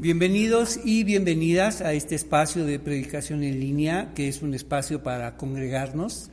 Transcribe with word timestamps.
Bienvenidos 0.00 0.80
y 0.82 1.04
bienvenidas 1.04 1.82
a 1.82 1.92
este 1.92 2.14
espacio 2.14 2.64
de 2.64 2.78
predicación 2.78 3.42
en 3.42 3.60
línea, 3.60 4.14
que 4.14 4.28
es 4.28 4.40
un 4.40 4.54
espacio 4.54 5.02
para 5.02 5.36
congregarnos, 5.36 6.30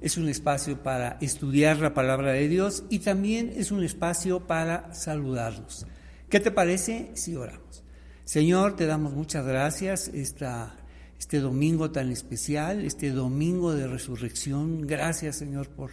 es 0.00 0.16
un 0.16 0.30
espacio 0.30 0.82
para 0.82 1.18
estudiar 1.20 1.78
la 1.80 1.92
palabra 1.92 2.32
de 2.32 2.48
Dios 2.48 2.84
y 2.88 3.00
también 3.00 3.52
es 3.54 3.70
un 3.70 3.84
espacio 3.84 4.46
para 4.46 4.94
saludarnos. 4.94 5.86
¿Qué 6.30 6.40
te 6.40 6.50
parece 6.50 7.10
si 7.12 7.36
oramos? 7.36 7.84
Señor, 8.24 8.76
te 8.76 8.86
damos 8.86 9.12
muchas 9.12 9.44
gracias 9.44 10.08
esta, 10.08 10.74
este 11.18 11.40
domingo 11.40 11.90
tan 11.90 12.10
especial, 12.10 12.82
este 12.82 13.10
domingo 13.10 13.74
de 13.74 13.88
resurrección. 13.88 14.86
Gracias, 14.86 15.36
Señor, 15.36 15.68
por 15.68 15.90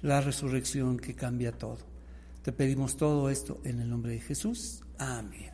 la 0.00 0.22
resurrección 0.22 0.96
que 0.96 1.14
cambia 1.14 1.52
todo. 1.52 1.80
Te 2.40 2.50
pedimos 2.50 2.96
todo 2.96 3.28
esto 3.28 3.60
en 3.62 3.78
el 3.82 3.90
nombre 3.90 4.12
de 4.12 4.20
Jesús. 4.20 4.80
Amén. 4.96 5.51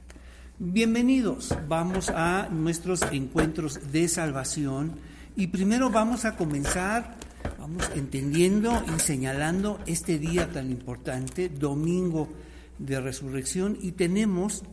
Bienvenidos, 0.61 1.57
vamos 1.69 2.11
a 2.11 2.49
nuestros 2.51 3.03
encuentros 3.13 3.93
de 3.93 4.09
salvación. 4.09 4.91
Y 5.37 5.47
primero 5.47 5.89
vamos 5.89 6.25
a 6.25 6.35
comenzar, 6.35 7.15
vamos 7.61 7.89
entendiendo 7.95 8.73
y 8.93 8.99
señalando 8.99 9.79
este 9.87 10.19
día 10.19 10.51
tan 10.51 10.73
importante, 10.73 11.49
domingo 11.49 12.29
de 12.77 13.01
resurrección, 13.01 13.79
y 13.81 13.93
tenemos 13.93 14.65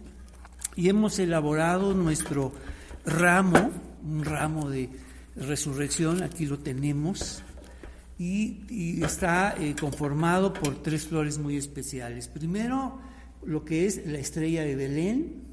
y 0.75 0.89
hemos 0.89 1.19
elaborado 1.19 1.93
nuestro 1.93 2.51
ramo, 3.05 3.69
un 4.03 4.25
ramo 4.25 4.71
de 4.71 4.89
resurrección, 5.35 6.23
aquí 6.23 6.47
lo 6.47 6.57
tenemos, 6.57 7.43
y, 8.17 9.03
está 9.03 9.53
eh, 9.59 9.75
conformado 9.79 10.51
por 10.51 10.81
tres 10.81 11.05
flores 11.05 11.37
muy 11.37 11.57
especiales. 11.57 12.27
Primero, 12.27 12.99
lo 13.45 13.63
que 13.63 13.85
es 13.85 14.03
la 14.07 14.17
estrella 14.17 14.63
de 14.63 14.75
Belén, 14.75 15.44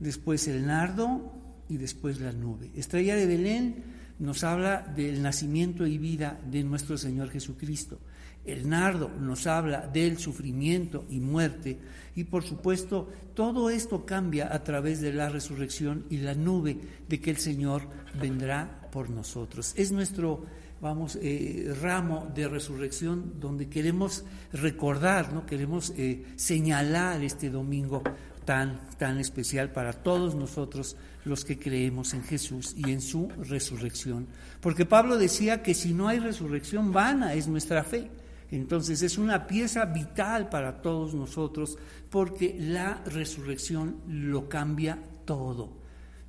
después 0.00 0.48
el 0.48 0.66
nardo 0.66 1.32
y 1.68 1.76
después 1.76 2.20
la 2.20 2.32
nube. 2.32 2.70
Estrella 2.76 3.16
de 3.16 3.26
Belén 3.26 3.84
nos 4.18 4.42
habla 4.44 4.80
del 4.96 5.22
nacimiento 5.22 5.86
y 5.86 5.98
vida 5.98 6.40
de 6.50 6.64
nuestro 6.64 6.98
Señor 6.98 7.30
Jesucristo. 7.30 7.98
El 8.44 8.68
nardo 8.68 9.10
nos 9.10 9.46
habla 9.46 9.86
del 9.86 10.18
sufrimiento 10.18 11.04
y 11.10 11.20
muerte. 11.20 11.78
Y 12.16 12.24
por 12.24 12.44
supuesto, 12.44 13.08
todo 13.34 13.68
esto 13.68 14.06
cambia 14.06 14.52
a 14.52 14.64
través 14.64 15.00
de 15.00 15.12
la 15.12 15.28
resurrección 15.28 16.04
y 16.08 16.18
la 16.18 16.34
nube 16.34 16.78
de 17.08 17.20
que 17.20 17.30
el 17.30 17.36
Señor 17.36 17.82
vendrá 18.18 18.88
por 18.90 19.10
nosotros. 19.10 19.74
Es 19.76 19.92
nuestro, 19.92 20.46
vamos, 20.80 21.18
eh, 21.20 21.74
ramo 21.82 22.32
de 22.34 22.48
resurrección 22.48 23.34
donde 23.38 23.68
queremos 23.68 24.24
recordar, 24.52 25.32
¿no? 25.32 25.44
queremos 25.44 25.92
eh, 25.96 26.24
señalar 26.36 27.22
este 27.22 27.50
domingo 27.50 28.02
tan, 28.48 28.80
tan 28.96 29.18
especial 29.20 29.72
para 29.72 29.92
todos 29.92 30.34
nosotros 30.34 30.96
los 31.26 31.44
que 31.44 31.58
creemos 31.58 32.14
en 32.14 32.24
Jesús 32.24 32.72
y 32.74 32.92
en 32.92 33.02
su 33.02 33.28
resurrección. 33.46 34.26
Porque 34.62 34.86
Pablo 34.86 35.18
decía 35.18 35.62
que 35.62 35.74
si 35.74 35.92
no 35.92 36.08
hay 36.08 36.18
resurrección, 36.18 36.90
vana 36.90 37.34
es 37.34 37.46
nuestra 37.46 37.84
fe. 37.84 38.10
Entonces 38.50 39.02
es 39.02 39.18
una 39.18 39.46
pieza 39.46 39.84
vital 39.84 40.48
para 40.48 40.80
todos 40.80 41.12
nosotros 41.12 41.76
porque 42.08 42.56
la 42.58 43.02
resurrección 43.04 43.96
lo 44.08 44.48
cambia 44.48 44.98
todo. 45.26 45.68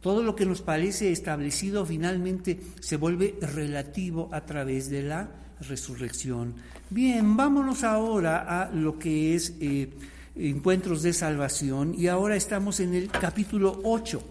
Todo 0.01 0.21
lo 0.21 0.35
que 0.35 0.45
nos 0.45 0.61
parece 0.61 1.13
establecido 1.13 1.85
finalmente 1.85 2.59
se 2.81 2.97
vuelve 2.97 3.37
relativo 3.39 4.27
a 4.33 4.41
través 4.41 4.89
de 4.89 5.03
la 5.03 5.29
resurrección. 5.61 6.55
Bien, 6.89 7.37
vámonos 7.37 7.85
ahora 7.85 8.39
a 8.61 8.69
lo 8.71 8.99
que 8.99 9.35
es... 9.35 9.55
Eh, 9.61 9.89
encuentros 10.35 11.01
de 11.01 11.13
salvación 11.13 11.93
y 11.97 12.07
ahora 12.07 12.35
estamos 12.35 12.79
en 12.79 12.93
el 12.93 13.09
capítulo 13.09 13.81
8. 13.83 14.21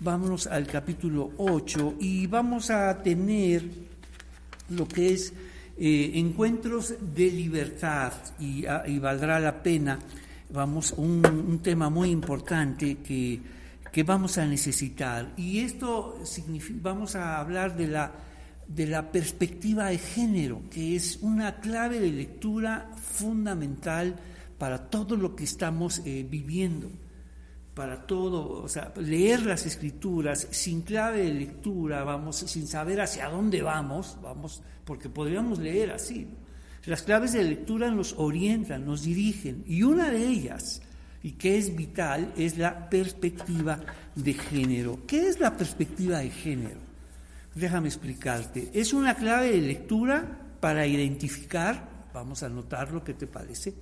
Vámonos 0.00 0.46
al 0.46 0.66
capítulo 0.66 1.32
8 1.38 1.96
y 2.00 2.26
vamos 2.26 2.70
a 2.70 3.02
tener 3.02 3.64
lo 4.70 4.86
que 4.86 5.12
es 5.12 5.32
eh, 5.76 6.12
encuentros 6.14 6.94
de 7.14 7.30
libertad 7.30 8.12
y, 8.38 8.66
ah, 8.66 8.84
valdrá 9.00 9.40
la 9.40 9.62
pena, 9.62 9.98
vamos, 10.50 10.92
un, 10.96 11.60
tema 11.62 11.90
muy 11.90 12.10
importante 12.10 12.98
que, 12.98 13.40
que, 13.92 14.02
vamos 14.02 14.38
a 14.38 14.46
necesitar. 14.46 15.32
Y 15.36 15.60
esto 15.60 16.20
significa, 16.24 16.78
vamos 16.82 17.16
a 17.16 17.38
hablar 17.38 17.76
de 17.76 17.88
la, 17.88 18.12
de 18.66 18.86
la 18.86 19.10
perspectiva 19.10 19.86
de 19.86 19.98
género, 19.98 20.62
que 20.70 20.96
es 20.96 21.18
una 21.22 21.56
clave 21.60 22.00
de 22.00 22.10
lectura 22.10 22.90
fundamental 22.96 24.16
para 24.58 24.90
todo 24.90 25.16
lo 25.16 25.34
que 25.34 25.44
estamos 25.44 26.02
eh, 26.04 26.26
viviendo, 26.28 26.90
para 27.74 28.06
todo, 28.06 28.62
o 28.62 28.68
sea, 28.68 28.92
leer 28.96 29.46
las 29.46 29.64
escrituras 29.64 30.48
sin 30.50 30.82
clave 30.82 31.22
de 31.22 31.32
lectura, 31.32 32.02
vamos, 32.02 32.36
sin 32.36 32.66
saber 32.66 33.00
hacia 33.00 33.28
dónde 33.28 33.62
vamos, 33.62 34.18
vamos, 34.20 34.62
porque 34.84 35.08
podríamos 35.08 35.60
leer 35.60 35.92
así. 35.92 36.26
Las 36.86 37.02
claves 37.02 37.34
de 37.34 37.44
lectura 37.44 37.90
nos 37.90 38.14
orientan, 38.18 38.84
nos 38.84 39.02
dirigen, 39.02 39.62
y 39.66 39.84
una 39.84 40.10
de 40.10 40.26
ellas, 40.26 40.82
y 41.22 41.32
que 41.32 41.56
es 41.56 41.76
vital, 41.76 42.32
es 42.36 42.58
la 42.58 42.88
perspectiva 42.90 43.78
de 44.16 44.34
género. 44.34 45.00
¿Qué 45.06 45.28
es 45.28 45.38
la 45.38 45.56
perspectiva 45.56 46.18
de 46.18 46.30
género? 46.30 46.80
Déjame 47.54 47.88
explicarte. 47.88 48.70
Es 48.72 48.92
una 48.92 49.14
clave 49.14 49.52
de 49.52 49.60
lectura 49.60 50.26
para 50.60 50.86
identificar, 50.86 52.08
vamos 52.12 52.42
a 52.42 52.46
anotar 52.46 52.90
lo 52.92 53.04
que 53.04 53.14
te 53.14 53.26
parece, 53.26 53.74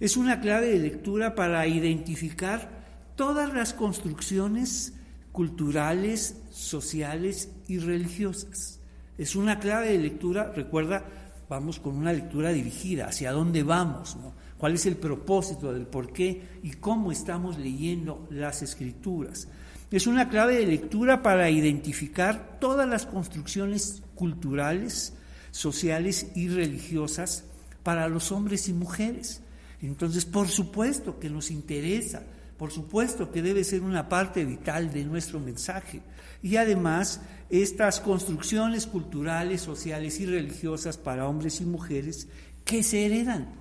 es 0.00 0.16
una 0.16 0.40
clave 0.40 0.68
de 0.68 0.78
lectura 0.78 1.34
para 1.34 1.66
identificar 1.66 2.84
todas 3.16 3.52
las 3.52 3.72
construcciones 3.72 4.92
culturales, 5.32 6.36
sociales 6.50 7.50
y 7.68 7.78
religiosas. 7.78 8.80
Es 9.18 9.36
una 9.36 9.58
clave 9.58 9.92
de 9.92 9.98
lectura, 9.98 10.52
recuerda, 10.54 11.04
vamos 11.48 11.80
con 11.80 11.96
una 11.96 12.12
lectura 12.12 12.52
dirigida, 12.52 13.06
hacia 13.06 13.32
dónde 13.32 13.62
vamos, 13.62 14.16
cuál 14.58 14.74
es 14.74 14.86
el 14.86 14.96
propósito 14.96 15.72
del 15.72 15.86
por 15.86 16.12
qué 16.12 16.42
y 16.62 16.72
cómo 16.72 17.12
estamos 17.12 17.58
leyendo 17.58 18.26
las 18.30 18.62
escrituras. 18.62 19.48
Es 19.90 20.06
una 20.06 20.28
clave 20.28 20.56
de 20.56 20.66
lectura 20.66 21.22
para 21.22 21.48
identificar 21.48 22.58
todas 22.60 22.88
las 22.88 23.06
construcciones 23.06 24.02
culturales, 24.14 25.14
sociales 25.52 26.32
y 26.34 26.48
religiosas 26.48 27.44
para 27.82 28.08
los 28.08 28.32
hombres 28.32 28.68
y 28.68 28.72
mujeres. 28.72 29.42
Entonces, 29.86 30.24
por 30.24 30.48
supuesto 30.48 31.18
que 31.18 31.30
nos 31.30 31.50
interesa, 31.50 32.22
por 32.56 32.72
supuesto 32.72 33.30
que 33.30 33.42
debe 33.42 33.64
ser 33.64 33.82
una 33.82 34.08
parte 34.08 34.44
vital 34.44 34.92
de 34.92 35.04
nuestro 35.04 35.38
mensaje. 35.38 36.02
Y 36.42 36.56
además, 36.56 37.20
estas 37.50 38.00
construcciones 38.00 38.86
culturales, 38.86 39.60
sociales 39.60 40.18
y 40.20 40.26
religiosas 40.26 40.96
para 40.96 41.28
hombres 41.28 41.60
y 41.60 41.64
mujeres 41.64 42.28
que 42.64 42.82
se 42.82 43.06
heredan, 43.06 43.54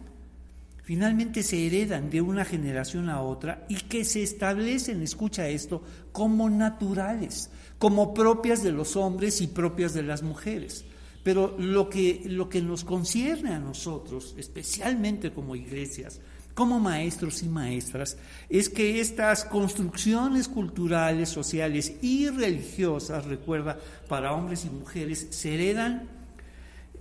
finalmente 0.84 1.44
se 1.44 1.68
heredan 1.68 2.09
de 2.09 2.22
una 2.22 2.46
generación 2.46 3.09
a 3.09 3.22
otra 3.22 3.66
y 3.69 3.75
que 3.75 4.03
se 4.03 4.24
establecen, 4.24 5.02
escucha 5.02 5.47
esto, 5.47 5.84
como 6.12 6.50
naturales, 6.50 7.50
como 7.78 8.14
propias 8.14 8.64
de 8.64 8.72
los 8.72 8.96
hombres 8.96 9.41
y 9.41 9.47
propias 9.47 9.94
de 9.94 10.03
las 10.03 10.24
mujeres. 10.24 10.85
Pero 11.25 11.56
lo 11.58 11.90
que, 11.90 12.22
lo 12.25 12.50
que 12.50 12.62
nos 12.62 12.84
concierne 12.84 13.56
a 13.56 13.59
nosotros, 13.59 14.36
especialmente 14.38 15.34
como 15.34 15.56
iglesias, 15.56 16.19
como 16.53 16.80
maestros 16.80 17.41
y 17.41 17.50
maestras, 17.50 18.16
es 18.47 18.69
que 18.69 19.02
estas 19.02 19.44
construcciones 19.44 20.47
culturales, 20.47 21.30
sociales 21.30 21.94
y 22.03 22.30
religiosas, 22.30 23.25
recuerda, 23.25 23.80
para 24.08 24.34
hombres 24.34 24.66
y 24.66 24.69
mujeres, 24.69 25.25
se 25.31 25.56
heredan, 25.56 26.08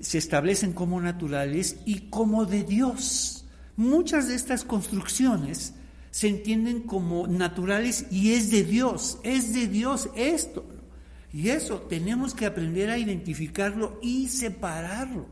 se 0.00 0.16
establecen 0.16 0.72
como 0.72 1.02
naturales 1.02 1.76
y 1.84 2.08
como 2.08 2.46
de 2.46 2.62
Dios. 2.62 3.44
Muchas 3.76 4.26
de 4.28 4.36
estas 4.36 4.64
construcciones 4.64 5.74
se 6.10 6.28
entienden 6.28 6.80
como 6.80 7.26
naturales 7.26 8.06
y 8.10 8.32
es 8.32 8.50
de 8.50 8.64
Dios, 8.64 9.19
es 9.22 9.52
de 9.52 9.69
Dios 9.69 10.08
esto. 10.16 10.64
Y 11.34 11.48
eso 11.48 11.81
tenemos 11.81 12.32
que 12.32 12.46
aprender 12.46 12.90
a 12.90 12.96
identificarlo 12.96 13.98
y 14.00 14.28
separarlo, 14.28 15.26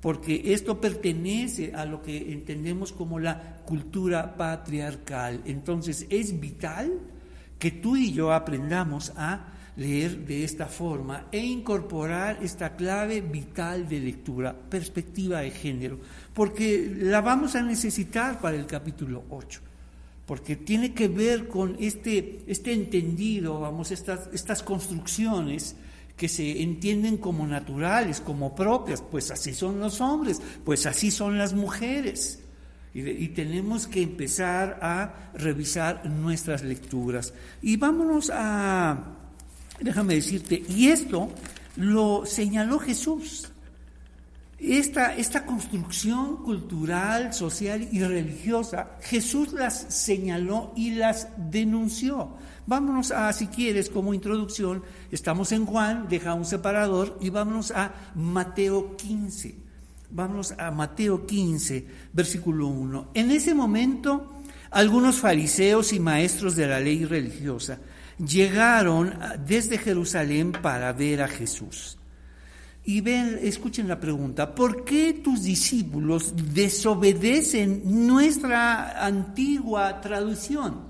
porque 0.00 0.52
esto 0.52 0.80
pertenece 0.80 1.72
a 1.72 1.84
lo 1.84 2.02
que 2.02 2.32
entendemos 2.32 2.92
como 2.92 3.20
la 3.20 3.58
cultura 3.64 4.36
patriarcal. 4.36 5.42
Entonces 5.44 6.04
es 6.10 6.40
vital 6.40 6.98
que 7.60 7.70
tú 7.70 7.94
y 7.94 8.12
yo 8.12 8.32
aprendamos 8.32 9.12
a 9.16 9.52
leer 9.76 10.26
de 10.26 10.42
esta 10.42 10.66
forma 10.66 11.28
e 11.30 11.38
incorporar 11.38 12.40
esta 12.42 12.74
clave 12.74 13.20
vital 13.20 13.88
de 13.88 14.00
lectura, 14.00 14.52
perspectiva 14.52 15.42
de 15.42 15.52
género, 15.52 16.00
porque 16.34 16.92
la 17.02 17.20
vamos 17.20 17.54
a 17.54 17.62
necesitar 17.62 18.40
para 18.40 18.56
el 18.56 18.66
capítulo 18.66 19.22
8 19.30 19.60
porque 20.26 20.56
tiene 20.56 20.92
que 20.92 21.08
ver 21.08 21.46
con 21.46 21.76
este, 21.78 22.42
este 22.48 22.72
entendido, 22.72 23.60
vamos, 23.60 23.92
estas, 23.92 24.28
estas 24.32 24.62
construcciones 24.62 25.76
que 26.16 26.28
se 26.28 26.62
entienden 26.62 27.18
como 27.18 27.46
naturales, 27.46 28.20
como 28.20 28.54
propias, 28.54 29.02
pues 29.02 29.30
así 29.30 29.54
son 29.54 29.78
los 29.78 30.00
hombres, 30.00 30.42
pues 30.64 30.86
así 30.86 31.10
son 31.10 31.38
las 31.38 31.54
mujeres. 31.54 32.40
y, 32.92 33.28
tenemos 33.28 33.86
que 33.86 34.02
empezar 34.02 34.78
a 34.80 35.30
revisar 35.34 36.06
nuestras 36.06 36.64
lecturas. 36.64 37.34
Y 37.60 37.76
vámonos 37.76 38.30
a, 38.34 39.16
déjame 39.80 40.14
decirte, 40.14 40.62
y 40.68 40.88
esto 40.88 41.30
lo 41.76 42.24
señaló 42.24 42.78
Jesús. 42.78 43.52
Esta, 44.58 45.14
esta 45.14 45.44
construcción 45.44 46.38
cultural, 46.38 47.34
social 47.34 47.88
y 47.92 48.02
religiosa, 48.02 48.96
Jesús 49.02 49.52
las 49.52 49.78
señaló 49.94 50.72
y 50.74 50.92
las 50.92 51.28
denunció. 51.36 52.30
Vámonos 52.66 53.10
a, 53.10 53.30
si 53.34 53.48
quieres, 53.48 53.90
como 53.90 54.14
introducción, 54.14 54.82
estamos 55.10 55.52
en 55.52 55.66
Juan, 55.66 56.08
deja 56.08 56.32
un 56.32 56.46
separador 56.46 57.18
y 57.20 57.28
vámonos 57.28 57.70
a 57.70 57.92
Mateo 58.14 58.96
15. 58.96 59.56
Vamos 60.10 60.54
a 60.56 60.70
Mateo 60.70 61.26
15, 61.26 61.86
versículo 62.14 62.68
1. 62.68 63.10
En 63.12 63.30
ese 63.30 63.54
momento, 63.54 64.40
algunos 64.70 65.16
fariseos 65.16 65.92
y 65.92 66.00
maestros 66.00 66.56
de 66.56 66.66
la 66.66 66.80
ley 66.80 67.04
religiosa 67.04 67.78
llegaron 68.18 69.18
desde 69.46 69.76
Jerusalén 69.76 70.52
para 70.52 70.92
ver 70.94 71.20
a 71.20 71.28
Jesús. 71.28 71.98
Y 72.88 73.00
ven, 73.00 73.40
escuchen 73.42 73.88
la 73.88 73.98
pregunta, 73.98 74.54
¿por 74.54 74.84
qué 74.84 75.14
tus 75.14 75.42
discípulos 75.42 76.32
desobedecen 76.54 78.06
nuestra 78.06 79.04
antigua 79.04 80.00
tradición? 80.00 80.82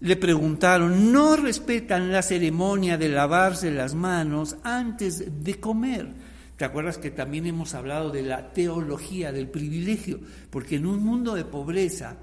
Le 0.00 0.16
preguntaron, 0.16 1.12
¿no 1.12 1.36
respetan 1.36 2.10
la 2.10 2.20
ceremonia 2.20 2.98
de 2.98 3.08
lavarse 3.10 3.70
las 3.70 3.94
manos 3.94 4.56
antes 4.64 5.44
de 5.44 5.60
comer? 5.60 6.08
¿Te 6.56 6.64
acuerdas 6.64 6.98
que 6.98 7.12
también 7.12 7.46
hemos 7.46 7.74
hablado 7.74 8.10
de 8.10 8.22
la 8.22 8.52
teología 8.52 9.30
del 9.30 9.46
privilegio? 9.46 10.18
Porque 10.50 10.76
en 10.76 10.86
un 10.86 11.04
mundo 11.04 11.36
de 11.36 11.44
pobreza, 11.44 12.16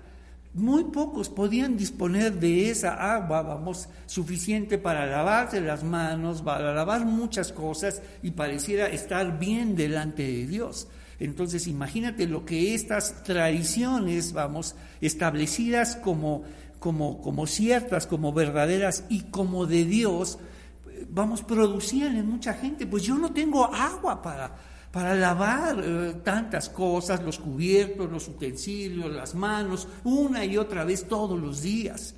muy 0.55 0.85
pocos 0.85 1.27
podían 1.27 1.75
disponer 1.75 2.39
de 2.39 2.69
esa 2.69 3.13
agua, 3.13 3.41
vamos, 3.41 3.89
suficiente 4.05 4.77
para 4.77 5.05
lavarse 5.05 5.59
las 5.59 5.83
manos, 5.83 6.41
para 6.41 6.73
lavar 6.73 7.05
muchas 7.05 7.51
cosas 7.51 8.01
y 8.23 8.31
pareciera 8.31 8.87
estar 8.87 9.37
bien 9.37 9.75
delante 9.75 10.23
de 10.23 10.47
Dios. 10.47 10.87
Entonces, 11.19 11.67
imagínate 11.67 12.25
lo 12.25 12.45
que 12.45 12.73
estas 12.73 13.23
tradiciones, 13.23 14.31
vamos, 14.31 14.75
establecidas 15.01 15.97
como, 15.97 16.43
como, 16.79 17.21
como 17.21 17.47
ciertas, 17.47 18.07
como 18.07 18.31
verdaderas 18.31 19.03
y 19.09 19.23
como 19.23 19.65
de 19.65 19.83
Dios, 19.83 20.39
vamos, 21.09 21.41
producían 21.41 22.15
en 22.15 22.27
mucha 22.27 22.53
gente, 22.53 22.87
pues 22.87 23.03
yo 23.03 23.17
no 23.17 23.31
tengo 23.33 23.65
agua 23.73 24.21
para, 24.21 24.55
para 24.95 25.13
lavar 25.13 25.83
eh, 25.83 26.13
tantas 26.24 26.69
cosas, 26.69 27.21
los 27.21 27.38
cubiertos, 27.38 28.09
los 28.09 28.30
utensilios, 28.30 29.12
las 29.12 29.36
manos, 29.36 29.89
una 30.06 30.45
y 30.45 30.56
otra 30.56 30.86
vez 30.86 31.06
todos 31.06 31.38
los 31.38 31.62
días. 31.62 32.15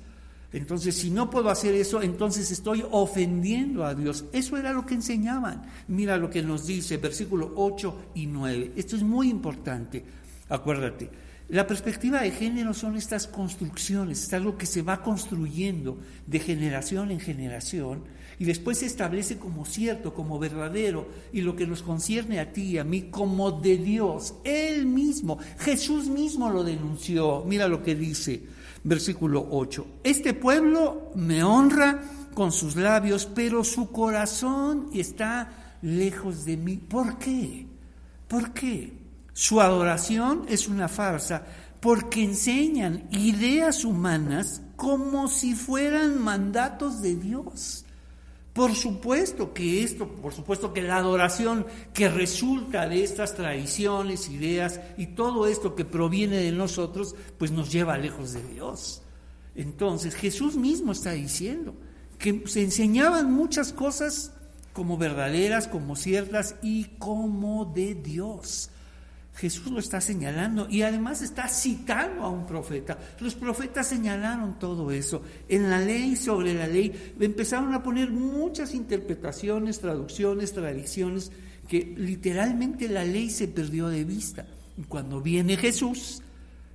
Entonces, 0.52 0.94
si 0.94 1.10
no 1.10 1.28
puedo 1.28 1.50
hacer 1.50 1.74
eso, 1.74 2.00
entonces 2.02 2.52
estoy 2.52 2.84
ofendiendo 2.88 3.84
a 3.84 3.96
Dios. 3.96 4.26
Eso 4.32 4.56
era 4.56 4.72
lo 4.72 4.86
que 4.86 4.94
enseñaban. 4.94 5.64
Mira 5.88 6.16
lo 6.18 6.30
que 6.30 6.40
nos 6.40 6.68
dice 6.68 6.98
versículo 6.98 7.52
8 7.56 8.12
y 8.14 8.26
9. 8.26 8.74
Esto 8.76 8.94
es 8.94 9.02
muy 9.02 9.28
importante. 9.28 10.04
Acuérdate, 10.48 11.10
la 11.48 11.66
perspectiva 11.66 12.20
de 12.20 12.30
género 12.30 12.74
son 12.74 12.96
estas 12.96 13.26
construcciones, 13.26 14.22
es 14.22 14.32
algo 14.34 14.56
que 14.56 14.66
se 14.66 14.82
va 14.82 15.02
construyendo 15.02 15.98
de 16.28 16.38
generación 16.38 17.10
en 17.10 17.18
generación 17.18 18.04
y 18.38 18.44
después 18.44 18.78
se 18.78 18.86
establece 18.86 19.38
como 19.38 19.64
cierto, 19.64 20.14
como 20.14 20.38
verdadero, 20.38 21.08
y 21.32 21.40
lo 21.40 21.56
que 21.56 21.66
nos 21.66 21.82
concierne 21.82 22.38
a 22.38 22.52
ti 22.52 22.62
y 22.62 22.78
a 22.78 22.84
mí 22.84 23.10
como 23.10 23.50
de 23.50 23.76
Dios, 23.76 24.34
Él 24.44 24.86
mismo, 24.86 25.38
Jesús 25.58 26.06
mismo 26.06 26.48
lo 26.50 26.62
denunció. 26.62 27.44
Mira 27.46 27.66
lo 27.66 27.82
que 27.82 27.94
dice, 27.94 28.44
versículo 28.84 29.46
8, 29.50 29.86
este 30.04 30.34
pueblo 30.34 31.10
me 31.16 31.42
honra 31.42 32.00
con 32.34 32.52
sus 32.52 32.76
labios, 32.76 33.26
pero 33.26 33.64
su 33.64 33.90
corazón 33.90 34.90
está 34.94 35.76
lejos 35.82 36.44
de 36.44 36.56
mí. 36.56 36.76
¿Por 36.76 37.18
qué? 37.18 37.66
¿Por 38.28 38.52
qué? 38.52 38.92
Su 39.32 39.60
adoración 39.60 40.44
es 40.48 40.68
una 40.68 40.88
farsa 40.88 41.44
porque 41.80 42.22
enseñan 42.22 43.08
ideas 43.10 43.84
humanas 43.84 44.62
como 44.76 45.28
si 45.28 45.54
fueran 45.54 46.22
mandatos 46.22 47.02
de 47.02 47.16
Dios. 47.16 47.84
Por 48.58 48.74
supuesto 48.74 49.54
que 49.54 49.84
esto, 49.84 50.08
por 50.08 50.34
supuesto 50.34 50.72
que 50.72 50.82
la 50.82 50.96
adoración 50.96 51.64
que 51.94 52.08
resulta 52.08 52.88
de 52.88 53.04
estas 53.04 53.36
tradiciones, 53.36 54.28
ideas 54.28 54.80
y 54.96 55.06
todo 55.06 55.46
esto 55.46 55.76
que 55.76 55.84
proviene 55.84 56.38
de 56.38 56.50
nosotros, 56.50 57.14
pues 57.38 57.52
nos 57.52 57.70
lleva 57.70 57.96
lejos 57.96 58.32
de 58.32 58.42
Dios. 58.42 59.00
Entonces 59.54 60.16
Jesús 60.16 60.56
mismo 60.56 60.90
está 60.90 61.12
diciendo 61.12 61.72
que 62.18 62.42
se 62.48 62.64
enseñaban 62.64 63.32
muchas 63.32 63.72
cosas 63.72 64.32
como 64.72 64.98
verdaderas, 64.98 65.68
como 65.68 65.94
ciertas 65.94 66.56
y 66.60 66.86
como 66.98 67.64
de 67.64 67.94
Dios. 67.94 68.70
Jesús 69.38 69.70
lo 69.70 69.78
está 69.78 70.00
señalando 70.00 70.66
y 70.68 70.82
además 70.82 71.22
está 71.22 71.46
citando 71.46 72.22
a 72.24 72.28
un 72.28 72.44
profeta. 72.44 72.98
Los 73.20 73.36
profetas 73.36 73.86
señalaron 73.86 74.58
todo 74.58 74.90
eso. 74.90 75.22
En 75.48 75.70
la 75.70 75.78
ley, 75.78 76.16
sobre 76.16 76.54
la 76.54 76.66
ley, 76.66 77.12
empezaron 77.20 77.72
a 77.72 77.80
poner 77.80 78.10
muchas 78.10 78.74
interpretaciones, 78.74 79.78
traducciones, 79.78 80.52
tradiciones, 80.52 81.30
que 81.68 81.94
literalmente 81.96 82.88
la 82.88 83.04
ley 83.04 83.30
se 83.30 83.46
perdió 83.46 83.88
de 83.88 84.02
vista. 84.02 84.44
Cuando 84.88 85.20
viene 85.20 85.56
Jesús, 85.56 86.20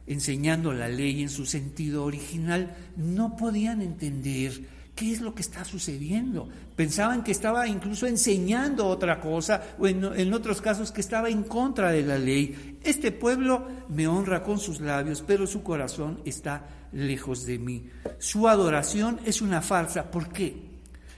enseñando 0.08 0.72
la 0.72 0.88
ley 0.88 1.22
en 1.22 1.30
su 1.30 1.46
sentido 1.46 2.06
original, 2.06 2.78
no 2.96 3.36
podían 3.36 3.82
entender 3.82 4.62
¿Qué 4.96 5.12
es 5.12 5.22
lo 5.22 5.34
que 5.34 5.42
está 5.42 5.66
sucediendo? 5.66 6.48
Pensaban 6.76 7.24
que 7.24 7.32
estaba 7.32 7.68
incluso 7.68 8.06
enseñando 8.06 8.88
otra 8.88 9.20
cosa 9.20 9.76
o 9.80 9.88
en, 9.88 10.34
otros 10.34 10.62
casos 10.62 10.92
que 10.92 11.02
estaba 11.02 11.30
en 11.30 11.44
contra 11.44 11.92
de 11.92 12.04
la 12.04 12.20
ley. 12.20 12.78
Este 12.84 13.12
pueblo 13.12 13.68
me 13.90 14.08
honra 14.08 14.44
con 14.44 14.60
sus 14.60 14.82
labios, 14.82 15.24
pero 15.26 15.48
su 15.48 15.64
corazón 15.64 16.22
está 16.26 16.68
lejos 16.92 17.48
de 17.48 17.58
mí. 17.58 17.90
Su 18.20 18.48
adoración 18.48 19.20
es 19.26 19.42
una 19.42 19.64
farsa. 19.64 20.12
¿Por 20.12 20.30
qué? 20.30 20.56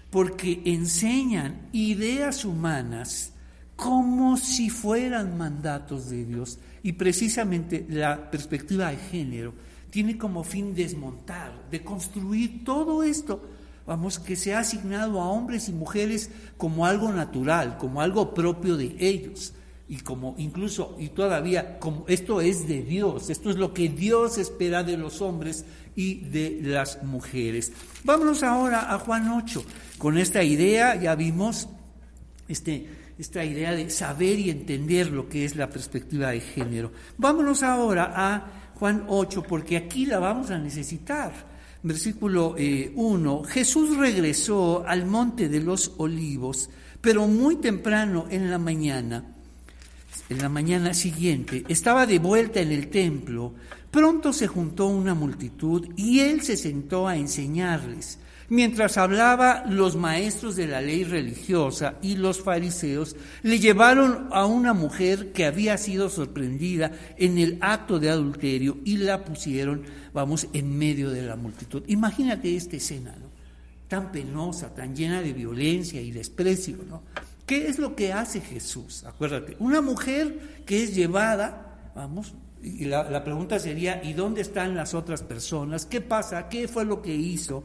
Porque 0.09 0.61
enseñan 0.63 1.67
ideas 1.73 2.45
humanas 2.45 3.33
como 3.75 4.37
si 4.37 4.69
fueran 4.69 5.37
mandatos 5.37 6.09
de 6.09 6.23
Dios. 6.23 6.59
Y 6.81 6.93
precisamente 6.93 7.85
la 7.89 8.31
perspectiva 8.31 8.89
de 8.89 8.97
género 8.97 9.53
tiene 9.89 10.17
como 10.17 10.45
fin 10.45 10.73
desmontar, 10.73 11.69
de 11.69 11.83
construir 11.83 12.63
todo 12.63 13.03
esto 13.03 13.54
vamos, 13.85 14.19
que 14.19 14.35
se 14.35 14.53
ha 14.53 14.59
asignado 14.59 15.21
a 15.21 15.29
hombres 15.29 15.69
y 15.69 15.73
mujeres 15.73 16.29
como 16.57 16.85
algo 16.85 17.11
natural, 17.11 17.77
como 17.77 18.01
algo 18.01 18.33
propio 18.33 18.77
de 18.77 18.95
ellos. 18.99 19.53
Y 19.87 19.97
como 19.97 20.33
incluso, 20.39 20.95
y 20.99 21.09
todavía, 21.09 21.77
como 21.77 22.05
esto 22.07 22.41
es 22.41 22.67
de 22.67 22.81
Dios, 22.81 23.29
esto 23.29 23.51
es 23.51 23.57
lo 23.57 23.71
que 23.71 23.87
Dios 23.87 24.39
espera 24.39 24.83
de 24.83 24.97
los 24.97 25.21
hombres 25.21 25.63
y 25.95 26.21
de 26.21 26.59
las 26.63 27.03
mujeres. 27.03 27.71
Vámonos 28.03 28.41
ahora 28.41 28.91
a 28.91 28.97
Juan 28.97 29.29
8. 29.29 29.63
Con 29.99 30.17
esta 30.17 30.41
idea 30.43 30.95
ya 30.95 31.13
vimos 31.13 31.69
este, 32.47 32.89
esta 33.19 33.45
idea 33.45 33.73
de 33.73 33.91
saber 33.91 34.39
y 34.39 34.49
entender 34.49 35.11
lo 35.11 35.29
que 35.29 35.45
es 35.45 35.55
la 35.55 35.69
perspectiva 35.69 36.31
de 36.31 36.41
género. 36.41 36.91
Vámonos 37.19 37.61
ahora 37.61 38.11
a 38.15 38.71
Juan 38.73 39.05
8, 39.07 39.43
porque 39.43 39.77
aquí 39.77 40.07
la 40.07 40.17
vamos 40.17 40.49
a 40.49 40.57
necesitar 40.57 41.54
versículo 41.85 42.55
1, 42.57 42.57
eh, 42.57 43.47
Jesús 43.47 43.97
regresó 43.97 44.83
al 44.87 45.05
monte 45.05 45.49
de 45.49 45.61
los 45.61 45.93
olivos, 45.97 46.69
pero 46.99 47.27
muy 47.27 47.57
temprano 47.57 48.25
en 48.29 48.49
la 48.49 48.57
mañana, 48.57 49.23
en 50.29 50.39
la 50.39 50.49
mañana 50.49 50.95
siguiente, 50.95 51.63
estaba 51.67 52.07
de 52.07 52.17
vuelta 52.17 52.59
en 52.59 52.71
el 52.71 52.89
templo, 52.89 53.53
pronto 53.91 54.33
se 54.33 54.47
juntó 54.47 54.87
una 54.87 55.13
multitud 55.13 55.87
y 55.95 56.21
él 56.21 56.41
se 56.41 56.57
sentó 56.57 57.07
a 57.07 57.17
enseñarles. 57.17 58.17
Mientras 58.47 58.97
hablaba, 58.97 59.65
los 59.67 59.95
maestros 59.95 60.55
de 60.55 60.67
la 60.67 60.79
ley 60.79 61.03
religiosa 61.03 61.95
y 62.03 62.15
los 62.15 62.41
fariseos 62.41 63.15
le 63.41 63.59
llevaron 63.59 64.27
a 64.31 64.45
una 64.45 64.73
mujer 64.73 65.31
que 65.31 65.45
había 65.45 65.77
sido 65.79 66.09
sorprendida 66.09 66.91
en 67.17 67.39
el 67.39 67.57
acto 67.61 67.99
de 67.99 68.11
adulterio 68.11 68.77
y 68.85 68.97
la 68.97 69.25
pusieron, 69.25 69.83
vamos, 70.13 70.47
en 70.53 70.77
medio 70.77 71.09
de 71.09 71.23
la 71.23 71.35
multitud. 71.35 71.81
Imagínate 71.87 72.55
esta 72.55 72.75
escena, 72.75 73.15
¿no? 73.19 73.33
Tan 73.87 74.11
penosa, 74.11 74.73
tan 74.73 74.95
llena 74.95 75.21
de 75.21 75.33
violencia 75.33 75.99
y 75.99 76.11
desprecio, 76.11 76.77
¿no? 76.87 77.01
¿Qué 77.47 77.67
es 77.67 77.79
lo 77.79 77.95
que 77.95 78.13
hace 78.13 78.41
Jesús? 78.41 79.03
Acuérdate, 79.05 79.55
una 79.59 79.81
mujer 79.81 80.61
que 80.65 80.83
es 80.83 80.95
llevada, 80.95 81.91
vamos, 81.95 82.33
y 82.61 82.85
la, 82.85 83.09
la 83.09 83.23
pregunta 83.23 83.59
sería, 83.59 84.03
¿y 84.03 84.13
dónde 84.13 84.41
están 84.41 84.75
las 84.75 84.93
otras 84.93 85.23
personas? 85.23 85.85
¿Qué 85.85 86.01
pasa? 86.01 86.47
¿Qué 86.49 86.67
fue 86.67 86.85
lo 86.85 87.01
que 87.01 87.15
hizo? 87.15 87.63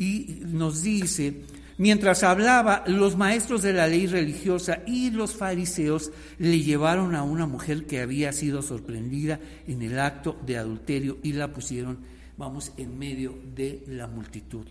Y 0.00 0.40
nos 0.46 0.82
dice, 0.82 1.42
Mientras 1.80 2.24
hablaba, 2.24 2.84
los 2.86 3.16
maestros 3.16 3.62
de 3.62 3.72
la 3.72 3.86
ley 3.86 4.06
religiosa 4.06 4.82
y 4.86 5.10
los 5.10 5.34
fariseos 5.34 6.12
le 6.36 6.60
llevaron 6.60 7.14
a 7.14 7.22
una 7.22 7.46
mujer 7.46 7.86
que 7.86 8.02
había 8.02 8.34
sido 8.34 8.60
sorprendida 8.60 9.40
en 9.66 9.80
el 9.80 9.98
acto 9.98 10.38
de 10.44 10.58
adulterio 10.58 11.16
y 11.22 11.32
la 11.32 11.54
pusieron, 11.54 12.00
vamos, 12.36 12.72
en 12.76 12.98
medio 12.98 13.34
de 13.56 13.82
la 13.86 14.06
multitud. 14.08 14.66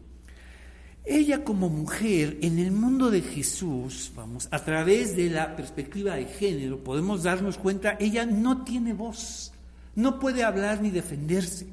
Ella 1.04 1.44
como 1.44 1.68
mujer 1.68 2.38
en 2.44 2.60
el 2.60 2.72
mundo 2.72 3.10
de 3.10 3.24
Jesús, 3.24 4.12
vamos, 4.16 4.48
a 4.52 4.64
través 4.64 5.16
de 5.16 5.32
la 5.32 5.56
perspectiva 5.56 6.14
de 6.14 6.26
género, 6.26 6.84
podemos 6.84 7.24
darnos 7.24 7.58
cuenta, 7.58 7.98
ella 8.00 8.28
no 8.28 8.64
tiene 8.64 8.94
voz, 8.94 9.52
no 9.96 10.20
puede 10.20 10.44
hablar 10.44 10.80
ni 10.84 10.92
defenderse. 10.92 11.66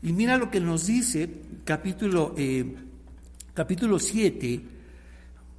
Y 0.00 0.12
mira 0.12 0.36
lo 0.36 0.48
que 0.48 0.60
nos 0.60 0.86
dice 0.86 1.28
capítulo, 1.64 2.32
eh, 2.38 2.85
capítulo 3.56 3.98
7, 3.98 4.60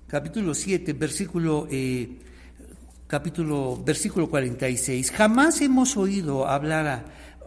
capítulo 0.07 0.53
7, 0.53 0.93
versículo, 0.93 1.67
eh, 1.71 2.19
capítulo, 3.07 3.81
versículo 3.83 4.29
46. 4.29 5.09
Jamás 5.09 5.61
hemos 5.61 5.97
oído 5.97 6.47
hablar 6.47 6.85
a, 6.87 7.05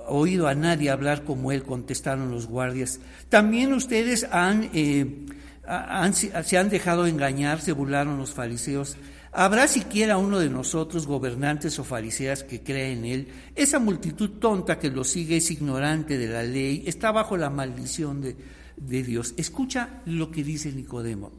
oído 0.08 0.48
a 0.48 0.56
nadie 0.56 0.90
hablar 0.90 1.22
como 1.22 1.52
él, 1.52 1.62
contestaron 1.62 2.32
los 2.32 2.48
guardias. 2.48 2.98
También 3.28 3.72
ustedes 3.72 4.26
han... 4.32 4.70
Eh, 4.74 5.26
se 6.42 6.58
han 6.58 6.68
dejado 6.68 7.06
engañar, 7.06 7.60
se 7.60 7.70
burlaron 7.70 8.18
los 8.18 8.32
fariseos. 8.32 8.96
¿Habrá 9.30 9.68
siquiera 9.68 10.16
uno 10.16 10.40
de 10.40 10.50
nosotros, 10.50 11.06
gobernantes 11.06 11.78
o 11.78 11.84
fariseas, 11.84 12.42
que 12.42 12.60
crea 12.60 12.88
en 12.88 13.04
él? 13.04 13.28
Esa 13.54 13.78
multitud 13.78 14.40
tonta 14.40 14.80
que 14.80 14.90
lo 14.90 15.04
sigue 15.04 15.36
es 15.36 15.48
ignorante 15.52 16.18
de 16.18 16.26
la 16.26 16.42
ley, 16.42 16.82
está 16.86 17.12
bajo 17.12 17.36
la 17.36 17.50
maldición 17.50 18.20
de, 18.20 18.34
de 18.80 19.02
Dios. 19.02 19.34
Escucha 19.36 20.00
lo 20.06 20.30
que 20.30 20.42
dice 20.42 20.72
Nicodemo. 20.72 21.30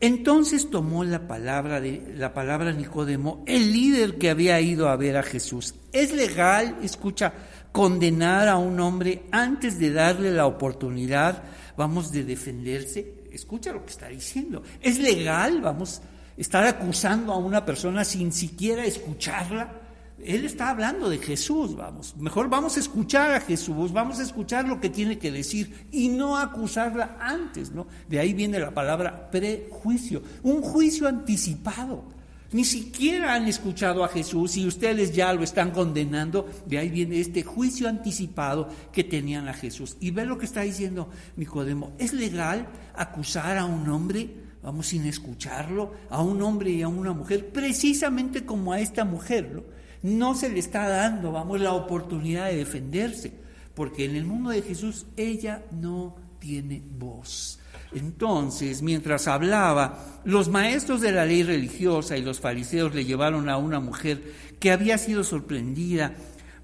Entonces 0.00 0.68
tomó 0.70 1.04
la 1.04 1.26
palabra 1.26 1.80
de 1.80 2.14
la 2.16 2.34
palabra 2.34 2.72
Nicodemo, 2.72 3.44
el 3.46 3.72
líder 3.72 4.18
que 4.18 4.28
había 4.28 4.60
ido 4.60 4.88
a 4.88 4.96
ver 4.96 5.16
a 5.16 5.22
Jesús. 5.22 5.74
¿Es 5.92 6.12
legal, 6.12 6.76
escucha, 6.82 7.32
condenar 7.72 8.48
a 8.48 8.58
un 8.58 8.78
hombre 8.80 9.22
antes 9.30 9.78
de 9.78 9.92
darle 9.92 10.32
la 10.32 10.46
oportunidad, 10.46 11.44
vamos, 11.76 12.12
de 12.12 12.24
defenderse? 12.24 13.16
escucha 13.36 13.72
lo 13.72 13.84
que 13.84 13.92
está 13.92 14.08
diciendo. 14.08 14.62
¿Es 14.80 14.98
legal, 14.98 15.60
vamos, 15.60 16.02
estar 16.36 16.66
acusando 16.66 17.32
a 17.32 17.36
una 17.36 17.64
persona 17.64 18.04
sin 18.04 18.32
siquiera 18.32 18.84
escucharla? 18.84 19.85
Él 20.24 20.44
está 20.46 20.70
hablando 20.70 21.10
de 21.10 21.18
Jesús, 21.18 21.76
vamos. 21.76 22.16
Mejor 22.16 22.48
vamos 22.48 22.76
a 22.76 22.80
escuchar 22.80 23.32
a 23.32 23.40
Jesús, 23.40 23.92
vamos 23.92 24.18
a 24.18 24.22
escuchar 24.22 24.66
lo 24.66 24.80
que 24.80 24.88
tiene 24.88 25.18
que 25.18 25.30
decir 25.30 25.86
y 25.92 26.08
no 26.08 26.38
acusarla 26.38 27.18
antes, 27.20 27.70
¿no? 27.70 27.86
De 28.08 28.18
ahí 28.18 28.32
viene 28.32 28.58
la 28.58 28.72
palabra 28.72 29.30
prejuicio, 29.30 30.22
un 30.42 30.62
juicio 30.62 31.06
anticipado. 31.06 32.16
Ni 32.52 32.64
siquiera 32.64 33.34
han 33.34 33.46
escuchado 33.46 34.04
a 34.04 34.08
Jesús 34.08 34.56
y 34.56 34.66
ustedes 34.66 35.12
ya 35.12 35.32
lo 35.34 35.42
están 35.42 35.72
condenando. 35.72 36.48
De 36.64 36.78
ahí 36.78 36.88
viene 36.88 37.20
este 37.20 37.42
juicio 37.42 37.88
anticipado 37.88 38.68
que 38.92 39.04
tenían 39.04 39.48
a 39.48 39.52
Jesús. 39.52 39.96
Y 40.00 40.12
ve 40.12 40.24
lo 40.24 40.38
que 40.38 40.46
está 40.46 40.62
diciendo 40.62 41.10
Nicodemo. 41.36 41.92
¿Es 41.98 42.12
legal 42.12 42.68
acusar 42.94 43.58
a 43.58 43.66
un 43.66 43.88
hombre, 43.88 44.30
vamos 44.62 44.86
sin 44.86 45.04
escucharlo, 45.06 45.92
a 46.08 46.22
un 46.22 46.40
hombre 46.40 46.70
y 46.70 46.82
a 46.82 46.88
una 46.88 47.12
mujer, 47.12 47.50
precisamente 47.50 48.46
como 48.46 48.72
a 48.72 48.80
esta 48.80 49.04
mujer? 49.04 49.50
¿no? 49.52 49.75
No 50.06 50.36
se 50.36 50.48
le 50.48 50.60
está 50.60 50.88
dando, 50.88 51.32
vamos, 51.32 51.60
la 51.60 51.72
oportunidad 51.72 52.46
de 52.46 52.56
defenderse. 52.56 53.32
Porque 53.74 54.04
en 54.04 54.14
el 54.14 54.24
mundo 54.24 54.50
de 54.50 54.62
Jesús 54.62 55.06
ella 55.16 55.64
no 55.72 56.16
tiene 56.38 56.80
voz. 56.98 57.58
Entonces, 57.92 58.82
mientras 58.82 59.26
hablaba, 59.26 60.20
los 60.24 60.48
maestros 60.48 61.00
de 61.00 61.12
la 61.12 61.26
ley 61.26 61.42
religiosa 61.42 62.16
y 62.16 62.22
los 62.22 62.40
fariseos 62.40 62.94
le 62.94 63.04
llevaron 63.04 63.48
a 63.48 63.58
una 63.58 63.80
mujer 63.80 64.22
que 64.60 64.70
había 64.70 64.96
sido 64.96 65.24
sorprendida, 65.24 66.14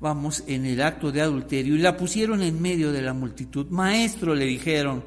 vamos, 0.01 0.45
en 0.47 0.65
el 0.65 0.81
acto 0.81 1.11
de 1.11 1.21
adulterio 1.21 1.75
y 1.75 1.79
la 1.79 1.97
pusieron 1.97 2.43
en 2.43 2.63
medio 2.63 2.93
de 2.93 3.03
la 3.03 3.13
multitud. 3.13 3.67
Maestro, 3.71 4.35
le 4.35 4.45
dijeron, 4.45 5.03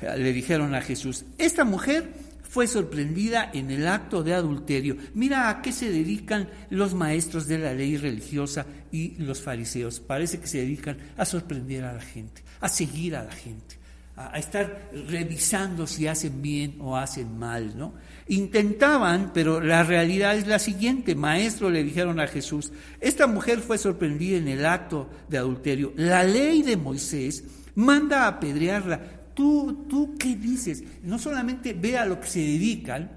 le 0.00 0.32
dijeron 0.32 0.74
a 0.74 0.80
Jesús, 0.80 1.24
esta 1.38 1.64
mujer 1.64 2.12
fue 2.50 2.66
sorprendida 2.66 3.48
en 3.54 3.70
el 3.70 3.86
acto 3.86 4.24
de 4.24 4.34
adulterio. 4.34 4.96
Mira 5.14 5.48
a 5.48 5.62
qué 5.62 5.72
se 5.72 5.88
dedican 5.88 6.48
los 6.68 6.94
maestros 6.94 7.46
de 7.46 7.58
la 7.58 7.72
ley 7.72 7.96
religiosa 7.96 8.66
y 8.90 9.14
los 9.22 9.40
fariseos. 9.40 10.00
Parece 10.00 10.40
que 10.40 10.48
se 10.48 10.58
dedican 10.58 10.98
a 11.16 11.24
sorprender 11.24 11.84
a 11.84 11.92
la 11.92 12.00
gente, 12.00 12.42
a 12.60 12.68
seguir 12.68 13.14
a 13.14 13.22
la 13.22 13.32
gente 13.32 13.78
a, 14.16 14.38
estar 14.38 14.90
revisando 15.08 15.86
si 15.86 16.06
hacen 16.06 16.42
bien 16.42 16.76
o 16.80 16.96
hacen 16.96 17.38
mal, 17.38 17.78
¿no? 17.78 17.94
Intentaban, 18.28 19.30
pero 19.32 19.60
la 19.60 19.82
realidad 19.82 20.36
es 20.36 20.46
la 20.46 20.58
siguiente, 20.58 21.14
maestro, 21.14 21.70
le 21.70 21.84
dijeron 21.84 22.20
a 22.20 22.26
Jesús, 22.26 22.72
esta 23.00 23.26
mujer 23.26 23.60
fue 23.60 23.78
sorprendida 23.78 24.36
en 24.36 24.48
el 24.48 24.66
acto 24.66 25.08
de 25.28 25.38
adulterio, 25.38 25.92
la 25.96 26.24
ley 26.24 26.62
de 26.62 26.76
Moisés 26.76 27.44
manda 27.74 28.24
a 28.24 28.28
apedrearla, 28.28 29.19
¿Tú, 29.34 29.86
tú 29.88 30.14
qué 30.18 30.36
dices? 30.36 30.84
No 31.02 31.18
solamente 31.18 31.72
ve 31.72 31.96
a 31.98 32.06
lo 32.06 32.20
que 32.20 32.26
se 32.26 32.40
dedican, 32.40 33.10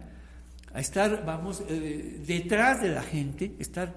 a 0.74 0.80
estar, 0.80 1.24
vamos, 1.26 1.64
eh, 1.70 2.22
detrás 2.26 2.82
de 2.82 2.90
la 2.90 3.04
gente, 3.04 3.54
estar, 3.60 3.96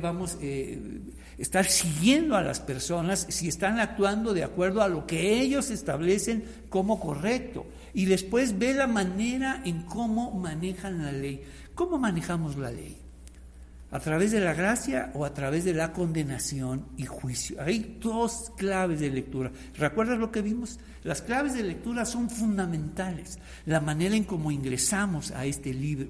vamos, 0.00 0.38
eh, 0.40 1.00
estar 1.38 1.64
siguiendo 1.64 2.36
a 2.36 2.42
las 2.42 2.60
personas 2.60 3.26
si 3.28 3.48
están 3.48 3.78
actuando 3.78 4.34
de 4.34 4.44
acuerdo 4.44 4.82
a 4.82 4.88
lo 4.88 5.06
que 5.06 5.40
ellos 5.40 5.70
establecen 5.70 6.44
como 6.68 6.98
correcto. 6.98 7.66
Y 7.94 8.06
después 8.06 8.58
ve 8.58 8.74
la 8.74 8.86
manera 8.86 9.62
en 9.64 9.82
cómo 9.82 10.32
manejan 10.32 11.02
la 11.02 11.12
ley. 11.12 11.42
¿Cómo 11.74 11.98
manejamos 11.98 12.56
la 12.56 12.70
ley? 12.70 13.01
¿A 13.92 14.00
través 14.00 14.30
de 14.32 14.40
la 14.40 14.54
gracia 14.54 15.10
o 15.12 15.26
a 15.26 15.34
través 15.34 15.64
de 15.64 15.74
la 15.74 15.92
condenación 15.92 16.86
y 16.96 17.04
juicio? 17.04 17.60
Hay 17.60 17.98
dos 18.00 18.50
claves 18.56 19.00
de 19.00 19.10
lectura. 19.10 19.52
¿Recuerdas 19.76 20.18
lo 20.18 20.32
que 20.32 20.40
vimos? 20.40 20.80
Las 21.04 21.20
claves 21.20 21.52
de 21.52 21.62
lectura 21.62 22.06
son 22.06 22.30
fundamentales. 22.30 23.38
La 23.66 23.80
manera 23.80 24.16
en 24.16 24.24
cómo 24.24 24.50
ingresamos 24.50 25.30
a 25.32 25.44
este 25.44 25.74
libro, 25.74 26.08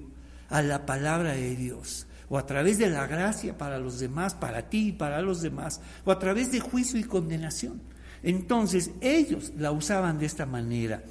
a 0.49 0.61
la 0.61 0.85
palabra 0.85 1.33
de 1.33 1.57
Dios 1.57 2.07
o 2.29 2.37
a 2.37 2.45
través 2.45 2.77
de 2.77 2.89
la 2.89 3.05
gracia 3.05 3.57
para 3.57 3.77
los 3.77 3.99
demás, 3.99 4.33
para 4.33 4.69
ti 4.69 4.87
y 4.87 4.91
para 4.93 5.21
los 5.21 5.41
demás, 5.41 5.81
o 6.05 6.11
a 6.11 6.17
través 6.19 6.51
de 6.51 6.61
juicio 6.61 6.97
y 6.99 7.03
condenación. 7.03 7.81
Entonces 8.23 8.91
ellos 9.01 9.51
la 9.57 9.71
usaban 9.71 10.17
de 10.17 10.25
esta 10.25 10.45
manera. 10.45 11.03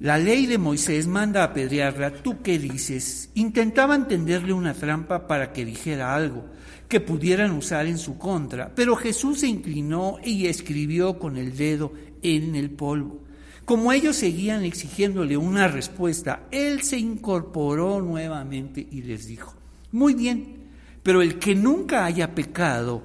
La 0.00 0.16
ley 0.16 0.46
de 0.46 0.58
Moisés 0.58 1.08
manda 1.08 1.42
a 1.42 1.46
apedrearla, 1.46 2.22
¿tú 2.22 2.40
qué 2.40 2.60
dices? 2.60 3.30
Intentaban 3.34 4.06
tenderle 4.06 4.52
una 4.52 4.72
trampa 4.72 5.26
para 5.26 5.52
que 5.52 5.64
dijera 5.64 6.14
algo 6.14 6.44
que 6.86 7.00
pudieran 7.00 7.50
usar 7.50 7.86
en 7.86 7.98
su 7.98 8.16
contra, 8.16 8.72
pero 8.74 8.94
Jesús 8.94 9.40
se 9.40 9.48
inclinó 9.48 10.18
y 10.24 10.46
escribió 10.46 11.18
con 11.18 11.36
el 11.36 11.56
dedo 11.56 11.92
en 12.22 12.54
el 12.54 12.70
polvo. 12.70 13.24
Como 13.64 13.92
ellos 13.92 14.14
seguían 14.14 14.64
exigiéndole 14.64 15.36
una 15.36 15.66
respuesta, 15.66 16.46
él 16.52 16.82
se 16.82 16.98
incorporó 16.98 18.00
nuevamente 18.00 18.86
y 18.88 19.02
les 19.02 19.26
dijo, 19.26 19.52
muy 19.90 20.14
bien, 20.14 20.68
pero 21.02 21.22
el 21.22 21.40
que 21.40 21.56
nunca 21.56 22.04
haya 22.04 22.34
pecado, 22.34 23.02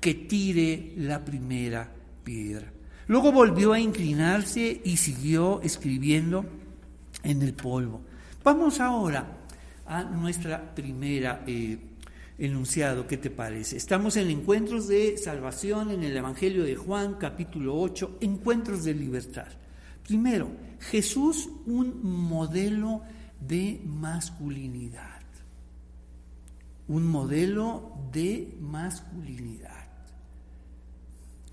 que 0.00 0.14
tire 0.14 0.94
la 0.96 1.22
primera 1.22 1.92
piedra. 2.24 2.72
Luego 3.10 3.32
volvió 3.32 3.72
a 3.72 3.80
inclinarse 3.80 4.82
y 4.84 4.96
siguió 4.96 5.60
escribiendo 5.62 6.44
en 7.24 7.42
el 7.42 7.54
polvo. 7.54 8.02
Vamos 8.44 8.78
ahora 8.78 9.26
a 9.84 10.04
nuestra 10.04 10.72
primera 10.76 11.42
eh, 11.44 11.76
enunciado, 12.38 13.08
¿qué 13.08 13.16
te 13.16 13.28
parece? 13.28 13.76
Estamos 13.78 14.16
en 14.16 14.30
encuentros 14.30 14.86
de 14.86 15.18
salvación 15.18 15.90
en 15.90 16.04
el 16.04 16.16
Evangelio 16.16 16.62
de 16.62 16.76
Juan, 16.76 17.14
capítulo 17.14 17.80
8, 17.80 18.18
encuentros 18.20 18.84
de 18.84 18.94
libertad. 18.94 19.48
Primero, 20.06 20.48
Jesús, 20.78 21.48
un 21.66 22.00
modelo 22.04 23.02
de 23.40 23.80
masculinidad 23.86 25.18
un 26.86 27.06
modelo 27.06 27.92
de 28.12 28.56
masculinidad 28.60 29.69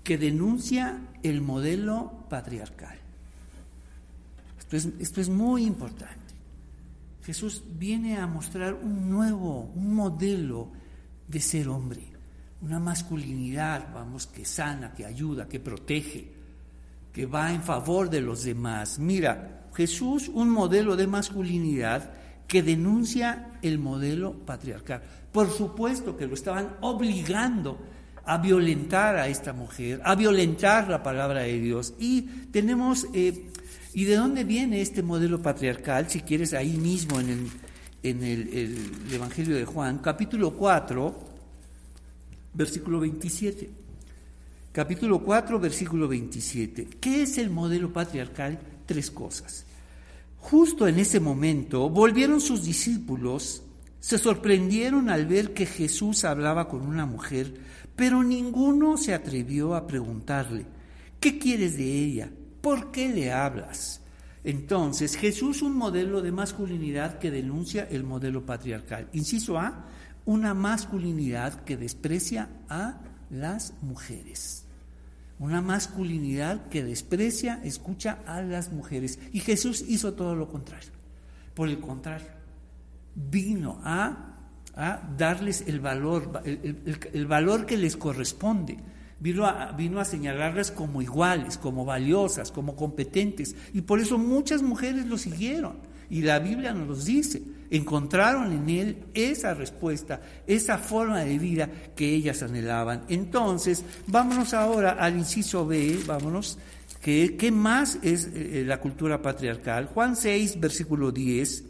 que 0.08 0.16
denuncia 0.16 1.02
el 1.22 1.42
modelo 1.42 2.24
patriarcal. 2.30 2.96
Esto 4.58 4.76
es, 4.78 4.88
esto 5.00 5.20
es 5.20 5.28
muy 5.28 5.66
importante. 5.66 6.32
Jesús 7.24 7.62
viene 7.78 8.16
a 8.16 8.26
mostrar 8.26 8.72
un 8.72 9.10
nuevo, 9.10 9.70
un 9.74 9.94
modelo 9.94 10.70
de 11.26 11.40
ser 11.40 11.68
hombre, 11.68 12.04
una 12.62 12.80
masculinidad, 12.80 13.92
vamos, 13.92 14.26
que 14.26 14.46
sana, 14.46 14.94
que 14.94 15.04
ayuda, 15.04 15.46
que 15.46 15.60
protege, 15.60 16.32
que 17.12 17.26
va 17.26 17.52
en 17.52 17.62
favor 17.62 18.08
de 18.08 18.22
los 18.22 18.44
demás. 18.44 18.98
Mira, 18.98 19.66
Jesús, 19.74 20.30
un 20.32 20.48
modelo 20.48 20.96
de 20.96 21.06
masculinidad 21.06 22.14
que 22.46 22.62
denuncia 22.62 23.58
el 23.60 23.78
modelo 23.78 24.32
patriarcal. 24.32 25.02
Por 25.30 25.50
supuesto 25.50 26.16
que 26.16 26.26
lo 26.26 26.32
estaban 26.32 26.78
obligando 26.80 27.78
a 28.28 28.38
violentar 28.38 29.16
a 29.16 29.28
esta 29.28 29.52
mujer, 29.52 30.00
a 30.04 30.14
violentar 30.14 30.88
la 30.88 31.02
palabra 31.02 31.40
de 31.40 31.58
Dios. 31.58 31.94
Y 31.98 32.22
tenemos, 32.52 33.06
eh, 33.14 33.50
¿Y 33.94 34.04
de 34.04 34.16
dónde 34.16 34.44
viene 34.44 34.80
este 34.80 35.02
modelo 35.02 35.40
patriarcal? 35.40 36.08
Si 36.08 36.20
quieres, 36.20 36.52
ahí 36.52 36.76
mismo 36.76 37.20
en 37.20 37.30
el, 37.30 37.50
en 38.02 38.22
el, 38.22 38.48
el 38.54 39.12
Evangelio 39.12 39.56
de 39.56 39.64
Juan, 39.64 39.98
capítulo 39.98 40.52
4, 40.52 41.18
versículo 42.54 43.00
27. 43.00 43.70
Capítulo 44.72 45.20
4, 45.20 45.58
versículo 45.58 46.06
27. 46.06 46.86
¿Qué 47.00 47.22
es 47.22 47.38
el 47.38 47.50
modelo 47.50 47.92
patriarcal? 47.92 48.58
Tres 48.86 49.10
cosas. 49.10 49.64
Justo 50.36 50.86
en 50.86 50.98
ese 50.98 51.18
momento 51.18 51.88
volvieron 51.88 52.40
sus 52.40 52.64
discípulos, 52.64 53.62
se 54.00 54.18
sorprendieron 54.18 55.10
al 55.10 55.26
ver 55.26 55.52
que 55.54 55.66
Jesús 55.66 56.24
hablaba 56.24 56.68
con 56.68 56.86
una 56.86 57.06
mujer, 57.06 57.54
pero 57.96 58.22
ninguno 58.22 58.96
se 58.96 59.12
atrevió 59.12 59.74
a 59.74 59.86
preguntarle, 59.86 60.66
¿qué 61.18 61.38
quieres 61.38 61.76
de 61.76 61.84
ella? 61.84 62.30
¿Por 62.60 62.90
qué 62.90 63.08
le 63.08 63.32
hablas? 63.32 64.00
Entonces, 64.44 65.16
Jesús 65.16 65.62
un 65.62 65.76
modelo 65.76 66.22
de 66.22 66.32
masculinidad 66.32 67.18
que 67.18 67.30
denuncia 67.30 67.88
el 67.90 68.04
modelo 68.04 68.46
patriarcal. 68.46 69.08
Inciso 69.12 69.58
A, 69.58 69.86
una 70.24 70.54
masculinidad 70.54 71.64
que 71.64 71.76
desprecia 71.76 72.48
a 72.68 73.00
las 73.30 73.74
mujeres. 73.82 74.64
Una 75.38 75.60
masculinidad 75.60 76.68
que 76.68 76.84
desprecia, 76.84 77.60
escucha 77.64 78.20
a 78.26 78.42
las 78.42 78.72
mujeres. 78.72 79.18
Y 79.32 79.40
Jesús 79.40 79.84
hizo 79.88 80.14
todo 80.14 80.34
lo 80.34 80.48
contrario. 80.48 80.90
Por 81.54 81.68
el 81.68 81.80
contrario, 81.80 82.28
vino 83.30 83.80
a, 83.84 84.24
darles 85.16 85.64
el 85.66 85.80
valor, 85.80 86.40
el, 86.44 87.26
valor 87.26 87.66
que 87.66 87.76
les 87.76 87.96
corresponde. 87.96 88.78
Vino 89.18 89.44
a, 89.44 89.72
vino 89.72 89.98
a 89.98 90.04
señalarlas 90.04 90.70
como 90.70 91.02
iguales, 91.02 91.58
como 91.58 91.84
valiosas, 91.84 92.52
como 92.52 92.76
competentes. 92.76 93.56
Y 93.74 93.80
por 93.80 93.98
eso 93.98 94.18
muchas 94.18 94.62
mujeres 94.62 95.06
lo 95.06 95.18
siguieron. 95.18 95.78
Y 96.08 96.22
la 96.22 96.38
Biblia 96.38 96.72
nos 96.72 96.86
lo 96.86 96.94
dice 96.94 97.42
encontraron 97.70 98.52
en 98.52 98.68
él 98.70 98.96
esa 99.14 99.54
respuesta, 99.54 100.20
esa 100.46 100.78
forma 100.78 101.20
de 101.20 101.38
vida 101.38 101.68
que 101.94 102.14
ellas 102.14 102.42
anhelaban. 102.42 103.04
Entonces, 103.08 103.84
vámonos 104.06 104.54
ahora 104.54 104.92
al 104.92 105.18
inciso 105.18 105.66
B, 105.66 106.00
vámonos, 106.06 106.58
que, 107.02 107.36
¿qué 107.36 107.50
más 107.50 107.98
es 108.02 108.30
eh, 108.34 108.64
la 108.66 108.80
cultura 108.80 109.20
patriarcal? 109.22 109.86
Juan 109.86 110.16
6, 110.16 110.58
versículo 110.60 111.12
10. 111.12 111.64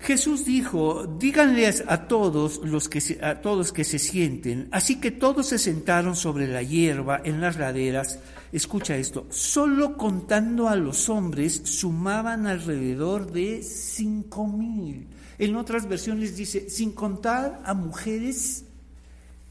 Jesús 0.00 0.44
dijo, 0.44 1.06
díganles 1.18 1.84
a 1.88 2.06
todos 2.06 2.60
los 2.64 2.88
que 2.88 3.00
se, 3.00 3.24
a 3.24 3.40
todos 3.40 3.72
que 3.72 3.84
se 3.84 3.98
sienten. 3.98 4.68
Así 4.70 5.00
que 5.00 5.10
todos 5.10 5.48
se 5.48 5.58
sentaron 5.58 6.14
sobre 6.14 6.46
la 6.46 6.62
hierba 6.62 7.20
en 7.24 7.40
las 7.40 7.58
laderas 7.58 8.18
escucha 8.52 8.96
esto, 8.96 9.26
solo 9.30 9.96
contando 9.96 10.68
a 10.68 10.76
los 10.76 11.08
hombres 11.08 11.62
sumaban 11.64 12.46
alrededor 12.46 13.30
de 13.30 13.62
cinco 13.62 14.46
mil. 14.46 15.06
En 15.38 15.56
otras 15.56 15.88
versiones 15.88 16.36
dice, 16.36 16.68
sin 16.70 16.92
contar 16.92 17.60
a 17.64 17.74
mujeres 17.74 18.64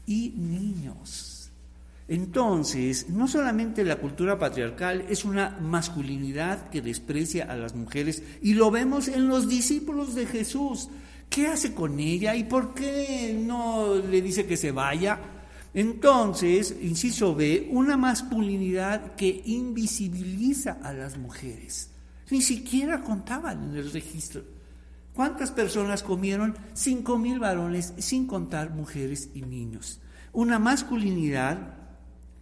y 0.06 0.30
niños. 0.36 1.37
Entonces, 2.08 3.10
no 3.10 3.28
solamente 3.28 3.84
la 3.84 3.96
cultura 3.96 4.38
patriarcal 4.38 5.04
es 5.10 5.26
una 5.26 5.58
masculinidad 5.60 6.70
que 6.70 6.80
desprecia 6.80 7.44
a 7.44 7.56
las 7.56 7.74
mujeres, 7.74 8.22
y 8.40 8.54
lo 8.54 8.70
vemos 8.70 9.08
en 9.08 9.28
los 9.28 9.46
discípulos 9.46 10.14
de 10.14 10.24
Jesús. 10.24 10.88
¿Qué 11.28 11.46
hace 11.46 11.74
con 11.74 12.00
ella 12.00 12.34
y 12.34 12.44
por 12.44 12.72
qué 12.72 13.38
no 13.38 13.96
le 13.96 14.22
dice 14.22 14.46
que 14.46 14.56
se 14.56 14.72
vaya? 14.72 15.20
Entonces, 15.74 16.74
inciso 16.80 17.34
B, 17.34 17.68
una 17.70 17.98
masculinidad 17.98 19.14
que 19.14 19.42
invisibiliza 19.44 20.78
a 20.82 20.94
las 20.94 21.18
mujeres. 21.18 21.90
Ni 22.30 22.40
siquiera 22.40 23.02
contaban 23.02 23.70
en 23.70 23.76
el 23.76 23.92
registro. 23.92 24.42
¿Cuántas 25.12 25.50
personas 25.50 26.02
comieron? 26.02 26.56
Cinco 26.72 27.18
mil 27.18 27.38
varones, 27.38 27.92
sin 27.98 28.26
contar 28.26 28.70
mujeres 28.70 29.28
y 29.34 29.42
niños. 29.42 30.00
Una 30.32 30.58
masculinidad 30.58 31.77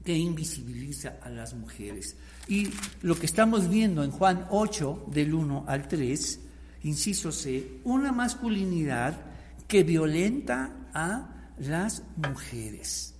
que 0.06 0.16
invisibiliza 0.16 1.16
a 1.20 1.28
las 1.28 1.52
mujeres. 1.52 2.16
Y 2.46 2.68
lo 3.02 3.18
que 3.18 3.26
estamos 3.26 3.68
viendo 3.68 4.04
en 4.04 4.12
Juan 4.12 4.46
8, 4.50 5.08
del 5.10 5.34
1 5.34 5.64
al 5.66 5.88
3, 5.88 6.40
inciso 6.84 7.32
C, 7.32 7.80
una 7.82 8.12
masculinidad 8.12 9.20
que 9.66 9.82
violenta 9.82 10.88
a 10.94 11.50
las 11.58 12.04
mujeres. 12.16 13.14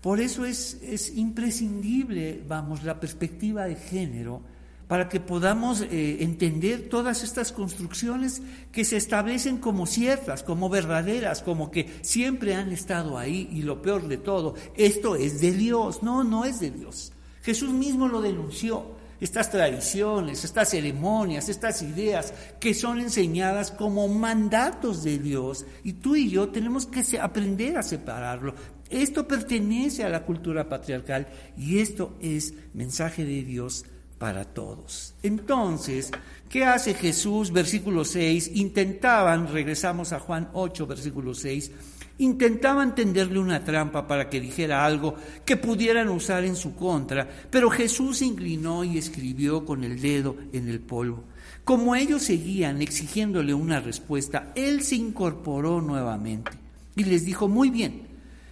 Por 0.00 0.20
eso 0.20 0.46
es, 0.46 0.78
es 0.82 1.14
imprescindible, 1.14 2.42
vamos, 2.48 2.82
la 2.82 2.98
perspectiva 2.98 3.66
de 3.66 3.76
género 3.76 4.40
para 4.88 5.08
que 5.08 5.20
podamos 5.20 5.80
eh, 5.80 6.18
entender 6.20 6.88
todas 6.88 7.24
estas 7.24 7.52
construcciones 7.52 8.42
que 8.72 8.84
se 8.84 8.96
establecen 8.96 9.58
como 9.58 9.86
ciertas, 9.86 10.42
como 10.42 10.68
verdaderas, 10.68 11.42
como 11.42 11.70
que 11.70 11.90
siempre 12.02 12.54
han 12.54 12.72
estado 12.72 13.18
ahí 13.18 13.48
y 13.52 13.62
lo 13.62 13.82
peor 13.82 14.06
de 14.06 14.18
todo, 14.18 14.54
esto 14.76 15.16
es 15.16 15.40
de 15.40 15.52
Dios, 15.52 16.02
no, 16.02 16.22
no 16.22 16.44
es 16.44 16.60
de 16.60 16.70
Dios. 16.70 17.12
Jesús 17.42 17.70
mismo 17.70 18.08
lo 18.08 18.20
denunció, 18.20 18.96
estas 19.20 19.50
tradiciones, 19.50 20.44
estas 20.44 20.70
ceremonias, 20.70 21.48
estas 21.48 21.82
ideas 21.82 22.34
que 22.60 22.74
son 22.74 23.00
enseñadas 23.00 23.70
como 23.70 24.08
mandatos 24.08 25.02
de 25.02 25.18
Dios 25.18 25.64
y 25.82 25.94
tú 25.94 26.16
y 26.16 26.28
yo 26.28 26.48
tenemos 26.48 26.86
que 26.86 27.02
aprender 27.18 27.78
a 27.78 27.82
separarlo, 27.82 28.54
esto 28.90 29.26
pertenece 29.26 30.04
a 30.04 30.08
la 30.08 30.24
cultura 30.24 30.68
patriarcal 30.68 31.26
y 31.56 31.78
esto 31.80 32.16
es 32.20 32.54
mensaje 32.74 33.24
de 33.24 33.42
Dios 33.42 33.84
para 34.18 34.44
todos. 34.44 35.14
Entonces, 35.22 36.10
¿qué 36.48 36.64
hace 36.64 36.94
Jesús? 36.94 37.52
Versículo 37.52 38.04
6, 38.04 38.52
intentaban, 38.54 39.52
regresamos 39.52 40.12
a 40.12 40.20
Juan 40.20 40.48
8, 40.52 40.86
versículo 40.86 41.34
6, 41.34 41.70
intentaban 42.18 42.94
tenderle 42.94 43.38
una 43.38 43.62
trampa 43.62 44.06
para 44.06 44.30
que 44.30 44.40
dijera 44.40 44.84
algo 44.84 45.16
que 45.44 45.56
pudieran 45.56 46.08
usar 46.08 46.44
en 46.44 46.56
su 46.56 46.74
contra, 46.74 47.28
pero 47.50 47.70
Jesús 47.70 48.18
se 48.18 48.24
inclinó 48.24 48.84
y 48.84 48.96
escribió 48.96 49.64
con 49.64 49.84
el 49.84 50.00
dedo 50.00 50.36
en 50.52 50.68
el 50.68 50.80
polvo. 50.80 51.24
Como 51.64 51.96
ellos 51.96 52.22
seguían 52.22 52.80
exigiéndole 52.80 53.52
una 53.52 53.80
respuesta, 53.80 54.52
él 54.54 54.82
se 54.82 54.94
incorporó 54.94 55.80
nuevamente 55.80 56.52
y 56.94 57.04
les 57.04 57.24
dijo, 57.24 57.48
muy 57.48 57.70
bien, 57.70 58.02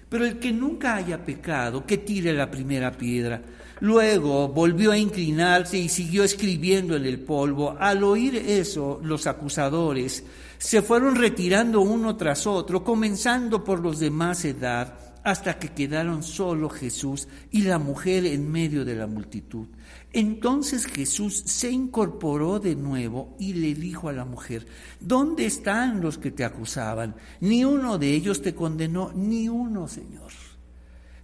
pero 0.09 0.27
el 0.27 0.39
que 0.39 0.53
nunca 0.53 0.97
haya 0.97 1.25
pecado, 1.25 1.87
que 1.87 1.99
tire 1.99 2.33
la 2.33 2.51
primera 2.51 2.93
piedra. 2.93 3.41
Luego 3.81 4.49
volvió 4.49 4.93
a 4.93 4.99
inclinarse 4.99 5.79
y 5.79 5.89
siguió 5.89 6.25
escribiendo 6.25 6.97
en 6.97 7.07
el 7.07 7.21
polvo. 7.21 7.77
Al 7.79 8.05
oír 8.05 8.37
eso, 8.37 9.01
los 9.03 9.27
acusadores 9.27 10.25
se 10.59 10.81
fueron 10.83 11.17
retirando 11.17 11.81
uno 11.81 12.17
tras 12.17 12.47
otro, 12.47 12.85
comenzando 12.85 13.63
por 13.63 13.81
los 13.81 13.99
de 13.99 14.11
más 14.11 14.45
edad, 14.45 14.99
hasta 15.25 15.59
que 15.59 15.71
quedaron 15.71 16.23
solo 16.23 16.69
Jesús 16.69 17.29
y 17.51 17.63
la 17.63 17.79
mujer 17.79 18.27
en 18.27 18.51
medio 18.51 18.85
de 18.85 18.95
la 18.95 19.07
multitud. 19.07 19.67
Entonces 20.13 20.87
Jesús 20.87 21.43
se 21.47 21.71
incorporó 21.71 22.61
de 22.61 22.77
nuevo 22.77 23.35
y 23.39 23.55
le 23.55 23.75
dijo 23.75 24.09
a 24.09 24.13
la 24.13 24.25
mujer, 24.25 24.67
¿dónde 25.01 25.47
están 25.47 26.01
los 26.01 26.19
que 26.19 26.31
te 26.31 26.45
acusaban? 26.45 27.17
Ni 27.41 27.65
uno 27.65 27.99
de 27.99 28.13
ellos 28.13 28.41
te 28.41 28.55
condenó, 28.55 29.13
ni 29.15 29.49
uno, 29.49 29.89
Señor. 29.89 30.24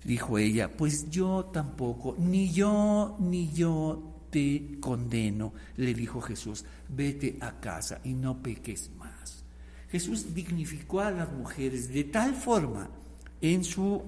Dijo 0.05 0.39
ella, 0.39 0.71
pues 0.77 1.11
yo 1.11 1.51
tampoco, 1.53 2.17
ni 2.19 2.51
yo, 2.51 3.17
ni 3.19 3.51
yo 3.53 4.03
te 4.31 4.79
condeno, 4.81 5.53
le 5.77 5.93
dijo 5.93 6.21
Jesús, 6.21 6.65
vete 6.89 7.37
a 7.41 7.61
casa 7.61 8.01
y 8.05 8.15
no 8.15 8.43
peques 8.43 8.91
más. 8.99 9.45
Jesús 9.91 10.35
dignificó 10.35 11.01
a 11.01 11.11
las 11.11 11.33
mujeres 11.33 11.93
de 11.93 12.05
tal 12.05 12.35
forma 12.35 12.89
en 13.41 13.65
su, 13.65 14.03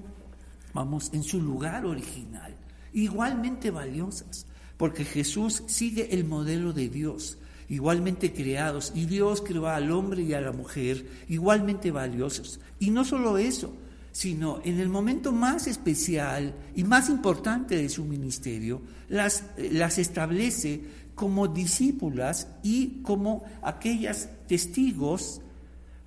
vamos, 0.73 1.11
en 1.13 1.23
su 1.23 1.43
lugar 1.43 1.85
original, 1.85 2.57
igualmente 2.93 3.71
valiosas 3.71 4.47
porque 4.83 5.05
Jesús 5.05 5.63
sigue 5.67 6.13
el 6.13 6.25
modelo 6.25 6.73
de 6.73 6.89
Dios, 6.89 7.39
igualmente 7.69 8.33
creados, 8.33 8.91
y 8.97 9.07
Dios 9.07 9.41
creó 9.41 9.69
al 9.69 9.93
hombre 9.93 10.23
y 10.23 10.35
a 10.35 10.41
la 10.41 10.51
mujer 10.51 11.07
igualmente 11.29 11.93
valiosos. 11.93 12.59
Y 12.81 12.91
no 12.91 13.05
solo 13.05 13.39
eso, 13.39 13.73
sino 14.13 14.61
en 14.65 14.79
el 14.79 14.89
momento 14.89 15.33
más 15.33 15.67
especial 15.67 16.55
y 16.77 16.85
más 16.85 17.09
importante 17.09 17.77
de 17.77 17.89
su 17.89 18.05
ministerio, 18.05 18.83
las, 19.09 19.45
las 19.57 19.99
establece 19.99 20.83
como 21.15 21.49
discípulas 21.49 22.49
y 22.63 23.03
como 23.03 23.45
aquellas 23.63 24.29
testigos 24.47 25.41